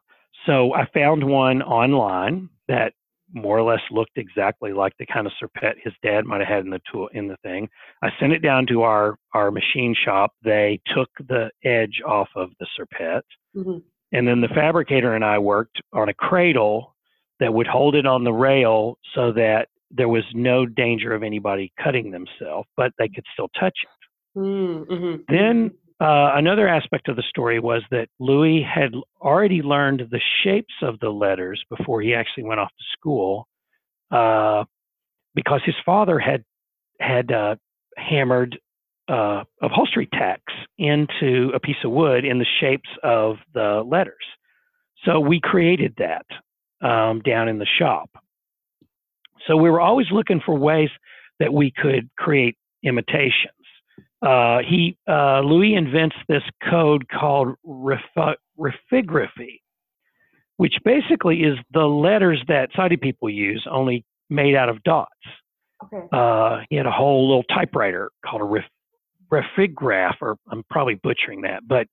so 0.47 0.75
I 0.75 0.87
found 0.92 1.25
one 1.25 1.62
online 1.62 2.51
that 2.68 2.92
more 3.35 3.59
or 3.59 3.62
less 3.62 3.81
looked 3.90 4.16
exactly 4.16 4.73
like 4.73 4.92
the 4.99 5.07
kind 5.07 5.27
of 5.27 5.33
serpette 5.42 5.75
his 5.83 5.92
dad 6.03 6.25
might 6.25 6.40
have 6.40 6.49
had 6.49 6.64
in 6.64 6.70
the 6.70 6.81
tool 6.90 7.09
in 7.12 7.27
the 7.27 7.37
thing. 7.42 7.68
I 8.03 8.09
sent 8.20 8.33
it 8.33 8.40
down 8.40 8.66
to 8.68 8.83
our 8.83 9.16
our 9.35 9.51
machine 9.51 9.94
shop. 10.05 10.33
They 10.42 10.81
took 10.94 11.11
the 11.29 11.51
edge 11.64 12.01
off 12.07 12.29
of 12.37 12.51
the 12.61 12.66
serpette, 12.79 13.23
mm-hmm. 13.57 13.79
and 14.12 14.29
then 14.29 14.40
the 14.40 14.49
fabricator 14.49 15.14
and 15.14 15.25
I 15.25 15.38
worked 15.38 15.81
on 15.92 16.09
a 16.09 16.14
cradle 16.14 16.94
that 17.40 17.53
would 17.53 17.66
hold 17.66 17.97
it 17.97 18.07
on 18.07 18.25
the 18.25 18.33
rail 18.33 18.99
so 19.14 19.33
that 19.33 19.68
there 19.90 20.09
was 20.09 20.25
no 20.35 20.66
danger 20.66 21.12
of 21.12 21.23
anybody 21.23 21.73
cutting 21.83 22.11
themselves, 22.11 22.68
but 22.77 22.92
they 22.99 23.09
could 23.09 23.25
still 23.33 23.49
touch 23.59 23.77
it. 23.83 24.38
Mm-hmm. 24.38 25.14
Then 25.29 25.70
uh, 26.00 26.33
another 26.35 26.66
aspect 26.66 27.09
of 27.09 27.16
the 27.16 27.22
story 27.28 27.61
was 27.61 27.83
that 27.90 28.09
Louis 28.18 28.62
had 28.62 28.92
already 29.20 29.62
learned 29.62 30.02
the 30.11 30.20
shapes 30.42 30.74
of 30.83 30.98
the 31.00 31.11
letters 31.11 31.62
before 31.70 32.02
he 32.02 32.14
actually 32.14 32.44
went 32.44 32.61
off 32.61 32.70
to 32.70 32.85
school, 32.98 33.46
uh, 34.11 34.64
because 35.35 35.61
his 35.64 35.76
father 35.87 36.18
had 36.18 36.44
had 37.00 37.30
uh, 37.33 37.57
hammered 37.96 38.59
uh, 39.09 39.44
upholstery 39.62 40.09
tacks 40.12 40.52
into 40.78 41.50
a 41.54 41.61
piece 41.61 41.76
of 41.85 41.90
wood 41.90 42.24
in 42.24 42.38
the 42.38 42.46
shapes 42.61 42.88
of 43.02 43.37
the 43.52 43.83
letters. 43.87 44.24
So 45.04 45.20
we 45.20 45.40
created 45.40 45.94
that 45.98 46.26
um, 46.87 47.20
down 47.20 47.48
in 47.48 47.59
the 47.59 47.66
shop. 47.78 48.11
So 49.46 49.57
we 49.57 49.70
were 49.70 49.80
always 49.80 50.07
looking 50.11 50.40
for 50.44 50.57
ways 50.57 50.88
that 51.38 51.52
we 51.52 51.70
could 51.70 52.09
create 52.16 52.57
imitations. 52.83 53.63
Uh, 54.25 54.59
he 54.67 54.97
uh, 55.09 55.41
Louis 55.41 55.75
invents 55.75 56.17
this 56.29 56.43
code 56.71 57.07
called 57.09 57.55
raphigraphy, 57.67 59.61
which 60.57 60.75
basically 60.85 61.43
is 61.43 61.59
the 61.73 61.85
letters 61.85 62.43
that 62.49 62.71
sighted 62.75 63.01
people 63.01 63.29
use, 63.29 63.67
only 63.71 64.05
made 64.31 64.55
out 64.55 64.69
of 64.69 64.83
dots. 64.83 65.11
Okay. 65.85 66.07
Uh, 66.13 66.61
he 66.71 66.77
had 66.77 66.87
a 66.87 66.91
whole 66.91 67.29
little 67.29 67.43
typewriter 67.45 68.11
called 68.25 68.41
a 68.41 68.45
ref, 68.45 68.65
raphigraph, 69.31 70.15
or 70.23 70.37
I'm 70.51 70.65
probably 70.71 70.95
butchering 70.95 71.43
that, 71.43 71.67
but 71.67 71.87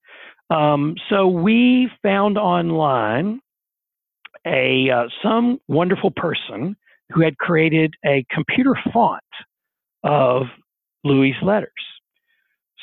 um, 0.49 0.95
so 1.09 1.27
we 1.27 1.89
found 2.03 2.37
online 2.37 3.39
a 4.45 4.89
uh, 4.89 5.03
some 5.23 5.59
wonderful 5.67 6.11
person 6.11 6.75
who 7.11 7.21
had 7.21 7.37
created 7.37 7.93
a 8.05 8.25
computer 8.31 8.75
font 8.93 9.21
of 10.03 10.43
Louis' 11.03 11.35
letters. 11.41 11.71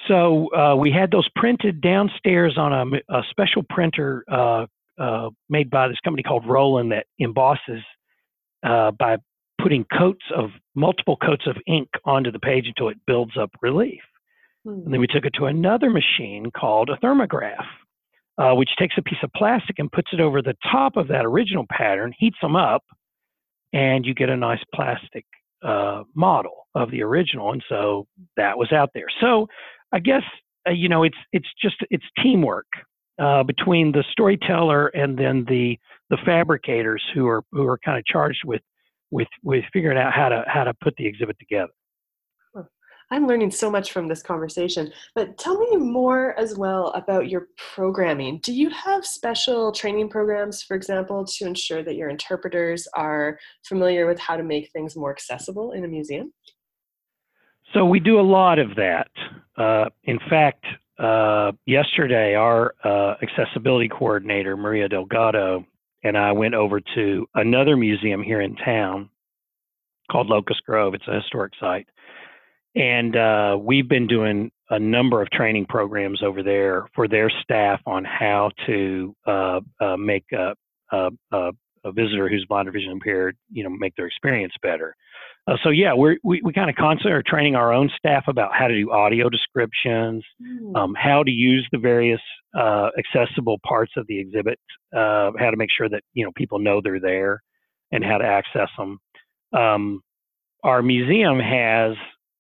So 0.09 0.53
uh, 0.55 0.75
we 0.77 0.91
had 0.91 1.11
those 1.11 1.29
printed 1.37 1.81
downstairs 1.81 2.57
on 2.57 2.73
a, 2.73 3.17
a 3.17 3.23
special 3.31 3.63
printer 3.69 4.25
uh, 4.31 4.67
uh, 4.99 5.31
made 5.49 5.71
by 5.71 5.89
this 5.89 6.01
company 6.03 6.23
called 6.23 6.47
Roland 6.47 6.93
that 6.93 7.07
embosses 7.21 7.83
uh, 8.65 8.91
by 8.93 9.19
putting 9.63 9.85
coats 9.97 10.25
of 10.35 10.51
multiple 10.75 11.17
coats 11.17 11.47
of 11.47 11.57
ink 11.67 11.89
onto 12.05 12.33
the 12.33 12.39
page 12.39 12.67
until 12.67 12.89
it 12.89 12.97
builds 13.07 13.37
up 13.37 13.51
relief. 13.61 14.01
Hmm. 14.65 14.71
And 14.85 14.93
then 14.95 15.01
we 15.01 15.07
took 15.07 15.25
it 15.25 15.35
to 15.35 15.47
another 15.47 15.91
machine 15.91 16.51
called 16.51 16.91
a 16.91 16.97
thermograph, 16.97 17.67
uh, 18.39 18.55
which 18.55 18.71
takes 18.79 18.95
a 18.99 19.03
piece 19.03 19.19
of 19.23 19.31
plastic 19.37 19.79
and 19.79 19.91
puts 19.91 20.09
it 20.13 20.21
over 20.21 20.43
the 20.43 20.57
top 20.71 20.97
of 20.97 21.09
that 21.09 21.27
original 21.27 21.67
pattern, 21.71 22.15
heats 22.19 22.39
them 22.41 22.57
up, 22.57 22.83
and 23.73 24.07
you 24.07 24.15
get 24.15 24.31
a 24.31 24.37
nice 24.37 24.63
plastic 24.75 25.25
uh, 25.63 26.03
model 26.15 26.67
of 26.75 26.91
the 26.91 27.03
original. 27.03 27.53
And 27.53 27.63
so 27.69 28.07
that 28.37 28.57
was 28.57 28.73
out 28.73 28.91
there. 28.95 29.07
So 29.21 29.49
I 29.93 30.01
guess 30.01 30.23
uh, 30.69 30.73
you 30.73 30.89
know 30.89 31.03
it's 31.03 31.17
it's 31.33 31.49
just 31.61 31.77
it's 31.91 32.05
teamwork 32.23 32.67
uh, 33.19 33.43
between 33.43 33.93
the 33.93 34.05
storyteller 34.13 34.89
and 34.89 35.19
then 35.19 35.45
the 35.49 35.79
the 36.11 36.19
fabricators 36.25 37.03
who 37.15 37.27
are 37.27 37.43
who 37.53 37.67
are 37.67 37.79
kind 37.79 37.99
of 37.99 38.05
charged 38.07 38.43
with 38.45 38.63
with 39.11 39.29
with 39.43 39.65
figuring 39.73 39.99
out 39.99 40.13
how 40.13 40.29
to 40.29 40.45
how 40.47 40.65
to 40.65 40.75
put 40.83 40.95
the 40.97 41.07
exhibit 41.07 41.39
together. 41.39 41.73
I'm 43.11 43.27
learning 43.27 43.53
so 43.53 43.71
much 43.71 43.91
from 43.91 44.07
this 44.07 44.23
conversation. 44.23 44.93
But 45.15 45.39
tell 45.39 45.59
me 45.59 45.77
more 45.77 46.39
as 46.39 46.59
well 46.59 46.89
about 46.89 47.31
your 47.31 47.49
programming. 47.75 48.41
Do 48.43 48.53
you 48.53 48.69
have 48.69 49.07
special 49.07 49.73
training 49.73 50.11
programs, 50.11 50.63
for 50.63 50.77
example, 50.77 51.25
to 51.25 51.47
ensure 51.47 51.83
that 51.83 51.97
your 51.97 52.11
interpreters 52.11 52.87
are 52.95 53.39
familiar 53.67 54.07
with 54.07 54.19
how 54.19 54.37
to 54.37 54.43
make 54.43 54.71
things 54.73 54.95
more 54.95 55.11
accessible 55.11 55.73
in 55.73 55.85
a 55.85 55.89
museum? 55.89 56.33
So 57.75 57.85
we 57.85 58.01
do 58.01 58.19
a 58.19 58.23
lot 58.23 58.59
of 58.59 58.77
that. 58.77 59.11
Uh, 59.57 59.87
in 60.05 60.19
fact, 60.31 60.65
uh, 60.99 61.53
yesterday, 61.67 62.35
our 62.35 62.75
uh, 62.83 63.15
accessibility 63.23 63.89
coordinator, 63.89 64.57
Maria 64.57 64.89
Delgado, 64.89 65.65
and 66.03 66.17
I 66.17 66.33
went 66.33 66.55
over 66.55 66.81
to 66.95 67.27
another 67.35 67.77
museum 67.77 68.23
here 68.23 68.41
in 68.41 68.57
town 68.57 69.11
called 70.11 70.29
Locust 70.29 70.65
Grove. 70.65 70.95
It's 70.95 71.07
a 71.07 71.21
historic 71.21 71.53
site. 71.61 71.89
And 72.75 73.17
uh, 73.17 73.59
we've 73.61 73.89
been 73.89 74.07
doing 74.07 74.51
a 74.71 74.79
number 74.79 75.23
of 75.23 75.31
training 75.31 75.67
programs 75.67 76.23
over 76.23 76.43
there 76.43 76.87
for 76.95 77.09
their 77.09 77.31
staff 77.43 77.81
on 77.87 78.05
how 78.05 78.51
to 78.67 79.15
uh, 79.27 79.61
uh, 79.81 79.97
make 79.97 80.25
a, 80.33 80.55
a, 80.93 81.11
a, 81.33 81.53
visitor 81.93 82.29
who's 82.29 82.45
blind 82.47 82.69
or 82.69 82.73
vision 82.73 82.93
impaired, 82.93 83.37
you 83.51 83.65
know, 83.65 83.71
make 83.71 83.95
their 83.97 84.07
experience 84.07 84.53
better. 84.63 84.95
Uh, 85.49 85.57
so 85.63 85.71
yeah, 85.71 85.95
we're, 85.95 86.17
we 86.23 86.43
we 86.45 86.53
kind 86.53 86.69
of 86.69 86.77
constantly 86.77 87.13
are 87.13 87.23
training 87.23 87.55
our 87.55 87.73
own 87.73 87.91
staff 87.97 88.25
about 88.29 88.51
how 88.53 88.67
to 88.67 88.75
do 88.75 88.91
audio 88.91 89.31
descriptions, 89.31 90.23
mm. 90.43 90.77
um, 90.77 90.95
how 90.95 91.23
to 91.23 91.31
use 91.31 91.67
the 91.73 91.79
various 91.79 92.21
uh, 92.59 92.89
accessible 92.99 93.59
parts 93.67 93.93
of 93.97 94.07
the 94.09 94.19
exhibit, 94.19 94.59
uh, 94.95 95.31
how 95.39 95.51
to 95.51 95.57
make 95.57 95.71
sure 95.75 95.89
that 95.89 96.03
you 96.13 96.25
know 96.25 96.33
people 96.37 96.59
know 96.59 96.81
they're 96.83 97.01
there, 97.01 97.43
and 97.93 98.05
how 98.05 98.19
to 98.19 98.25
access 98.25 98.69
them. 98.77 98.99
Um, 99.59 100.03
our 100.65 100.83
museum 100.83 101.39
has, 101.39 101.97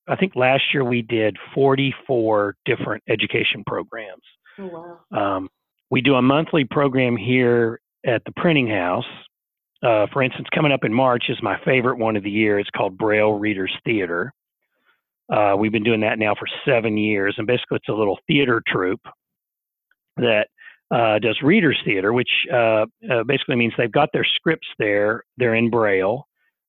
I 0.06 0.16
think 0.16 0.36
last 0.36 0.64
year 0.74 0.84
we 0.84 1.00
did 1.00 1.36
44 1.54 2.56
different 2.66 3.02
education 3.08 3.62
programs. 3.66 4.22
Oh, 4.58 4.98
wow. 5.12 5.36
Um, 5.36 5.48
we 5.90 6.02
do 6.02 6.16
a 6.16 6.22
monthly 6.22 6.64
program 6.64 7.16
here 7.16 7.80
at 8.04 8.22
the 8.26 8.32
printing 8.32 8.68
house 8.68 9.06
uh, 9.82 10.06
for 10.12 10.22
instance, 10.22 10.48
coming 10.54 10.72
up 10.72 10.84
in 10.84 10.92
March 10.92 11.24
is 11.28 11.38
my 11.42 11.56
favorite 11.64 11.98
one 11.98 12.16
of 12.16 12.24
the 12.24 12.30
year. 12.30 12.58
It's 12.58 12.70
called 12.70 12.98
Braille 12.98 13.32
Readers 13.32 13.72
Theater. 13.84 14.32
Uh, 15.32 15.54
we've 15.58 15.72
been 15.72 15.84
doing 15.84 16.00
that 16.00 16.18
now 16.18 16.34
for 16.34 16.48
seven 16.66 16.96
years, 16.96 17.34
and 17.38 17.46
basically 17.46 17.76
it's 17.76 17.88
a 17.88 17.92
little 17.92 18.18
theater 18.26 18.62
troupe 18.66 19.06
that 20.16 20.48
uh, 20.90 21.18
does 21.18 21.38
readers 21.42 21.78
theater, 21.84 22.12
which 22.12 22.30
uh, 22.52 22.86
uh, 23.10 23.22
basically 23.26 23.56
means 23.56 23.72
they've 23.76 23.92
got 23.92 24.08
their 24.12 24.26
scripts 24.36 24.66
there. 24.78 25.22
They're 25.36 25.54
in 25.54 25.70
Braille, 25.70 26.26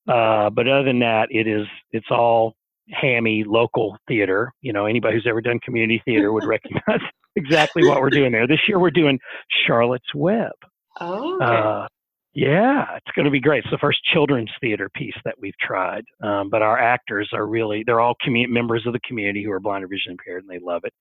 uh, 0.07 0.49
but 0.49 0.67
other 0.67 0.83
than 0.83 0.99
that, 0.99 1.27
it 1.31 1.47
is 1.47 1.65
it's 1.91 2.11
all 2.11 2.53
hammy 2.91 3.43
local 3.47 3.97
theater. 4.07 4.51
You 4.61 4.73
know, 4.73 4.85
anybody 4.85 5.15
who's 5.15 5.27
ever 5.27 5.41
done 5.41 5.59
community 5.63 6.01
theater 6.03 6.33
would 6.33 6.43
recognize 6.47 7.01
exactly 7.37 7.87
what 7.87 8.01
we're 8.01 8.09
doing 8.09 8.33
there. 8.33 8.45
This 8.45 8.59
year 8.67 8.77
we're 8.77 8.91
doing 8.91 9.19
Charlotte's 9.65 10.13
Web. 10.13 10.51
Oh, 10.99 11.35
okay. 11.35 11.87
Yeah, 12.33 12.95
it's 12.95 13.11
going 13.15 13.25
to 13.25 13.31
be 13.31 13.39
great. 13.39 13.63
It's 13.63 13.71
the 13.71 13.79
first 13.79 14.03
children's 14.03 14.51
theater 14.61 14.89
piece 14.93 15.15
that 15.25 15.35
we've 15.39 15.57
tried. 15.59 16.05
Um, 16.23 16.49
but 16.49 16.61
our 16.61 16.77
actors 16.77 17.29
are 17.33 17.47
really, 17.47 17.83
they're 17.85 17.99
all 17.99 18.15
commu- 18.25 18.49
members 18.49 18.85
of 18.85 18.93
the 18.93 18.99
community 19.07 19.43
who 19.43 19.51
are 19.51 19.59
blind 19.59 19.83
or 19.83 19.87
vision 19.87 20.11
impaired 20.11 20.43
and 20.43 20.49
they 20.49 20.63
love 20.63 20.81
it. 20.83 20.93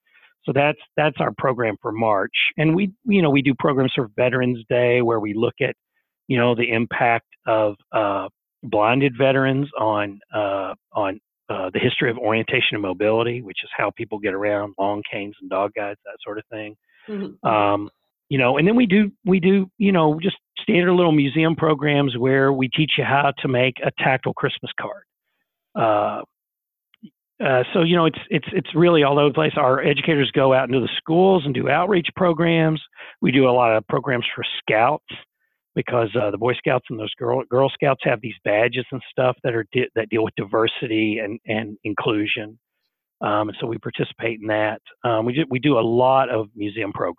So 0.44 0.52
that's 0.54 0.78
that's 0.96 1.16
our 1.20 1.32
program 1.36 1.76
for 1.82 1.92
March. 1.92 2.32
And 2.56 2.74
we 2.74 2.92
you 3.04 3.20
know 3.20 3.28
we 3.28 3.42
do 3.42 3.54
programs 3.58 3.92
for 3.94 4.08
Veterans 4.16 4.64
Day 4.70 5.02
where 5.02 5.20
we 5.20 5.34
look 5.34 5.54
at 5.60 5.74
you 6.26 6.38
know 6.38 6.54
the 6.54 6.70
impact 6.70 7.26
of 7.46 7.74
uh, 7.92 8.28
blinded 8.62 9.14
veterans 9.18 9.68
on 9.78 10.20
uh, 10.34 10.74
on 10.92 11.20
uh, 11.50 11.70
the 11.72 11.78
history 11.78 12.10
of 12.10 12.18
orientation 12.18 12.74
and 12.74 12.82
mobility, 12.82 13.42
which 13.42 13.58
is 13.62 13.70
how 13.76 13.90
people 13.96 14.18
get 14.18 14.34
around, 14.34 14.74
long 14.78 15.02
canes 15.10 15.34
and 15.40 15.50
dog 15.50 15.72
guides, 15.74 15.98
that 16.04 16.16
sort 16.24 16.38
of 16.38 16.44
thing. 16.50 16.76
Mm-hmm. 17.08 17.46
Um, 17.46 17.90
you 18.28 18.38
know, 18.38 18.58
and 18.58 18.68
then 18.68 18.76
we 18.76 18.86
do 18.86 19.10
we 19.24 19.40
do 19.40 19.70
you 19.78 19.92
know 19.92 20.18
just 20.22 20.36
standard 20.62 20.92
little 20.94 21.12
museum 21.12 21.56
programs 21.56 22.16
where 22.16 22.52
we 22.52 22.68
teach 22.68 22.92
you 22.98 23.04
how 23.04 23.32
to 23.38 23.48
make 23.48 23.74
a 23.84 23.90
tactile 24.02 24.34
Christmas 24.34 24.72
card. 24.80 25.04
Uh, 25.74 26.22
uh, 27.44 27.62
so 27.72 27.82
you 27.82 27.96
know 27.96 28.06
it's 28.06 28.18
it's 28.30 28.48
it's 28.52 28.74
really 28.74 29.04
all 29.04 29.18
over 29.18 29.28
the 29.28 29.34
place. 29.34 29.52
Our 29.56 29.80
educators 29.82 30.30
go 30.32 30.52
out 30.54 30.68
into 30.68 30.80
the 30.80 30.90
schools 30.96 31.44
and 31.44 31.54
do 31.54 31.68
outreach 31.68 32.08
programs. 32.16 32.82
We 33.22 33.30
do 33.32 33.48
a 33.48 33.52
lot 33.52 33.76
of 33.76 33.86
programs 33.88 34.26
for 34.34 34.44
scouts. 34.60 35.04
because 35.74 36.08
uh, 36.20 36.30
the 36.32 36.38
Boy 36.38 36.54
Scouts 36.54 36.86
and 36.90 36.98
those 36.98 37.14
Girl 37.14 37.42
Girl 37.48 37.70
Scouts 37.70 38.00
have 38.04 38.20
these 38.20 38.34
badges 38.44 38.84
and 38.90 39.00
stuff 39.10 39.36
that 39.44 39.54
are 39.54 39.64
di- 39.72 39.88
that 39.94 40.08
deal 40.10 40.24
with 40.24 40.34
diversity 40.36 41.20
and 41.20 41.38
and 41.46 41.78
inclusion. 41.84 42.58
Um, 43.20 43.48
and 43.48 43.56
so 43.60 43.66
we 43.66 43.78
participate 43.78 44.40
in 44.40 44.48
that. 44.48 44.80
Um, 45.04 45.24
we 45.24 45.34
do, 45.34 45.44
we 45.50 45.58
do 45.60 45.78
a 45.78 45.80
lot 45.80 46.30
of 46.30 46.48
museum 46.56 46.92
programs. 46.92 47.18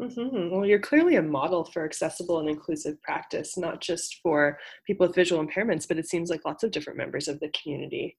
Mm-hmm. 0.00 0.50
Well, 0.50 0.66
you're 0.66 0.80
clearly 0.80 1.16
a 1.16 1.22
model 1.22 1.64
for 1.64 1.84
accessible 1.84 2.40
and 2.40 2.48
inclusive 2.48 3.00
practice, 3.02 3.56
not 3.56 3.80
just 3.80 4.20
for 4.22 4.58
people 4.86 5.06
with 5.06 5.14
visual 5.14 5.44
impairments, 5.44 5.86
but 5.86 5.98
it 5.98 6.08
seems 6.08 6.30
like 6.30 6.44
lots 6.44 6.64
of 6.64 6.72
different 6.72 6.96
members 6.96 7.28
of 7.28 7.38
the 7.38 7.50
community. 7.62 8.16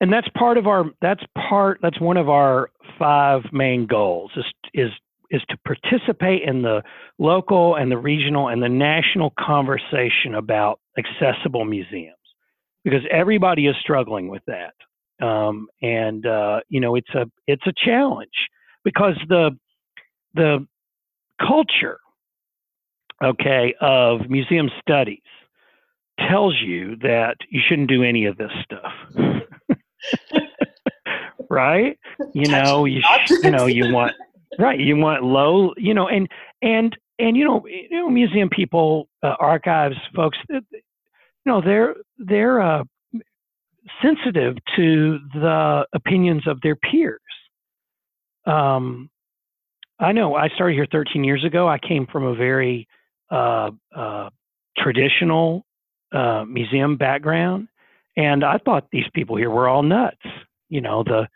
And 0.00 0.12
that's 0.12 0.28
part 0.36 0.58
of 0.58 0.66
our 0.66 0.84
that's 1.00 1.22
part 1.48 1.78
that's 1.82 2.00
one 2.00 2.16
of 2.16 2.28
our 2.28 2.70
five 2.98 3.42
main 3.52 3.86
goals 3.86 4.30
is 4.36 4.44
is 4.74 4.90
is 5.30 5.42
to 5.48 5.56
participate 5.66 6.42
in 6.42 6.62
the 6.62 6.82
local 7.18 7.76
and 7.76 7.90
the 7.90 7.98
regional 7.98 8.48
and 8.48 8.62
the 8.62 8.68
national 8.68 9.32
conversation 9.38 10.34
about 10.36 10.80
accessible 10.98 11.64
museums 11.64 12.14
because 12.84 13.00
everybody 13.10 13.66
is 13.66 13.74
struggling 13.80 14.28
with 14.28 14.42
that 14.46 15.26
um, 15.26 15.66
and 15.82 16.26
uh, 16.26 16.60
you 16.68 16.80
know 16.80 16.94
it's 16.94 17.14
a 17.14 17.26
it's 17.46 17.66
a 17.66 17.72
challenge 17.84 18.28
because 18.84 19.14
the 19.28 19.50
the 20.36 20.66
culture 21.40 21.98
okay 23.22 23.74
of 23.80 24.28
museum 24.28 24.70
studies 24.80 25.20
tells 26.28 26.54
you 26.60 26.96
that 26.96 27.36
you 27.50 27.60
shouldn't 27.66 27.88
do 27.88 28.02
any 28.02 28.26
of 28.26 28.36
this 28.36 28.52
stuff. 28.64 28.92
Right? 31.48 31.96
You 32.34 32.48
know 32.48 32.86
you 32.86 33.02
you 33.42 33.50
know 33.50 33.66
you 33.66 33.92
want 33.92 34.12
right 34.58 34.78
you 34.78 34.96
want 34.96 35.22
low 35.22 35.72
you 35.76 35.94
know 35.94 36.08
and 36.08 36.28
and 36.60 36.96
and 37.20 37.36
you 37.36 37.44
know 37.44 37.64
you 37.66 37.88
know 38.00 38.10
museum 38.10 38.48
people 38.48 39.08
uh, 39.22 39.36
archives 39.38 39.96
folks 40.14 40.38
you 40.48 40.60
know 41.44 41.60
they're 41.60 41.94
they're 42.18 42.60
uh, 42.60 42.82
sensitive 44.02 44.56
to 44.74 45.18
the 45.34 45.86
opinions 45.92 46.46
of 46.48 46.60
their 46.62 46.76
peers. 46.76 47.20
Um 48.44 49.08
i 49.98 50.12
know 50.12 50.34
i 50.34 50.48
started 50.48 50.74
here 50.74 50.86
13 50.90 51.24
years 51.24 51.44
ago 51.44 51.68
i 51.68 51.78
came 51.78 52.06
from 52.06 52.24
a 52.24 52.34
very 52.34 52.86
uh, 53.30 53.70
uh, 53.94 54.30
traditional 54.78 55.64
uh, 56.12 56.44
museum 56.44 56.96
background 56.96 57.68
and 58.16 58.44
i 58.44 58.58
thought 58.58 58.86
these 58.92 59.08
people 59.14 59.36
here 59.36 59.50
were 59.50 59.68
all 59.68 59.82
nuts 59.82 60.22
you 60.68 60.80
know 60.80 61.02
the 61.02 61.26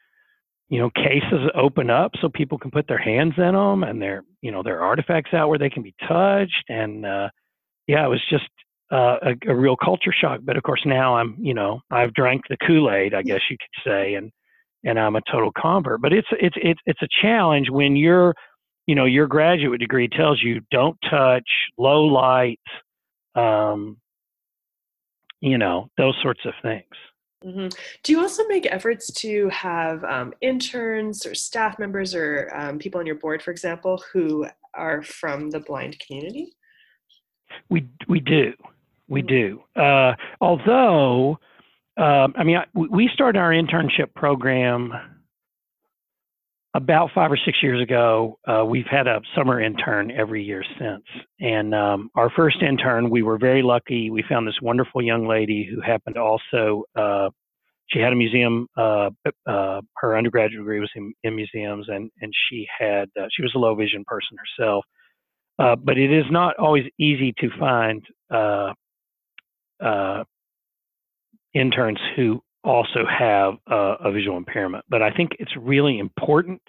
you 0.71 0.79
know 0.79 0.89
cases 0.91 1.51
open 1.55 1.91
up 1.91 2.13
so 2.21 2.29
people 2.29 2.57
can 2.57 2.71
put 2.71 2.87
their 2.89 2.99
hands 2.99 3.35
in 3.37 3.55
them 3.55 3.83
and 3.83 4.01
their 4.01 4.25
you 4.41 4.51
know 4.51 4.63
their 4.63 4.81
artifacts 4.83 5.35
out 5.35 5.49
where 5.49 5.59
they 5.59 5.69
can 5.69 5.83
be 5.83 5.95
touched 6.09 6.65
and 6.69 7.05
uh, 7.05 7.29
yeah 7.87 8.05
it 8.05 8.09
was 8.09 8.23
just 8.31 8.49
uh, 8.93 9.17
a, 9.23 9.51
a, 9.51 9.55
real 9.55 9.77
culture 9.77 10.13
shock 10.13 10.41
but 10.43 10.57
of 10.57 10.63
course 10.63 10.83
now 10.87 11.17
i'm 11.17 11.37
you 11.39 11.55
know 11.55 11.81
i've 11.91 12.15
drank 12.15 12.43
the 12.49 12.57
kool-aid 12.67 13.15
i 13.15 13.23
guess 13.23 13.41
you 13.51 13.57
could 13.59 13.91
say 13.91 14.15
and 14.15 14.31
and 14.85 14.99
i'm 14.99 15.17
a 15.17 15.21
total 15.31 15.51
convert 15.57 16.01
but 16.01 16.13
it's 16.13 16.29
it's 16.41 16.57
it's 16.63 16.81
it's 16.87 17.03
a 17.03 17.09
challenge 17.21 17.69
when 17.69 17.97
your 17.97 18.35
you 18.87 18.95
know 18.95 19.05
your 19.05 19.27
graduate 19.27 19.81
degree 19.81 20.09
tells 20.09 20.43
you 20.43 20.61
don't 20.71 20.99
touch 21.09 21.49
low 21.79 22.05
light 22.05 22.61
um 23.35 23.97
you 25.41 25.59
know 25.59 25.89
those 25.97 26.15
sorts 26.23 26.41
of 26.45 26.53
things 26.63 26.85
Mm-hmm. 27.45 27.69
Do 28.03 28.13
you 28.13 28.21
also 28.21 28.47
make 28.49 28.67
efforts 28.71 29.11
to 29.13 29.49
have 29.49 30.05
um, 30.05 30.35
interns 30.41 31.25
or 31.25 31.35
staff 31.35 31.79
members 31.79 32.15
or 32.15 32.51
um, 32.55 32.79
people 32.79 33.01
on 33.01 33.07
your 33.07 33.15
board, 33.15 33.43
for 33.43 33.51
example, 33.51 34.03
who 34.13 34.47
are 34.75 35.03
from 35.03 35.51
the 35.51 35.61
blind 35.61 35.99
community? 36.01 36.53
We 37.71 37.89
we 38.09 38.21
do, 38.21 38.53
we 39.09 39.23
mm-hmm. 39.23 39.29
do. 39.77 39.83
Uh, 39.83 40.15
although, 40.41 41.39
uh, 41.97 42.29
I 42.37 42.45
mean, 42.45 42.59
we 42.75 43.09
started 43.13 43.39
our 43.39 43.53
internship 43.53 44.15
program 44.15 44.93
about 46.75 47.11
five 47.15 47.33
or 47.33 47.39
six 47.45 47.59
years 47.63 47.83
ago. 47.83 48.39
Uh, 48.47 48.65
we've 48.65 48.87
had 48.89 49.07
a 49.07 49.21
summer 49.37 49.61
intern 49.61 50.11
every 50.11 50.43
year 50.43 50.65
since. 50.79 51.05
And 51.41 51.75
um, 51.75 52.11
our 52.15 52.31
first 52.31 52.63
intern, 52.63 53.11
we 53.11 53.23
were 53.23 53.39
very 53.39 53.63
lucky. 53.63 54.11
We 54.11 54.25
found 54.29 54.47
this 54.47 54.59
wonderful 54.63 55.03
young 55.03 55.27
lady 55.27 55.69
who 55.69 55.81
happened 55.81 56.15
to 56.15 56.21
also, 56.21 56.85
uh, 56.95 57.31
she 57.89 57.99
had 57.99 58.13
a 58.13 58.17
museum, 58.17 58.69
uh, 58.77 59.11
uh 59.47 59.81
her 59.97 60.17
undergraduate 60.17 60.61
degree 60.61 60.79
was 60.79 60.91
in, 60.95 61.13
in, 61.25 61.35
museums, 61.35 61.87
and, 61.89 62.09
and 62.21 62.33
she 62.49 62.67
had, 62.79 63.09
uh, 63.21 63.27
she 63.33 63.43
was 63.43 63.53
a 63.57 63.59
low 63.59 63.75
vision 63.75 64.05
person 64.07 64.37
herself. 64.39 64.85
Uh, 65.59 65.77
but 65.77 65.99
it 65.99 66.13
is 66.13 66.25
not 66.31 66.57
always 66.57 66.85
easy 66.99 67.35
to 67.39 67.51
find 67.59 68.07
interns 71.53 71.99
who 72.15 72.41
also 72.63 73.05
have 73.07 73.55
uh, 73.71 73.97
a 74.01 74.13
visual 74.13 74.37
impairment. 74.37 74.85
But 74.89 75.03
I 75.03 75.11
think 75.11 75.33
it's 75.39 75.53
really 75.57 75.99
important 75.99 76.63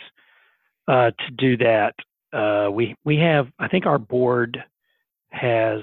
uh, 0.88 1.12
to 1.12 1.32
do 1.38 1.58
that. 1.58 1.96
Uh, 2.34 2.72
we 2.72 2.96
we 3.04 3.18
have 3.18 3.48
I 3.60 3.68
think 3.68 3.86
our 3.86 4.00
board 4.00 4.64
has 5.30 5.82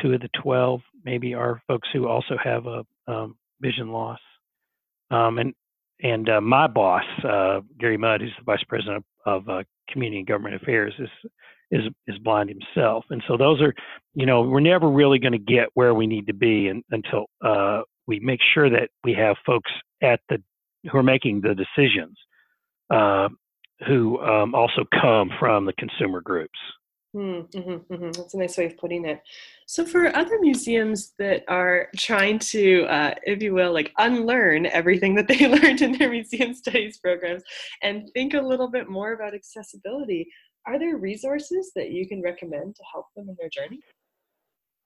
two 0.00 0.12
of 0.12 0.20
the 0.20 0.30
twelve 0.40 0.80
maybe 1.04 1.34
are 1.34 1.60
folks 1.66 1.88
who 1.92 2.06
also 2.06 2.36
have 2.42 2.66
a 2.66 2.84
um, 3.08 3.36
vision 3.60 3.90
loss. 3.90 4.20
Um, 5.10 5.38
and 5.38 5.54
and 6.02 6.28
uh, 6.28 6.40
my 6.40 6.66
boss 6.66 7.04
uh, 7.24 7.60
Gary 7.78 7.96
Mudd, 7.96 8.20
who's 8.20 8.32
the 8.38 8.44
vice 8.44 8.64
president 8.68 9.04
of, 9.26 9.44
of 9.44 9.48
uh, 9.48 9.62
community 9.88 10.18
and 10.18 10.26
government 10.26 10.56
affairs, 10.56 10.94
is 10.98 11.08
is 11.70 11.82
is 12.06 12.18
blind 12.18 12.50
himself. 12.50 13.04
And 13.10 13.22
so 13.26 13.36
those 13.36 13.60
are, 13.60 13.74
you 14.14 14.26
know, 14.26 14.42
we're 14.42 14.60
never 14.60 14.88
really 14.88 15.18
going 15.18 15.32
to 15.32 15.38
get 15.38 15.68
where 15.74 15.94
we 15.94 16.06
need 16.06 16.26
to 16.26 16.34
be 16.34 16.68
in, 16.68 16.82
until 16.90 17.26
uh, 17.44 17.82
we 18.06 18.20
make 18.20 18.40
sure 18.54 18.68
that 18.70 18.90
we 19.04 19.14
have 19.14 19.36
folks 19.44 19.70
at 20.02 20.20
the 20.28 20.38
who 20.90 20.98
are 20.98 21.02
making 21.02 21.40
the 21.40 21.54
decisions 21.54 22.16
uh, 22.90 23.28
who 23.86 24.20
um, 24.20 24.54
also 24.54 24.84
come 25.00 25.30
from 25.38 25.64
the 25.64 25.72
consumer 25.74 26.20
groups. 26.20 26.58
Mm-hmm, 27.14 27.92
mm-hmm. 27.92 28.10
That's 28.12 28.32
a 28.32 28.38
nice 28.38 28.56
way 28.56 28.66
of 28.66 28.76
putting 28.78 29.04
it. 29.04 29.20
So, 29.66 29.84
for 29.84 30.14
other 30.16 30.38
museums 30.40 31.12
that 31.18 31.44
are 31.46 31.88
trying 31.96 32.38
to, 32.38 32.84
uh, 32.84 33.14
if 33.24 33.42
you 33.42 33.52
will, 33.52 33.72
like 33.72 33.92
unlearn 33.98 34.64
everything 34.66 35.14
that 35.16 35.28
they 35.28 35.46
learned 35.62 35.82
in 35.82 35.92
their 35.98 36.10
museum 36.10 36.54
studies 36.54 36.98
programs 36.98 37.42
and 37.82 38.08
think 38.14 38.32
a 38.32 38.40
little 38.40 38.68
bit 38.68 38.88
more 38.88 39.12
about 39.12 39.34
accessibility, 39.34 40.26
are 40.66 40.78
there 40.78 40.96
resources 40.96 41.72
that 41.76 41.90
you 41.90 42.08
can 42.08 42.22
recommend 42.22 42.76
to 42.76 42.82
help 42.90 43.06
them 43.14 43.28
in 43.28 43.36
their 43.38 43.50
journey? 43.50 43.80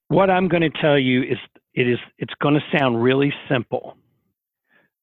What 0.08 0.30
I'm 0.30 0.48
going 0.48 0.62
to 0.62 0.70
tell 0.70 0.98
you 0.98 1.22
is 1.22 1.38
it 1.74 1.88
is 1.88 1.98
it's 2.18 2.34
going 2.40 2.54
to 2.54 2.78
sound 2.78 3.02
really 3.02 3.32
simple, 3.48 3.96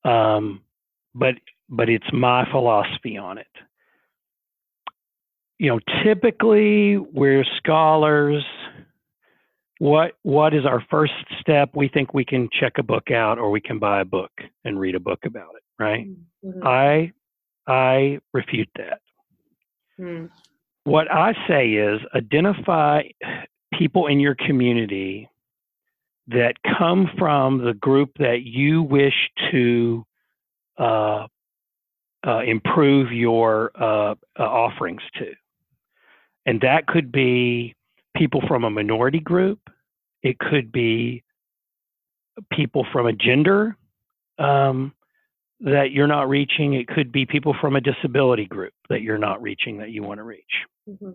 um, 0.04 0.62
but 1.14 1.36
but 1.70 1.90
it's 1.90 2.08
my 2.14 2.50
philosophy 2.52 3.18
on 3.18 3.38
it. 3.38 3.48
You 5.60 5.72
know, 5.72 5.80
typically 6.04 6.98
we're 6.98 7.46
scholars. 7.58 8.44
What 9.80 10.14
what 10.24 10.54
is 10.54 10.66
our 10.66 10.84
first 10.90 11.14
step? 11.42 11.72
We 11.76 11.90
think 11.90 12.14
we 12.14 12.24
can 12.24 12.50
check 12.60 12.74
a 12.78 12.84
book 12.84 13.12
out, 13.12 13.38
or 13.38 13.52
we 13.52 13.60
can 13.60 13.80
buy 13.80 14.02
a 14.02 14.06
book 14.06 14.32
and 14.64 14.80
read 14.80 14.96
a 14.96 15.00
book 15.00 15.20
about 15.26 15.56
it, 15.56 15.84
right? 15.84 16.08
Mm-hmm. 16.46 16.66
I 16.66 17.12
I 17.68 18.20
refute 18.34 18.70
that. 18.78 19.02
Mm. 20.00 20.30
What 20.86 21.12
I 21.12 21.34
say 21.48 21.72
is 21.72 22.00
identify 22.16 23.04
people 23.78 24.08
in 24.08 24.20
your 24.20 24.36
community 24.36 25.30
that 26.28 26.56
come 26.78 27.10
from 27.18 27.64
the 27.64 27.74
group 27.74 28.12
that 28.20 28.44
you 28.44 28.82
wish 28.82 29.30
to 29.52 30.06
uh, 30.78 31.28
uh, 32.26 32.40
improve 32.40 33.12
your 33.12 33.72
uh, 33.76 34.16
uh, 34.40 34.44
offerings 34.44 35.02
to. 35.16 35.34
And 36.46 36.62
that 36.62 36.88
could 36.88 37.12
be 37.12 37.76
people 38.16 38.42
from 38.48 38.64
a 38.64 38.70
minority 38.70 39.20
group, 39.20 39.60
it 40.22 40.40
could 40.40 40.72
be 40.72 41.24
people 42.52 42.86
from 42.92 43.08
a 43.08 43.14
gender 43.14 43.76
um, 44.40 44.94
that 45.60 45.92
you're 45.92 46.08
not 46.08 46.30
reaching, 46.30 46.74
it 46.74 46.88
could 46.88 47.12
be 47.12 47.26
people 47.26 47.56
from 47.60 47.76
a 47.76 47.82
disability 47.82 48.46
group 48.46 48.74
that 48.90 49.02
you're 49.02 49.18
not 49.18 49.42
reaching 49.42 49.78
that 49.78 49.92
you 49.92 50.04
want 50.04 50.20
to 50.20 50.24
reach. 50.24 50.44
Mm-hmm 50.90 51.12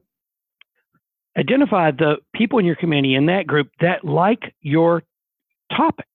identify 1.37 1.91
the 1.91 2.17
people 2.35 2.59
in 2.59 2.65
your 2.65 2.77
community 2.77 3.15
in 3.15 3.27
that 3.27 3.47
group 3.47 3.71
that 3.81 4.05
like 4.05 4.55
your 4.61 5.03
topic. 5.77 6.07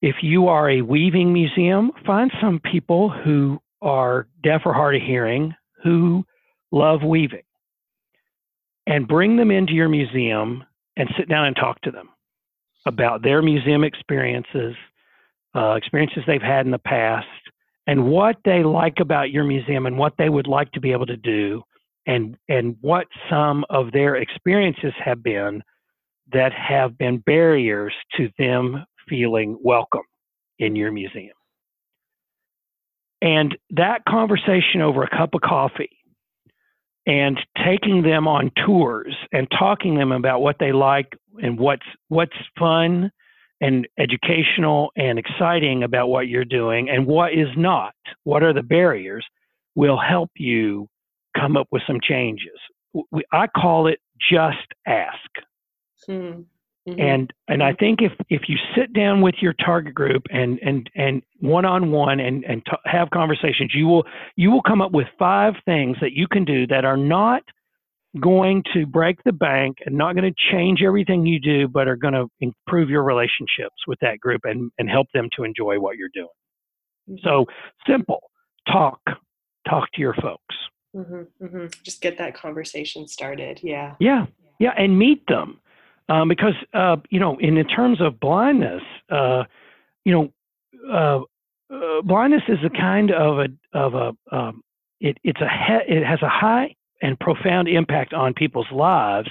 If 0.00 0.16
you 0.22 0.48
are 0.48 0.70
a 0.70 0.82
weaving 0.82 1.32
museum, 1.32 1.90
find 2.06 2.30
some 2.40 2.60
people 2.60 3.10
who 3.10 3.60
are 3.82 4.26
deaf 4.42 4.62
or 4.64 4.72
hard 4.72 4.96
of 4.96 5.02
hearing 5.02 5.54
who 5.82 6.24
love 6.70 7.02
weaving 7.02 7.42
and 8.86 9.06
bring 9.06 9.36
them 9.36 9.50
into 9.50 9.72
your 9.72 9.88
museum 9.88 10.64
and 10.96 11.08
sit 11.16 11.28
down 11.28 11.46
and 11.46 11.56
talk 11.56 11.80
to 11.82 11.90
them 11.90 12.08
about 12.86 13.22
their 13.22 13.42
museum 13.42 13.84
experiences, 13.84 14.74
uh, 15.54 15.74
experiences 15.74 16.22
they've 16.26 16.42
had 16.42 16.64
in 16.64 16.72
the 16.72 16.78
past, 16.78 17.26
and 17.86 18.06
what 18.06 18.36
they 18.44 18.62
like 18.62 19.00
about 19.00 19.30
your 19.30 19.44
museum 19.44 19.86
and 19.86 19.98
what 19.98 20.14
they 20.18 20.28
would 20.28 20.46
like 20.46 20.70
to 20.72 20.80
be 20.80 20.92
able 20.92 21.06
to 21.06 21.16
do 21.16 21.62
and 22.08 22.36
and 22.48 22.76
what 22.80 23.06
some 23.30 23.64
of 23.70 23.92
their 23.92 24.16
experiences 24.16 24.94
have 25.04 25.22
been 25.22 25.62
that 26.32 26.52
have 26.52 26.98
been 26.98 27.18
barriers 27.18 27.94
to 28.16 28.28
them 28.38 28.84
feeling 29.08 29.58
welcome 29.62 30.02
in 30.58 30.74
your 30.74 30.90
museum. 30.90 31.34
And 33.22 33.56
that 33.70 34.04
conversation 34.08 34.80
over 34.80 35.02
a 35.02 35.10
cup 35.10 35.34
of 35.34 35.40
coffee 35.42 35.98
and 37.06 37.38
taking 37.64 38.02
them 38.02 38.26
on 38.26 38.50
tours 38.66 39.14
and 39.32 39.48
talking 39.50 39.96
them 39.96 40.12
about 40.12 40.40
what 40.40 40.56
they 40.58 40.72
like 40.72 41.14
and 41.42 41.58
what's 41.58 41.86
what's 42.08 42.36
fun 42.58 43.10
and 43.60 43.86
educational 43.98 44.92
and 44.96 45.18
exciting 45.18 45.82
about 45.82 46.08
what 46.08 46.28
you're 46.28 46.44
doing 46.44 46.88
and 46.88 47.06
what 47.06 47.32
is 47.32 47.48
not 47.56 47.94
what 48.24 48.42
are 48.42 48.52
the 48.52 48.62
barriers 48.62 49.26
will 49.74 49.98
help 49.98 50.30
you 50.36 50.88
come 51.36 51.56
up 51.56 51.66
with 51.70 51.82
some 51.86 52.00
changes 52.00 52.58
we, 53.12 53.22
i 53.32 53.46
call 53.46 53.86
it 53.86 54.00
just 54.30 54.66
ask 54.86 55.30
hmm. 56.06 56.42
Mm-hmm. 56.88 57.00
And 57.00 57.32
and 57.48 57.62
I 57.62 57.74
think 57.74 58.00
if 58.00 58.12
if 58.30 58.42
you 58.48 58.56
sit 58.74 58.92
down 58.94 59.20
with 59.20 59.34
your 59.40 59.52
target 59.52 59.94
group 59.94 60.22
and 60.30 60.58
and 60.62 60.88
and 60.94 61.22
one 61.40 61.64
on 61.64 61.90
one 61.90 62.18
and 62.20 62.44
and 62.44 62.64
t- 62.64 62.76
have 62.86 63.10
conversations, 63.10 63.72
you 63.74 63.86
will 63.86 64.04
you 64.36 64.50
will 64.50 64.62
come 64.62 64.80
up 64.80 64.92
with 64.92 65.06
five 65.18 65.54
things 65.64 65.96
that 66.00 66.12
you 66.12 66.26
can 66.26 66.44
do 66.44 66.66
that 66.68 66.84
are 66.84 66.96
not 66.96 67.42
going 68.20 68.62
to 68.72 68.86
break 68.86 69.22
the 69.24 69.32
bank 69.32 69.78
and 69.84 69.96
not 69.96 70.14
going 70.14 70.32
to 70.32 70.34
change 70.50 70.80
everything 70.82 71.26
you 71.26 71.38
do, 71.38 71.68
but 71.68 71.88
are 71.88 71.96
going 71.96 72.14
to 72.14 72.26
improve 72.40 72.88
your 72.88 73.02
relationships 73.02 73.76
with 73.86 73.98
that 74.00 74.18
group 74.18 74.40
and 74.44 74.70
and 74.78 74.88
help 74.88 75.08
them 75.12 75.28
to 75.36 75.44
enjoy 75.44 75.78
what 75.78 75.96
you're 75.96 76.10
doing. 76.14 76.28
Mm-hmm. 77.10 77.28
So 77.28 77.44
simple, 77.86 78.30
talk 78.66 79.00
talk 79.68 79.90
to 79.94 80.00
your 80.00 80.14
folks. 80.14 80.56
Mm-hmm, 80.96 81.44
mm-hmm. 81.44 81.66
Just 81.82 82.00
get 82.00 82.18
that 82.18 82.34
conversation 82.34 83.06
started. 83.06 83.60
Yeah. 83.62 83.94
Yeah. 84.00 84.26
Yeah. 84.58 84.72
And 84.76 84.98
meet 84.98 85.26
them 85.26 85.60
um, 86.08 86.28
because 86.28 86.54
uh, 86.74 86.96
you 87.10 87.20
know, 87.20 87.36
in, 87.38 87.56
in 87.56 87.66
terms 87.66 88.00
of 88.00 88.18
blindness, 88.20 88.82
uh, 89.10 89.44
you 90.04 90.12
know, 90.12 90.32
uh, 90.90 91.20
uh 91.74 92.02
blindness 92.02 92.42
is 92.48 92.58
a 92.64 92.70
kind 92.70 93.10
of 93.10 93.38
a 93.38 93.48
of 93.78 93.94
a 93.94 94.36
um, 94.36 94.62
it, 95.00 95.18
it's 95.22 95.40
a 95.40 95.48
he- 95.48 95.94
it 95.94 96.04
has 96.04 96.22
a 96.22 96.28
high 96.28 96.74
and 97.02 97.18
profound 97.20 97.68
impact 97.68 98.12
on 98.12 98.34
people's 98.34 98.70
lives, 98.72 99.28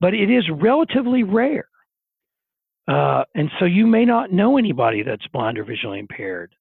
but 0.00 0.14
it 0.14 0.30
is 0.30 0.44
relatively 0.50 1.22
rare. 1.22 1.68
Uh, 2.88 3.24
and 3.34 3.50
so 3.58 3.64
you 3.64 3.86
may 3.86 4.04
not 4.04 4.32
know 4.32 4.58
anybody 4.58 5.02
that's 5.02 5.26
blind 5.28 5.58
or 5.58 5.64
visually 5.64 5.98
impaired. 5.98 6.54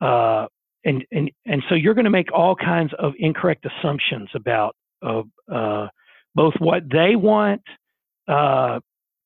Uh, 0.00 0.46
and, 0.84 1.04
and, 1.12 1.30
and 1.46 1.62
so 1.68 1.74
you're 1.74 1.94
going 1.94 2.04
to 2.04 2.10
make 2.10 2.32
all 2.32 2.56
kinds 2.56 2.92
of 2.98 3.12
incorrect 3.18 3.66
assumptions 3.66 4.28
about 4.34 4.74
uh, 5.02 5.86
both 6.34 6.54
what 6.58 6.82
they 6.90 7.16
want 7.16 7.62
uh, 8.28 8.80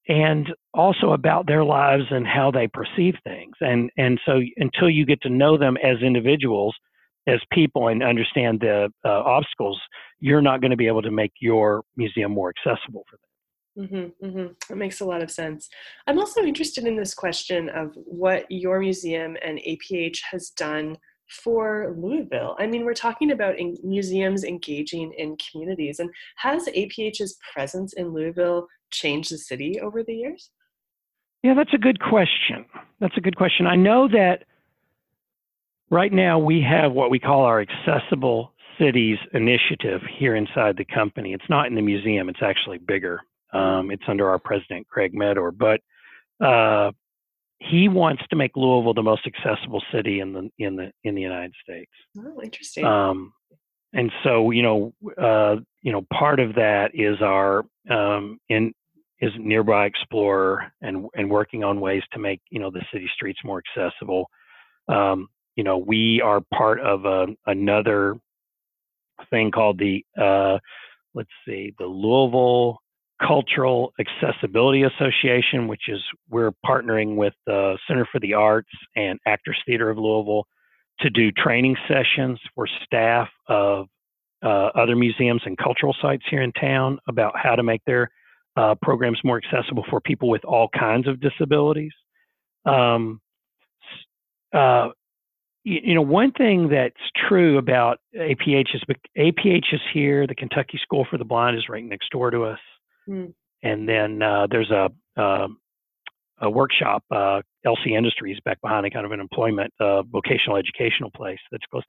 and 0.08 0.48
also 0.74 1.12
about 1.12 1.46
their 1.46 1.64
lives 1.64 2.04
and 2.10 2.26
how 2.26 2.50
they 2.50 2.68
perceive 2.68 3.14
things. 3.24 3.54
And 3.60 3.90
and 3.96 4.20
so 4.24 4.40
until 4.56 4.88
you 4.88 5.04
get 5.04 5.20
to 5.22 5.28
know 5.28 5.58
them 5.58 5.76
as 5.82 6.00
individuals, 6.02 6.74
as 7.26 7.40
people, 7.52 7.88
and 7.88 8.02
understand 8.02 8.60
the 8.60 8.88
uh, 9.04 9.08
obstacles, 9.08 9.80
you're 10.20 10.42
not 10.42 10.60
going 10.60 10.70
to 10.70 10.76
be 10.76 10.86
able 10.86 11.02
to 11.02 11.10
make 11.10 11.32
your 11.40 11.82
museum 11.96 12.32
more 12.32 12.50
accessible 12.56 13.04
for 13.10 13.16
them. 13.16 13.26
Mm-hmm, 13.78 14.26
mm-hmm. 14.26 14.52
That 14.68 14.76
makes 14.76 15.00
a 15.00 15.04
lot 15.04 15.22
of 15.22 15.30
sense. 15.30 15.68
I'm 16.06 16.18
also 16.18 16.42
interested 16.42 16.86
in 16.86 16.96
this 16.96 17.12
question 17.12 17.68
of 17.68 17.92
what 17.94 18.46
your 18.48 18.78
museum 18.80 19.36
and 19.44 19.58
APH 19.58 20.20
has 20.30 20.48
done 20.50 20.96
for 21.28 21.94
Louisville. 21.96 22.56
I 22.58 22.66
mean, 22.66 22.84
we're 22.84 22.94
talking 22.94 23.32
about 23.32 23.56
museums 23.82 24.44
engaging 24.44 25.12
in 25.18 25.36
communities, 25.36 25.98
and 25.98 26.10
has 26.36 26.68
APH's 26.68 27.36
presence 27.52 27.92
in 27.94 28.12
Louisville 28.12 28.68
changed 28.90 29.32
the 29.32 29.38
city 29.38 29.80
over 29.80 30.02
the 30.02 30.14
years? 30.14 30.50
Yeah, 31.42 31.54
that's 31.54 31.74
a 31.74 31.78
good 31.78 32.00
question. 32.00 32.64
That's 33.00 33.16
a 33.16 33.20
good 33.20 33.36
question. 33.36 33.66
I 33.66 33.76
know 33.76 34.08
that 34.08 34.44
right 35.90 36.12
now 36.12 36.38
we 36.38 36.60
have 36.62 36.92
what 36.92 37.10
we 37.10 37.18
call 37.18 37.44
our 37.44 37.60
Accessible 37.60 38.52
Cities 38.78 39.18
Initiative 39.32 40.00
here 40.18 40.36
inside 40.36 40.76
the 40.76 40.84
company. 40.84 41.32
It's 41.32 41.48
not 41.48 41.66
in 41.66 41.74
the 41.74 41.82
museum, 41.82 42.28
it's 42.28 42.42
actually 42.42 42.78
bigger. 42.78 43.20
Um, 43.52 43.90
it's 43.90 44.02
under 44.08 44.28
our 44.28 44.38
president, 44.38 44.88
Craig 44.88 45.14
Meador. 45.14 45.50
But 45.50 45.80
uh, 46.44 46.92
he 47.58 47.88
wants 47.88 48.22
to 48.30 48.36
make 48.36 48.52
Louisville 48.56 48.94
the 48.94 49.02
most 49.02 49.26
accessible 49.26 49.82
city 49.92 50.20
in 50.20 50.32
the 50.32 50.50
in 50.58 50.76
the 50.76 50.92
in 51.04 51.14
the 51.14 51.22
United 51.22 51.54
States. 51.62 51.90
Oh, 52.18 52.40
interesting. 52.42 52.84
Um, 52.84 53.32
and 53.92 54.12
so 54.22 54.50
you 54.50 54.62
know, 54.62 54.92
uh, 55.20 55.56
you 55.82 55.92
know, 55.92 56.06
part 56.12 56.40
of 56.40 56.54
that 56.54 56.90
is 56.94 57.20
our 57.22 57.64
um, 57.90 58.38
in 58.48 58.72
is 59.20 59.32
nearby 59.38 59.86
explorer 59.86 60.70
and 60.82 61.06
and 61.14 61.30
working 61.30 61.64
on 61.64 61.80
ways 61.80 62.02
to 62.12 62.18
make 62.18 62.40
you 62.50 62.60
know 62.60 62.70
the 62.70 62.84
city 62.92 63.08
streets 63.14 63.40
more 63.44 63.62
accessible. 63.76 64.28
Um, 64.88 65.28
you 65.56 65.64
know, 65.64 65.78
we 65.78 66.20
are 66.20 66.42
part 66.52 66.80
of 66.80 67.06
a, 67.06 67.26
another 67.46 68.16
thing 69.30 69.50
called 69.50 69.78
the 69.78 70.04
uh, 70.20 70.58
let's 71.14 71.30
see, 71.46 71.74
the 71.78 71.86
Louisville 71.86 72.78
Cultural 73.20 73.92
Accessibility 73.98 74.82
Association, 74.82 75.68
which 75.68 75.88
is 75.88 76.00
we're 76.28 76.52
partnering 76.64 77.16
with 77.16 77.34
the 77.46 77.78
Center 77.88 78.06
for 78.10 78.20
the 78.20 78.34
Arts 78.34 78.68
and 78.94 79.18
Actors 79.26 79.58
Theater 79.66 79.90
of 79.90 79.98
Louisville 79.98 80.46
to 81.00 81.10
do 81.10 81.30
training 81.32 81.76
sessions 81.88 82.38
for 82.54 82.66
staff 82.84 83.28
of 83.48 83.86
uh, 84.42 84.70
other 84.74 84.96
museums 84.96 85.42
and 85.44 85.56
cultural 85.56 85.94
sites 86.00 86.24
here 86.30 86.42
in 86.42 86.52
town 86.52 86.98
about 87.08 87.34
how 87.36 87.54
to 87.54 87.62
make 87.62 87.82
their 87.86 88.10
uh, 88.56 88.74
programs 88.82 89.18
more 89.24 89.40
accessible 89.42 89.84
for 89.90 90.00
people 90.00 90.28
with 90.28 90.44
all 90.44 90.68
kinds 90.68 91.06
of 91.06 91.20
disabilities. 91.20 91.92
Um, 92.64 93.20
uh, 94.52 94.88
you, 95.64 95.80
you, 95.84 95.94
know, 95.94 96.02
one 96.02 96.32
thing 96.32 96.68
that's 96.68 96.94
true 97.28 97.58
about 97.58 97.98
APH 98.16 98.74
is 98.74 98.82
APH 99.18 99.72
is 99.74 99.80
here. 99.92 100.26
The 100.26 100.34
Kentucky 100.34 100.78
School 100.82 101.06
for 101.10 101.18
the 101.18 101.24
Blind 101.24 101.56
is 101.56 101.68
right 101.68 101.84
next 101.84 102.10
door 102.10 102.30
to 102.30 102.44
us. 102.44 102.58
Mm. 103.08 103.34
And 103.62 103.88
then 103.88 104.22
uh, 104.22 104.46
there's 104.50 104.70
a, 104.70 104.90
um, 105.20 105.58
a 106.40 106.50
workshop, 106.50 107.02
uh, 107.10 107.40
LC 107.66 107.96
Industries, 107.96 108.38
back 108.44 108.60
behind 108.60 108.86
a 108.86 108.90
kind 108.90 109.06
of 109.06 109.12
an 109.12 109.20
employment 109.20 109.72
uh, 109.80 110.02
vocational 110.02 110.56
educational 110.56 111.10
place 111.10 111.38
that's 111.50 111.64
close. 111.70 111.84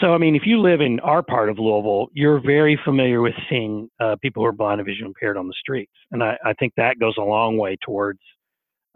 So, 0.00 0.12
I 0.12 0.18
mean, 0.18 0.34
if 0.34 0.42
you 0.44 0.60
live 0.60 0.80
in 0.80 0.98
our 1.00 1.22
part 1.22 1.48
of 1.48 1.58
Louisville, 1.58 2.08
you're 2.12 2.40
very 2.40 2.78
familiar 2.84 3.20
with 3.20 3.34
seeing 3.48 3.88
uh, 4.00 4.16
people 4.20 4.42
who 4.42 4.46
are 4.48 4.52
blind 4.52 4.80
and 4.80 4.86
visually 4.86 5.06
impaired 5.06 5.36
on 5.36 5.46
the 5.46 5.54
streets, 5.58 5.92
and 6.10 6.22
I, 6.22 6.36
I 6.44 6.52
think 6.54 6.72
that 6.76 6.98
goes 6.98 7.14
a 7.16 7.22
long 7.22 7.58
way 7.58 7.76
towards 7.84 8.18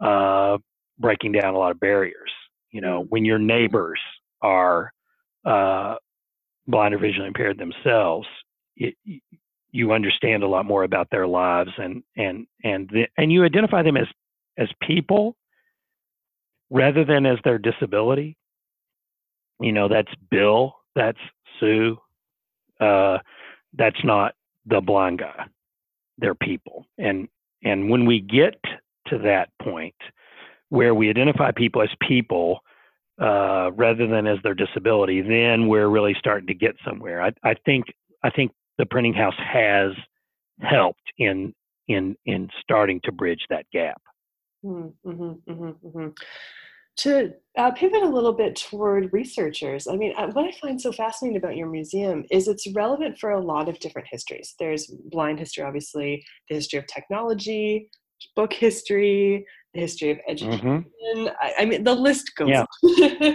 uh, 0.01 0.57
breaking 0.97 1.31
down 1.31 1.53
a 1.53 1.57
lot 1.57 1.71
of 1.71 1.79
barriers. 1.79 2.31
You 2.71 2.81
know, 2.81 3.05
when 3.07 3.23
your 3.23 3.39
neighbors 3.39 3.99
are 4.41 4.91
uh, 5.45 5.95
blind 6.67 6.93
or 6.93 6.99
visually 6.99 7.27
impaired 7.27 7.57
themselves, 7.57 8.27
it, 8.75 8.95
you 9.71 9.91
understand 9.91 10.43
a 10.43 10.47
lot 10.47 10.65
more 10.65 10.83
about 10.83 11.09
their 11.11 11.27
lives 11.27 11.71
and 11.77 12.03
and 12.17 12.47
and 12.63 12.89
the, 12.89 13.07
and 13.17 13.31
you 13.31 13.43
identify 13.43 13.83
them 13.83 13.97
as 13.97 14.07
as 14.57 14.69
people 14.81 15.35
rather 16.69 17.05
than 17.05 17.25
as 17.25 17.37
their 17.43 17.57
disability. 17.57 18.37
You 19.59 19.71
know 19.71 19.87
that's 19.87 20.11
bill 20.29 20.75
that's 20.95 21.19
sue 21.59 21.97
uh, 22.79 23.19
that's 23.77 24.03
not 24.03 24.33
the 24.65 24.81
blind 24.81 25.19
guy. 25.19 25.45
They're 26.17 26.35
people. 26.35 26.85
And 26.97 27.27
and 27.63 27.89
when 27.89 28.05
we 28.05 28.21
get 28.21 28.55
to 29.07 29.17
that 29.19 29.49
point 29.61 29.95
where 30.69 30.93
we 30.93 31.09
identify 31.09 31.51
people 31.51 31.81
as 31.81 31.89
people 32.07 32.59
uh, 33.19 33.71
rather 33.75 34.07
than 34.07 34.27
as 34.27 34.37
their 34.43 34.53
disability 34.53 35.21
then 35.21 35.67
we're 35.67 35.87
really 35.89 36.15
starting 36.17 36.47
to 36.47 36.53
get 36.53 36.75
somewhere. 36.85 37.21
I, 37.21 37.31
I 37.43 37.53
think 37.65 37.85
i 38.23 38.29
think 38.29 38.51
the 38.79 38.85
printing 38.87 39.13
house 39.13 39.35
has 39.37 39.91
helped 40.61 41.03
in 41.19 41.53
in 41.87 42.15
in 42.25 42.49
starting 42.61 42.99
to 43.03 43.11
bridge 43.11 43.45
that 43.51 43.65
gap. 43.71 44.01
Mm-hmm, 44.65 45.09
mm-hmm, 45.09 45.87
mm-hmm. 45.87 46.07
To 46.97 47.31
uh, 47.57 47.71
pivot 47.71 48.01
a 48.01 48.09
little 48.09 48.33
bit 48.33 48.57
toward 48.57 49.13
researchers, 49.13 49.87
I 49.87 49.95
mean, 49.95 50.13
uh, 50.17 50.27
what 50.31 50.45
I 50.45 50.51
find 50.59 50.81
so 50.81 50.91
fascinating 50.91 51.37
about 51.37 51.55
your 51.55 51.67
museum 51.67 52.25
is 52.29 52.47
it's 52.47 52.67
relevant 52.73 53.17
for 53.19 53.31
a 53.31 53.39
lot 53.39 53.69
of 53.69 53.79
different 53.79 54.07
histories. 54.11 54.55
There's 54.59 54.87
blind 54.87 55.39
history, 55.39 55.63
obviously, 55.63 56.25
the 56.49 56.55
history 56.55 56.77
of 56.79 56.87
technology, 56.87 57.89
book 58.35 58.51
history, 58.51 59.45
the 59.73 59.79
history 59.79 60.11
of 60.11 60.19
education. 60.27 60.85
Mm-hmm. 61.05 61.27
I, 61.41 61.53
I, 61.59 61.65
mean, 61.65 61.85
the 61.85 61.95
list 61.95 62.31
goes. 62.35 62.49
Yeah. 62.49 62.65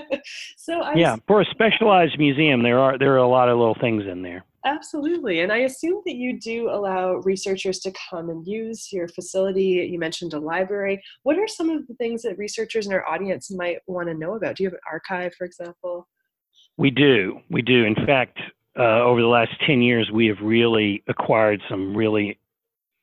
so 0.58 0.82
I 0.82 0.94
yeah, 0.94 1.16
for 1.26 1.40
a 1.40 1.46
specialized 1.46 2.18
museum, 2.18 2.62
there 2.62 2.78
are 2.78 2.98
there 2.98 3.14
are 3.14 3.18
a 3.18 3.28
lot 3.28 3.48
of 3.48 3.56
little 3.56 3.76
things 3.80 4.04
in 4.06 4.20
there. 4.20 4.44
Absolutely. 4.66 5.40
And 5.40 5.52
I 5.52 5.58
assume 5.58 6.00
that 6.06 6.14
you 6.14 6.40
do 6.40 6.70
allow 6.70 7.16
researchers 7.16 7.80
to 7.80 7.92
come 8.10 8.30
and 8.30 8.46
use 8.46 8.90
your 8.90 9.08
facility. 9.08 9.86
You 9.90 9.98
mentioned 9.98 10.32
a 10.32 10.38
library. 10.38 11.02
What 11.22 11.38
are 11.38 11.46
some 11.46 11.68
of 11.68 11.86
the 11.86 11.94
things 11.94 12.22
that 12.22 12.38
researchers 12.38 12.86
in 12.86 12.94
our 12.94 13.06
audience 13.06 13.50
might 13.50 13.78
want 13.86 14.08
to 14.08 14.14
know 14.14 14.36
about? 14.36 14.56
Do 14.56 14.62
you 14.62 14.68
have 14.68 14.74
an 14.74 14.80
archive, 14.90 15.34
for 15.34 15.44
example? 15.44 16.08
We 16.78 16.90
do. 16.90 17.40
We 17.50 17.60
do. 17.60 17.84
In 17.84 17.94
fact, 18.06 18.38
uh, 18.78 19.02
over 19.02 19.20
the 19.20 19.26
last 19.26 19.52
10 19.66 19.82
years, 19.82 20.10
we 20.12 20.26
have 20.28 20.38
really 20.40 21.04
acquired 21.08 21.60
some 21.68 21.94
really 21.94 22.38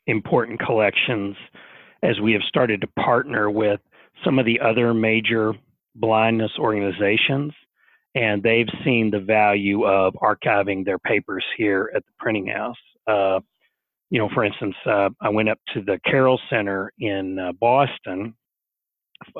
important 0.08 0.60
collections 0.60 1.36
as 2.02 2.20
we 2.20 2.34
have 2.34 2.42
started 2.48 2.82
to 2.82 2.88
partner 2.88 3.52
with 3.52 3.80
some 4.26 4.40
of 4.40 4.46
the 4.46 4.60
other 4.60 4.94
major 4.94 5.54
blindness 5.96 6.52
organizations. 6.58 7.54
And 8.14 8.44
they've 8.44 8.68
seen 8.84 9.10
the 9.10 9.20
value 9.20 9.86
of 9.86 10.14
archiving 10.16 10.84
their 10.86 11.00
papers 11.00 11.46
here 11.58 11.92
at 11.96 12.06
the 12.06 12.12
printing 12.20 12.48
house. 12.48 12.76
Uh, 13.08 13.40
you 14.10 14.20
know, 14.20 14.30
for 14.34 14.44
instance, 14.44 14.76
uh, 14.86 15.10
I 15.22 15.30
went 15.30 15.50
up 15.50 15.60
to 15.74 15.82
the 15.82 16.00
Carroll 16.06 16.40
Center 16.50 16.92
in 17.00 17.40
uh, 17.40 17.54
Boston. 17.54 18.36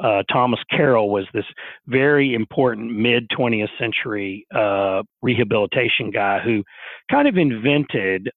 Uh, 0.02 0.24
Thomas 0.32 0.60
Carroll 0.70 1.10
was 1.10 1.26
this 1.34 1.46
very 1.88 2.34
important 2.34 2.92
mid 2.92 3.28
20th 3.30 3.68
century 3.78 4.46
uh, 4.56 5.04
rehabilitation 5.22 6.12
guy 6.12 6.40
who 6.40 6.64
kind 7.10 7.28
of 7.28 7.36
invented 7.38 8.30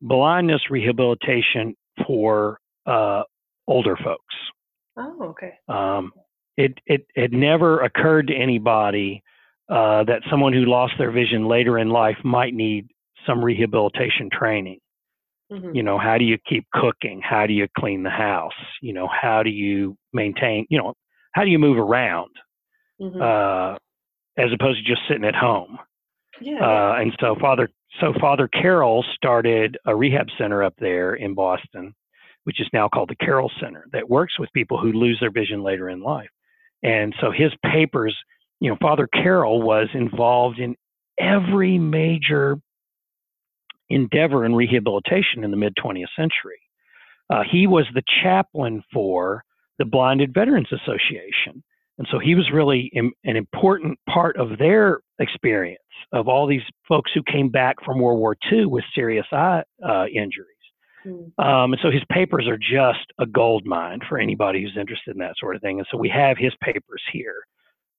blindness 0.00 0.62
rehabilitation 0.70 1.74
for 2.06 2.58
uh, 2.86 3.22
older 3.66 3.96
folks. 3.96 4.34
Oh, 4.96 5.30
okay. 5.30 5.54
Um, 5.68 6.12
it, 6.56 6.78
it 6.86 7.06
it 7.14 7.32
never 7.32 7.80
occurred 7.80 8.26
to 8.26 8.34
anybody 8.34 9.22
uh, 9.68 10.04
that 10.04 10.22
someone 10.30 10.52
who 10.52 10.64
lost 10.64 10.94
their 10.98 11.10
vision 11.10 11.46
later 11.46 11.78
in 11.78 11.88
life 11.88 12.16
might 12.24 12.54
need 12.54 12.88
some 13.26 13.44
rehabilitation 13.44 14.28
training. 14.32 14.78
Mm-hmm. 15.50 15.74
You 15.74 15.82
know, 15.82 15.98
how 15.98 16.18
do 16.18 16.24
you 16.24 16.38
keep 16.48 16.66
cooking? 16.72 17.20
How 17.22 17.46
do 17.46 17.52
you 17.52 17.66
clean 17.78 18.02
the 18.02 18.10
house? 18.10 18.52
You 18.80 18.94
know, 18.94 19.08
how 19.08 19.42
do 19.42 19.50
you 19.50 19.96
maintain? 20.12 20.66
You 20.70 20.78
know, 20.78 20.94
how 21.32 21.44
do 21.44 21.50
you 21.50 21.58
move 21.58 21.78
around? 21.78 22.30
Mm-hmm. 23.00 23.20
Uh, 23.20 23.76
as 24.38 24.50
opposed 24.52 24.78
to 24.78 24.90
just 24.90 25.02
sitting 25.08 25.24
at 25.24 25.34
home. 25.34 25.78
Yeah, 26.40 26.60
uh, 26.60 26.94
and 26.98 27.12
so 27.20 27.36
Father 27.40 27.68
so 28.00 28.14
Father 28.20 28.48
Carroll 28.48 29.04
started 29.14 29.76
a 29.86 29.94
rehab 29.94 30.28
center 30.38 30.62
up 30.62 30.74
there 30.78 31.14
in 31.14 31.34
Boston, 31.34 31.94
which 32.44 32.60
is 32.60 32.66
now 32.72 32.88
called 32.88 33.10
the 33.10 33.24
Carroll 33.24 33.50
Center, 33.60 33.84
that 33.92 34.08
works 34.08 34.38
with 34.38 34.52
people 34.54 34.78
who 34.78 34.92
lose 34.92 35.18
their 35.20 35.30
vision 35.30 35.62
later 35.62 35.90
in 35.90 36.02
life. 36.02 36.30
And 36.82 37.14
so 37.20 37.30
his 37.30 37.52
papers, 37.70 38.16
you 38.62 38.70
know, 38.70 38.76
Father 38.80 39.08
Carroll 39.12 39.60
was 39.60 39.88
involved 39.92 40.60
in 40.60 40.76
every 41.18 41.78
major 41.78 42.58
endeavor 43.90 44.44
in 44.44 44.54
rehabilitation 44.54 45.42
in 45.42 45.50
the 45.50 45.56
mid 45.56 45.74
20th 45.74 46.06
century. 46.14 46.60
Uh, 47.28 47.42
he 47.50 47.66
was 47.66 47.86
the 47.92 48.04
chaplain 48.22 48.80
for 48.92 49.42
the 49.80 49.84
Blinded 49.84 50.32
Veterans 50.32 50.68
Association. 50.72 51.64
And 51.98 52.06
so 52.10 52.20
he 52.20 52.36
was 52.36 52.50
really 52.52 52.88
Im- 52.94 53.12
an 53.24 53.36
important 53.36 53.98
part 54.08 54.36
of 54.36 54.58
their 54.58 55.00
experience 55.18 55.80
of 56.12 56.28
all 56.28 56.46
these 56.46 56.62
folks 56.86 57.10
who 57.12 57.22
came 57.24 57.48
back 57.48 57.76
from 57.84 57.98
World 57.98 58.20
War 58.20 58.36
II 58.50 58.66
with 58.66 58.84
serious 58.94 59.26
eye 59.32 59.64
uh, 59.84 60.06
injuries. 60.06 60.46
Mm. 61.04 61.32
Um, 61.44 61.72
and 61.72 61.80
so 61.82 61.90
his 61.90 62.04
papers 62.12 62.46
are 62.46 62.58
just 62.58 63.06
a 63.18 63.26
gold 63.26 63.66
mine 63.66 63.98
for 64.08 64.20
anybody 64.20 64.62
who's 64.62 64.76
interested 64.78 65.14
in 65.14 65.18
that 65.18 65.34
sort 65.36 65.56
of 65.56 65.62
thing. 65.62 65.80
And 65.80 65.88
so 65.90 65.98
we 65.98 66.08
have 66.10 66.38
his 66.38 66.52
papers 66.62 67.02
here. 67.12 67.42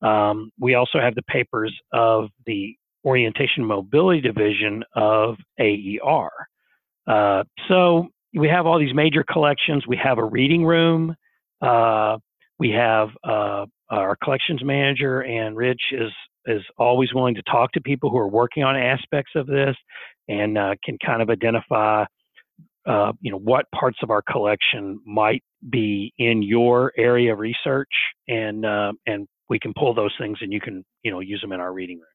Um, 0.03 0.51
we 0.59 0.75
also 0.75 0.99
have 0.99 1.15
the 1.15 1.23
papers 1.23 1.73
of 1.93 2.29
the 2.45 2.75
Orientation 3.05 3.65
Mobility 3.65 4.21
Division 4.21 4.83
of 4.95 5.35
AER. 5.59 6.29
Uh, 7.07 7.43
so 7.67 8.07
we 8.35 8.47
have 8.47 8.65
all 8.65 8.79
these 8.79 8.93
major 8.93 9.23
collections. 9.23 9.85
We 9.87 9.97
have 9.97 10.17
a 10.17 10.23
reading 10.23 10.65
room. 10.65 11.15
Uh, 11.61 12.17
we 12.59 12.71
have 12.71 13.09
uh, 13.23 13.65
our 13.89 14.15
collections 14.23 14.61
manager, 14.63 15.21
and 15.21 15.55
Rich 15.55 15.81
is 15.91 16.11
is 16.45 16.61
always 16.77 17.13
willing 17.13 17.35
to 17.35 17.41
talk 17.43 17.71
to 17.71 17.81
people 17.81 18.09
who 18.09 18.17
are 18.17 18.27
working 18.27 18.63
on 18.63 18.75
aspects 18.75 19.31
of 19.33 19.47
this 19.47 19.77
and 20.27 20.57
uh, 20.57 20.75
can 20.83 20.97
kind 21.05 21.21
of 21.21 21.29
identify 21.29 22.03
uh, 22.85 23.13
you 23.21 23.31
know 23.31 23.37
what 23.39 23.65
parts 23.73 23.97
of 24.03 24.09
our 24.09 24.21
collection 24.21 24.99
might 25.05 25.43
be 25.69 26.13
in 26.17 26.41
your 26.41 26.91
area 26.97 27.31
of 27.31 27.39
research 27.39 27.91
and 28.27 28.65
uh, 28.65 28.91
and 29.07 29.27
we 29.49 29.59
can 29.59 29.73
pull 29.77 29.93
those 29.93 30.13
things 30.19 30.37
and 30.41 30.51
you 30.51 30.61
can 30.61 30.83
you 31.03 31.11
know 31.11 31.19
use 31.19 31.41
them 31.41 31.51
in 31.51 31.59
our 31.59 31.73
reading 31.73 31.97
room 31.97 32.07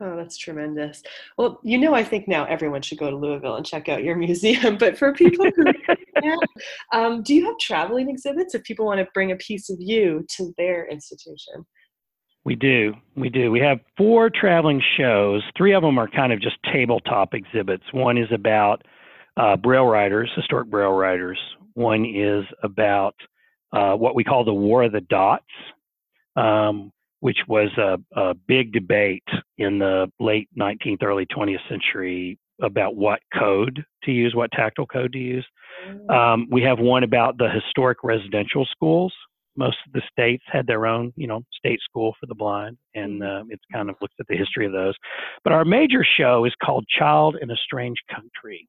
Oh, 0.00 0.16
that's 0.16 0.36
tremendous. 0.36 1.02
Well, 1.38 1.60
you 1.62 1.78
know, 1.78 1.94
I 1.94 2.02
think 2.02 2.26
now 2.26 2.44
everyone 2.46 2.82
should 2.82 2.98
go 2.98 3.10
to 3.10 3.16
Louisville 3.16 3.54
and 3.54 3.64
check 3.64 3.88
out 3.88 4.02
your 4.02 4.16
museum. 4.26 4.76
But 4.76 4.98
for 4.98 5.12
people 5.12 5.46
who, 5.54 6.36
um, 6.92 7.22
do 7.22 7.34
you 7.34 7.46
have 7.46 7.58
traveling 7.58 8.08
exhibits 8.08 8.54
if 8.54 8.64
people 8.64 8.86
want 8.86 8.98
to 8.98 9.06
bring 9.14 9.30
a 9.30 9.36
piece 9.36 9.70
of 9.70 9.76
you 9.78 10.26
to 10.36 10.52
their 10.58 10.86
institution? 10.88 11.64
We 12.44 12.56
do. 12.56 12.92
We 13.16 13.30
do. 13.30 13.50
We 13.50 13.60
have 13.60 13.78
four 13.96 14.28
traveling 14.28 14.82
shows. 14.98 15.42
Three 15.56 15.72
of 15.74 15.82
them 15.82 15.96
are 15.96 16.08
kind 16.08 16.32
of 16.32 16.40
just 16.40 16.56
tabletop 16.70 17.32
exhibits. 17.32 17.84
One 17.92 18.18
is 18.18 18.28
about 18.32 18.82
uh, 19.36 19.56
braille 19.56 19.86
writers, 19.86 20.30
historic 20.36 20.68
braille 20.68 20.92
writers. 20.92 21.38
One 21.72 22.04
is 22.04 22.44
about 22.62 23.14
uh, 23.72 23.94
what 23.94 24.14
we 24.14 24.24
call 24.24 24.44
the 24.44 24.52
War 24.52 24.82
of 24.82 24.92
the 24.92 25.00
Dots, 25.00 25.44
um, 26.36 26.90
which 27.20 27.38
was 27.48 27.70
a, 27.78 27.98
a, 28.20 28.34
big 28.34 28.72
debate 28.72 29.24
in 29.58 29.78
the 29.78 30.10
late 30.20 30.48
19th, 30.58 31.02
early 31.02 31.26
20th 31.26 31.66
century 31.68 32.38
about 32.62 32.96
what 32.96 33.20
code 33.38 33.84
to 34.04 34.12
use, 34.12 34.34
what 34.34 34.50
tactile 34.52 34.86
code 34.86 35.12
to 35.12 35.18
use. 35.18 35.46
Mm. 35.88 36.10
Um, 36.10 36.46
we 36.50 36.62
have 36.62 36.78
one 36.78 37.02
about 37.02 37.38
the 37.38 37.48
historic 37.48 37.98
residential 38.04 38.66
schools. 38.70 39.12
Most 39.56 39.76
of 39.86 39.92
the 39.92 40.02
states 40.10 40.42
had 40.46 40.66
their 40.66 40.86
own, 40.86 41.12
you 41.16 41.26
know, 41.26 41.42
state 41.56 41.80
school 41.80 42.14
for 42.18 42.26
the 42.26 42.34
blind, 42.34 42.76
and 42.94 43.22
uh, 43.22 43.44
it's 43.48 43.62
kind 43.72 43.88
of 43.88 43.96
looks 44.00 44.14
at 44.18 44.26
the 44.28 44.36
history 44.36 44.66
of 44.66 44.72
those. 44.72 44.94
But 45.44 45.52
our 45.52 45.64
major 45.64 46.04
show 46.04 46.44
is 46.44 46.52
called 46.62 46.84
Child 46.88 47.36
in 47.40 47.50
a 47.50 47.56
Strange 47.56 47.98
Country, 48.12 48.68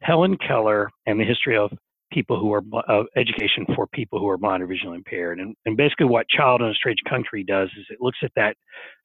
Helen 0.00 0.36
Keller 0.36 0.90
and 1.06 1.20
the 1.20 1.24
history 1.24 1.56
of 1.56 1.72
people 2.12 2.38
who 2.38 2.52
are 2.52 2.62
uh, 2.88 3.04
education 3.16 3.66
for 3.74 3.86
people 3.86 4.18
who 4.18 4.28
are 4.28 4.38
blind 4.38 4.62
or 4.62 4.66
visually 4.66 4.96
impaired. 4.96 5.40
And, 5.40 5.56
and 5.66 5.76
basically, 5.76 6.06
what 6.06 6.28
Child 6.28 6.62
in 6.62 6.68
a 6.68 6.74
Strange 6.74 7.00
Country 7.08 7.42
does 7.44 7.68
is 7.78 7.86
it 7.90 7.98
looks 8.00 8.18
at 8.22 8.32
that 8.36 8.56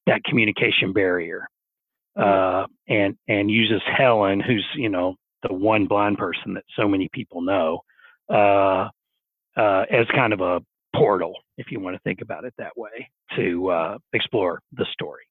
that 0.05 0.23
communication 0.23 0.93
barrier 0.93 1.47
mm-hmm. 2.17 2.63
uh, 2.63 2.67
and 2.87 3.17
and 3.27 3.49
uses 3.49 3.81
Helen, 3.97 4.39
who's 4.39 4.65
you 4.75 4.89
know 4.89 5.15
the 5.47 5.53
one 5.53 5.85
blind 5.85 6.17
person 6.17 6.53
that 6.55 6.63
so 6.75 6.87
many 6.87 7.09
people 7.13 7.41
know, 7.41 7.81
uh, 8.29 8.89
uh 9.55 9.85
as 9.89 10.07
kind 10.15 10.33
of 10.33 10.41
a 10.41 10.61
portal, 10.95 11.33
if 11.57 11.67
you 11.71 11.79
want 11.79 11.95
to 11.95 12.01
think 12.03 12.21
about 12.21 12.43
it 12.43 12.53
that 12.57 12.75
way, 12.75 13.09
to 13.35 13.69
uh, 13.69 13.97
explore 14.13 14.61
the 14.73 14.85
story. 14.91 15.23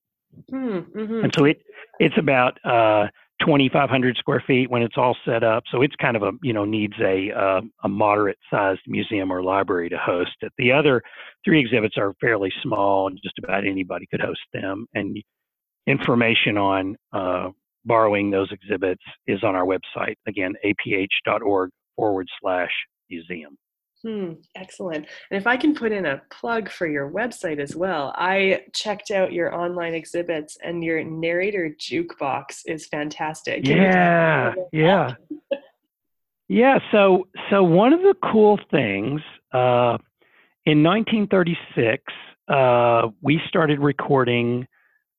Hmm, 0.51 0.79
mm-hmm. 0.79 1.25
And 1.25 1.35
so 1.35 1.45
it 1.45 1.63
it's 1.99 2.17
about 2.19 2.59
uh, 2.65 3.09
2,500 3.41 4.17
square 4.17 4.43
feet 4.47 4.71
when 4.71 4.83
it's 4.83 4.97
all 4.97 5.17
set 5.25 5.43
up. 5.45 5.65
So 5.71 5.83
it's 5.83 5.95
kind 5.97 6.17
of 6.17 6.23
a 6.23 6.33
you 6.43 6.53
know 6.53 6.65
needs 6.65 6.95
a 7.01 7.31
uh, 7.33 7.61
a 7.85 7.89
moderate 7.89 8.39
sized 8.51 8.83
museum 8.87 9.31
or 9.31 9.43
library 9.43 9.89
to 9.91 9.99
host 9.99 10.37
it. 10.41 10.53
The 10.59 10.73
other 10.73 11.03
three 11.45 11.61
exhibits 11.61 11.97
are 11.99 12.15
fairly 12.21 12.53
small, 12.63 13.09
and 13.09 13.19
just 13.23 13.39
about 13.39 13.67
anybody 13.67 14.07
could 14.11 14.21
host 14.21 14.41
them. 14.53 14.87
And 14.95 15.19
information 15.87 16.57
on 16.57 16.97
uh, 17.13 17.51
borrowing 17.85 18.31
those 18.31 18.51
exhibits 18.51 19.03
is 19.27 19.43
on 19.45 19.55
our 19.55 19.65
website 19.65 20.17
again 20.27 20.55
aph.org 20.65 21.71
forward 21.95 22.29
slash 22.41 22.73
museum. 23.11 23.57
Hmm, 24.03 24.33
excellent. 24.55 25.07
And 25.31 25.41
if 25.41 25.47
I 25.47 25.57
can 25.57 25.75
put 25.75 25.91
in 25.91 26.07
a 26.07 26.23
plug 26.31 26.71
for 26.71 26.87
your 26.87 27.11
website 27.11 27.59
as 27.59 27.75
well, 27.75 28.13
I 28.17 28.65
checked 28.75 29.11
out 29.11 29.33
your 29.33 29.55
online 29.55 29.95
exhibits 29.95 30.59
and 30.63 30.85
your 30.85 31.03
narrator 31.03 31.75
jukebox 31.79 32.63
is 32.67 32.87
fantastic. 32.87 33.65
Can 33.65 33.77
yeah, 33.79 34.55
yeah. 34.73 35.15
yeah, 36.49 36.79
so 36.93 37.29
so 37.51 37.63
one 37.63 37.93
of 37.93 38.01
the 38.01 38.15
cool 38.31 38.61
things 38.71 39.23
uh, 39.53 39.97
in 40.67 40.83
1936, 40.83 42.03
uh, 42.49 43.09
we 43.23 43.41
started 43.49 43.79
recording 43.81 44.67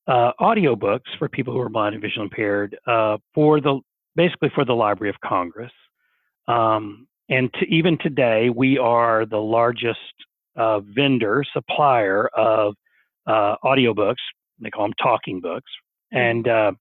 uh, 0.07 0.31
audiobooks 0.39 1.17
for 1.17 1.27
people 1.27 1.53
who 1.53 1.59
are 1.59 1.69
blind 1.69 1.95
and 1.95 2.01
visually 2.01 2.25
impaired 2.25 2.77
uh, 2.85 3.17
for 3.33 3.59
the 3.59 3.79
basically 4.15 4.49
for 4.53 4.65
the 4.65 4.73
Library 4.73 5.09
of 5.09 5.19
Congress. 5.21 5.71
Um, 6.47 7.07
and 7.29 7.53
to, 7.53 7.65
even 7.67 7.97
today, 7.97 8.49
we 8.49 8.77
are 8.77 9.25
the 9.25 9.37
largest 9.37 9.99
uh, 10.55 10.79
vendor, 10.79 11.43
supplier 11.53 12.27
of 12.35 12.73
uh, 13.27 13.55
audiobooks. 13.63 14.15
They 14.59 14.69
call 14.69 14.85
them 14.85 14.93
talking 15.01 15.41
books. 15.41 15.69
Hmm. 16.11 16.17
And 16.17 16.47
uh, 16.47 16.71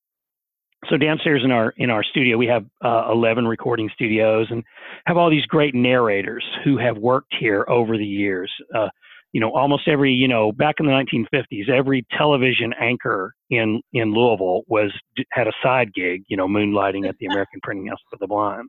so 0.89 0.97
downstairs 0.97 1.43
in 1.45 1.51
our 1.51 1.75
in 1.77 1.91
our 1.91 2.05
studio, 2.05 2.37
we 2.37 2.47
have 2.47 2.65
uh, 2.85 3.09
11 3.11 3.47
recording 3.47 3.91
studios 3.95 4.47
and 4.51 4.63
have 5.07 5.17
all 5.17 5.31
these 5.31 5.47
great 5.47 5.75
narrators 5.75 6.45
who 6.65 6.79
have 6.79 6.97
worked 6.97 7.35
here 7.39 7.65
over 7.69 7.97
the 7.97 8.07
years. 8.07 8.53
Uh, 8.75 8.89
you 9.33 9.41
know, 9.41 9.53
almost 9.53 9.89
every 9.89 10.13
you 10.13 10.29
know 10.29 10.53
back 10.53 10.77
in 10.79 10.87
the 10.87 10.93
1950s, 10.93 11.69
every 11.69 12.07
television 12.17 12.73
anchor 12.81 13.35
in 13.51 13.81
in 13.93 14.15
Louisville 14.15 14.63
was 14.69 14.93
had 15.33 15.49
a 15.49 15.53
side 15.63 15.93
gig. 15.93 16.23
You 16.29 16.37
know, 16.37 16.47
moonlighting 16.47 17.09
at 17.09 17.17
the 17.19 17.27
American 17.27 17.61
Printing 17.63 17.89
House 17.89 18.01
for 18.09 18.17
the 18.21 18.27
Blind. 18.29 18.69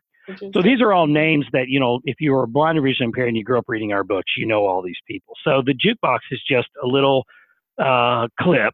So 0.53 0.61
these 0.61 0.81
are 0.81 0.91
all 0.93 1.07
names 1.07 1.45
that, 1.53 1.69
you 1.69 1.79
know, 1.79 1.99
if 2.03 2.17
you 2.19 2.33
were 2.33 2.47
blind 2.47 2.77
or 2.77 2.81
visually 2.81 3.05
impaired 3.05 3.29
and 3.29 3.37
you 3.37 3.43
grew 3.43 3.57
up 3.57 3.65
reading 3.67 3.93
our 3.93 4.03
books, 4.03 4.33
you 4.37 4.45
know 4.45 4.65
all 4.65 4.81
these 4.81 4.97
people. 5.07 5.33
So 5.43 5.61
the 5.65 5.73
jukebox 5.73 6.19
is 6.31 6.41
just 6.49 6.67
a 6.83 6.87
little 6.87 7.25
uh, 7.77 8.27
clip 8.39 8.73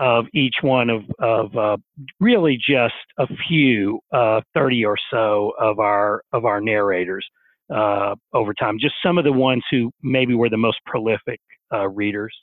of 0.00 0.26
each 0.32 0.56
one 0.62 0.90
of 0.90 1.02
of 1.18 1.56
uh, 1.56 1.76
really 2.20 2.56
just 2.56 2.94
a 3.18 3.26
few, 3.48 4.00
uh, 4.12 4.40
thirty 4.54 4.84
or 4.84 4.96
so 5.10 5.52
of 5.58 5.80
our 5.80 6.22
of 6.32 6.44
our 6.44 6.60
narrators 6.60 7.26
uh, 7.74 8.14
over 8.32 8.54
time. 8.54 8.78
Just 8.78 8.94
some 9.02 9.18
of 9.18 9.24
the 9.24 9.32
ones 9.32 9.64
who 9.70 9.90
maybe 10.02 10.34
were 10.34 10.48
the 10.48 10.56
most 10.56 10.78
prolific 10.86 11.40
uh, 11.72 11.88
readers. 11.88 12.34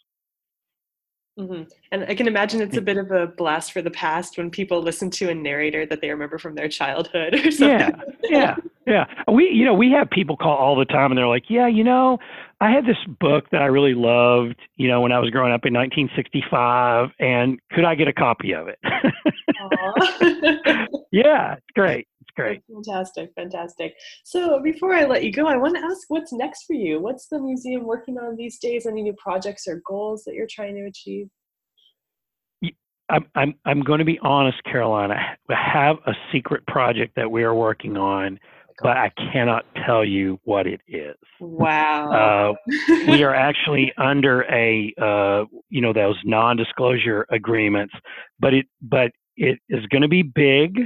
Mm-hmm. 1.38 1.64
And 1.92 2.06
I 2.06 2.16
can 2.16 2.28
imagine 2.28 2.62
it's 2.62 2.78
a 2.78 2.82
bit 2.82 2.98
of 2.98 3.12
a 3.12 3.28
blast 3.28 3.74
for 3.74 3.82
the 3.82 3.92
past 3.92 4.38
when 4.38 4.50
people 4.50 4.82
listen 4.82 5.10
to 5.12 5.30
a 5.30 5.36
narrator 5.36 5.86
that 5.86 6.00
they 6.00 6.10
remember 6.10 6.38
from 6.38 6.56
their 6.56 6.70
childhood 6.70 7.34
or 7.34 7.52
something. 7.52 7.80
Yeah, 7.80 7.92
yeah, 8.24 8.56
yeah. 8.88 9.06
We, 9.32 9.50
you 9.50 9.66
know, 9.66 9.74
we 9.74 9.92
have 9.92 10.10
people 10.10 10.38
call 10.38 10.56
all 10.56 10.78
the 10.78 10.86
time 10.86 11.12
and 11.12 11.18
they're 11.18 11.28
like, 11.28 11.50
yeah, 11.50 11.68
you 11.68 11.84
know, 11.84 12.20
I 12.62 12.72
had 12.72 12.86
this 12.86 12.96
book 13.20 13.50
that 13.52 13.62
I 13.62 13.66
really 13.66 13.94
loved, 13.94 14.56
you 14.78 14.88
know, 14.88 15.02
when 15.02 15.12
I 15.12 15.20
was 15.20 15.30
growing 15.30 15.52
up 15.52 15.66
in 15.66 15.74
1965, 15.74 17.10
and 17.20 17.60
could 17.72 17.84
I 17.84 17.96
get 17.96 18.08
a 18.08 18.14
copy 18.14 18.54
of 18.54 18.70
it? 18.70 18.80
yeah, 21.12 21.56
it's 21.56 21.72
great. 21.74 22.08
Great. 22.36 22.62
Fantastic, 22.72 23.32
fantastic. 23.36 23.96
So 24.24 24.62
before 24.62 24.94
I 24.94 25.06
let 25.06 25.24
you 25.24 25.32
go, 25.32 25.48
I 25.48 25.56
want 25.58 25.76
to 25.76 25.82
ask 25.82 26.02
what's 26.10 26.34
next 26.34 26.66
for 26.66 26.74
you? 26.74 27.00
What's 27.00 27.28
the 27.28 27.40
museum 27.40 27.86
working 27.86 28.18
on 28.18 28.36
these 28.36 28.60
days? 28.60 28.86
Any 28.86 29.04
new 29.04 29.16
projects 29.18 29.68
or 29.68 29.82
goals 29.88 30.24
that 30.26 30.34
you're 30.34 30.48
trying 30.50 30.76
to 30.76 30.86
achieve? 30.86 31.28
I'm, 33.10 33.26
I'm, 33.36 33.54
I'm 33.66 33.82
going 33.82 34.00
to 34.00 34.06
be 34.06 34.20
honest, 34.22 34.58
Carolina. 34.64 35.16
I 35.50 35.54
have 35.54 35.98
a 36.08 36.14
secret 36.32 36.66
project 36.68 37.14
that 37.16 37.30
we 37.30 37.44
are 37.44 37.54
working 37.54 37.98
on 37.98 38.40
but 38.82 38.98
I 38.98 39.12
cannot 39.32 39.66
tell 39.86 40.04
you 40.04 40.40
what 40.44 40.68
it 40.68 40.82
is. 40.88 41.16
Wow. 41.40 42.56
Uh, 42.60 42.74
we 43.08 43.24
are 43.24 43.34
actually 43.34 43.94
under 43.98 44.42
a, 44.44 44.94
uh, 45.02 45.46
you 45.70 45.82
know, 45.82 45.94
those 45.94 46.18
non-disclosure 46.26 47.26
agreements, 47.32 47.94
but 48.40 48.54
it, 48.54 48.66
but 48.82 49.12
it 49.38 49.60
is 49.70 49.86
going 49.88 50.02
to 50.02 50.08
be 50.08 50.24
big, 50.24 50.80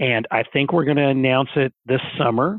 and 0.00 0.26
I 0.30 0.42
think 0.42 0.72
we're 0.72 0.86
going 0.86 0.96
to 0.96 1.08
announce 1.08 1.50
it 1.54 1.72
this 1.84 2.00
summer. 2.18 2.58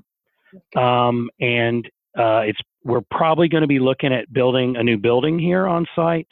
Um, 0.75 1.29
and 1.39 1.85
uh, 2.17 2.41
it's 2.45 2.59
we're 2.83 3.01
probably 3.09 3.49
going 3.49 3.61
to 3.61 3.67
be 3.67 3.79
looking 3.79 4.13
at 4.13 4.31
building 4.31 4.75
a 4.77 4.83
new 4.83 4.97
building 4.97 5.39
here 5.39 5.67
on 5.67 5.85
site. 5.95 6.27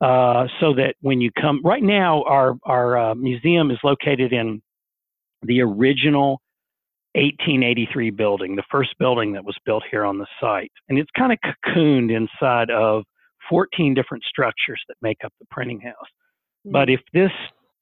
Uh, 0.00 0.48
so 0.60 0.74
that 0.74 0.94
when 1.00 1.20
you 1.20 1.30
come, 1.40 1.60
right 1.64 1.82
now 1.82 2.24
our 2.24 2.54
our 2.64 2.98
uh, 2.98 3.14
museum 3.14 3.70
is 3.70 3.78
located 3.84 4.32
in 4.32 4.60
the 5.42 5.60
original 5.60 6.40
1883 7.14 8.10
building, 8.10 8.56
the 8.56 8.64
first 8.70 8.90
building 8.98 9.32
that 9.32 9.44
was 9.44 9.56
built 9.64 9.84
here 9.90 10.04
on 10.04 10.18
the 10.18 10.26
site. 10.40 10.72
And 10.88 10.98
it's 10.98 11.10
kind 11.16 11.32
of 11.32 11.38
cocooned 11.44 12.10
inside 12.10 12.70
of 12.70 13.04
14 13.48 13.94
different 13.94 14.24
structures 14.24 14.82
that 14.88 14.96
make 15.02 15.18
up 15.24 15.32
the 15.38 15.46
printing 15.50 15.80
house. 15.80 15.94
Mm-hmm. 16.66 16.72
But 16.72 16.90
if 16.90 17.00
this 17.12 17.30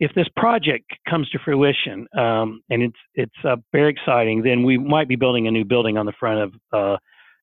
if 0.01 0.13
this 0.15 0.27
project 0.35 0.91
comes 1.09 1.29
to 1.31 1.39
fruition, 1.45 2.07
um, 2.19 2.63
and 2.71 2.83
it's 2.83 2.97
it's 3.15 3.45
uh, 3.45 3.57
very 3.71 3.91
exciting, 3.91 4.43
then 4.43 4.65
we 4.65 4.79
might 4.79 5.09
be 5.09 5.17
building 5.17 5.47
a 5.47 5.51
new 5.51 5.65
building 5.65 5.99
on 5.99 6.07
the 6.07 6.13
front 6.19 6.41
of, 6.41 6.53
uh, 6.73 6.97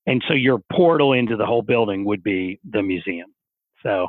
and 0.07 0.23
so 0.27 0.33
your 0.33 0.59
portal 0.71 1.13
into 1.13 1.37
the 1.37 1.45
whole 1.45 1.61
building 1.61 2.03
would 2.05 2.23
be 2.23 2.59
the 2.71 2.81
museum. 2.81 3.29
So, 3.83 4.07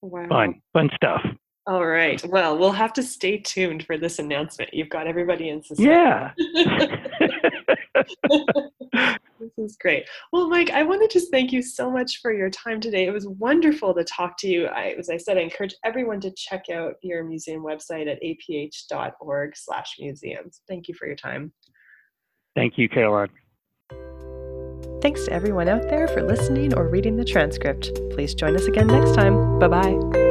wow. 0.00 0.26
fun, 0.28 0.62
fun 0.72 0.88
stuff. 0.96 1.20
All 1.66 1.84
right. 1.84 2.24
Well, 2.26 2.56
we'll 2.56 2.72
have 2.72 2.94
to 2.94 3.02
stay 3.02 3.36
tuned 3.36 3.84
for 3.84 3.98
this 3.98 4.18
announcement. 4.18 4.72
You've 4.72 4.88
got 4.88 5.06
everybody 5.06 5.50
in 5.50 5.62
suspense. 5.62 5.86
Yeah. 5.86 6.32
this 9.40 9.52
is 9.56 9.76
great. 9.80 10.08
Well, 10.32 10.48
Mike, 10.48 10.70
I 10.70 10.82
want 10.82 11.02
to 11.02 11.08
just 11.08 11.30
thank 11.30 11.52
you 11.52 11.62
so 11.62 11.90
much 11.90 12.20
for 12.20 12.32
your 12.32 12.50
time 12.50 12.80
today. 12.80 13.06
It 13.06 13.12
was 13.12 13.26
wonderful 13.26 13.94
to 13.94 14.04
talk 14.04 14.36
to 14.38 14.48
you. 14.48 14.66
I, 14.66 14.94
as 14.98 15.10
I 15.10 15.16
said, 15.16 15.38
I 15.38 15.42
encourage 15.42 15.74
everyone 15.84 16.20
to 16.20 16.30
check 16.32 16.70
out 16.70 16.94
your 17.02 17.24
museum 17.24 17.62
website 17.62 18.10
at 18.10 18.22
aph.org 18.22 19.56
slash 19.56 19.96
museums. 19.98 20.62
Thank 20.68 20.88
you 20.88 20.94
for 20.94 21.06
your 21.06 21.16
time. 21.16 21.52
Thank 22.54 22.76
you, 22.76 22.88
Caroline. 22.88 23.30
Thanks 25.00 25.24
to 25.26 25.32
everyone 25.32 25.68
out 25.68 25.82
there 25.88 26.08
for 26.08 26.22
listening 26.22 26.74
or 26.74 26.88
reading 26.88 27.16
the 27.16 27.24
transcript. 27.24 27.92
Please 28.10 28.34
join 28.34 28.56
us 28.56 28.66
again 28.66 28.88
next 28.88 29.14
time. 29.14 29.58
Bye 29.60 29.68
bye. 29.68 30.27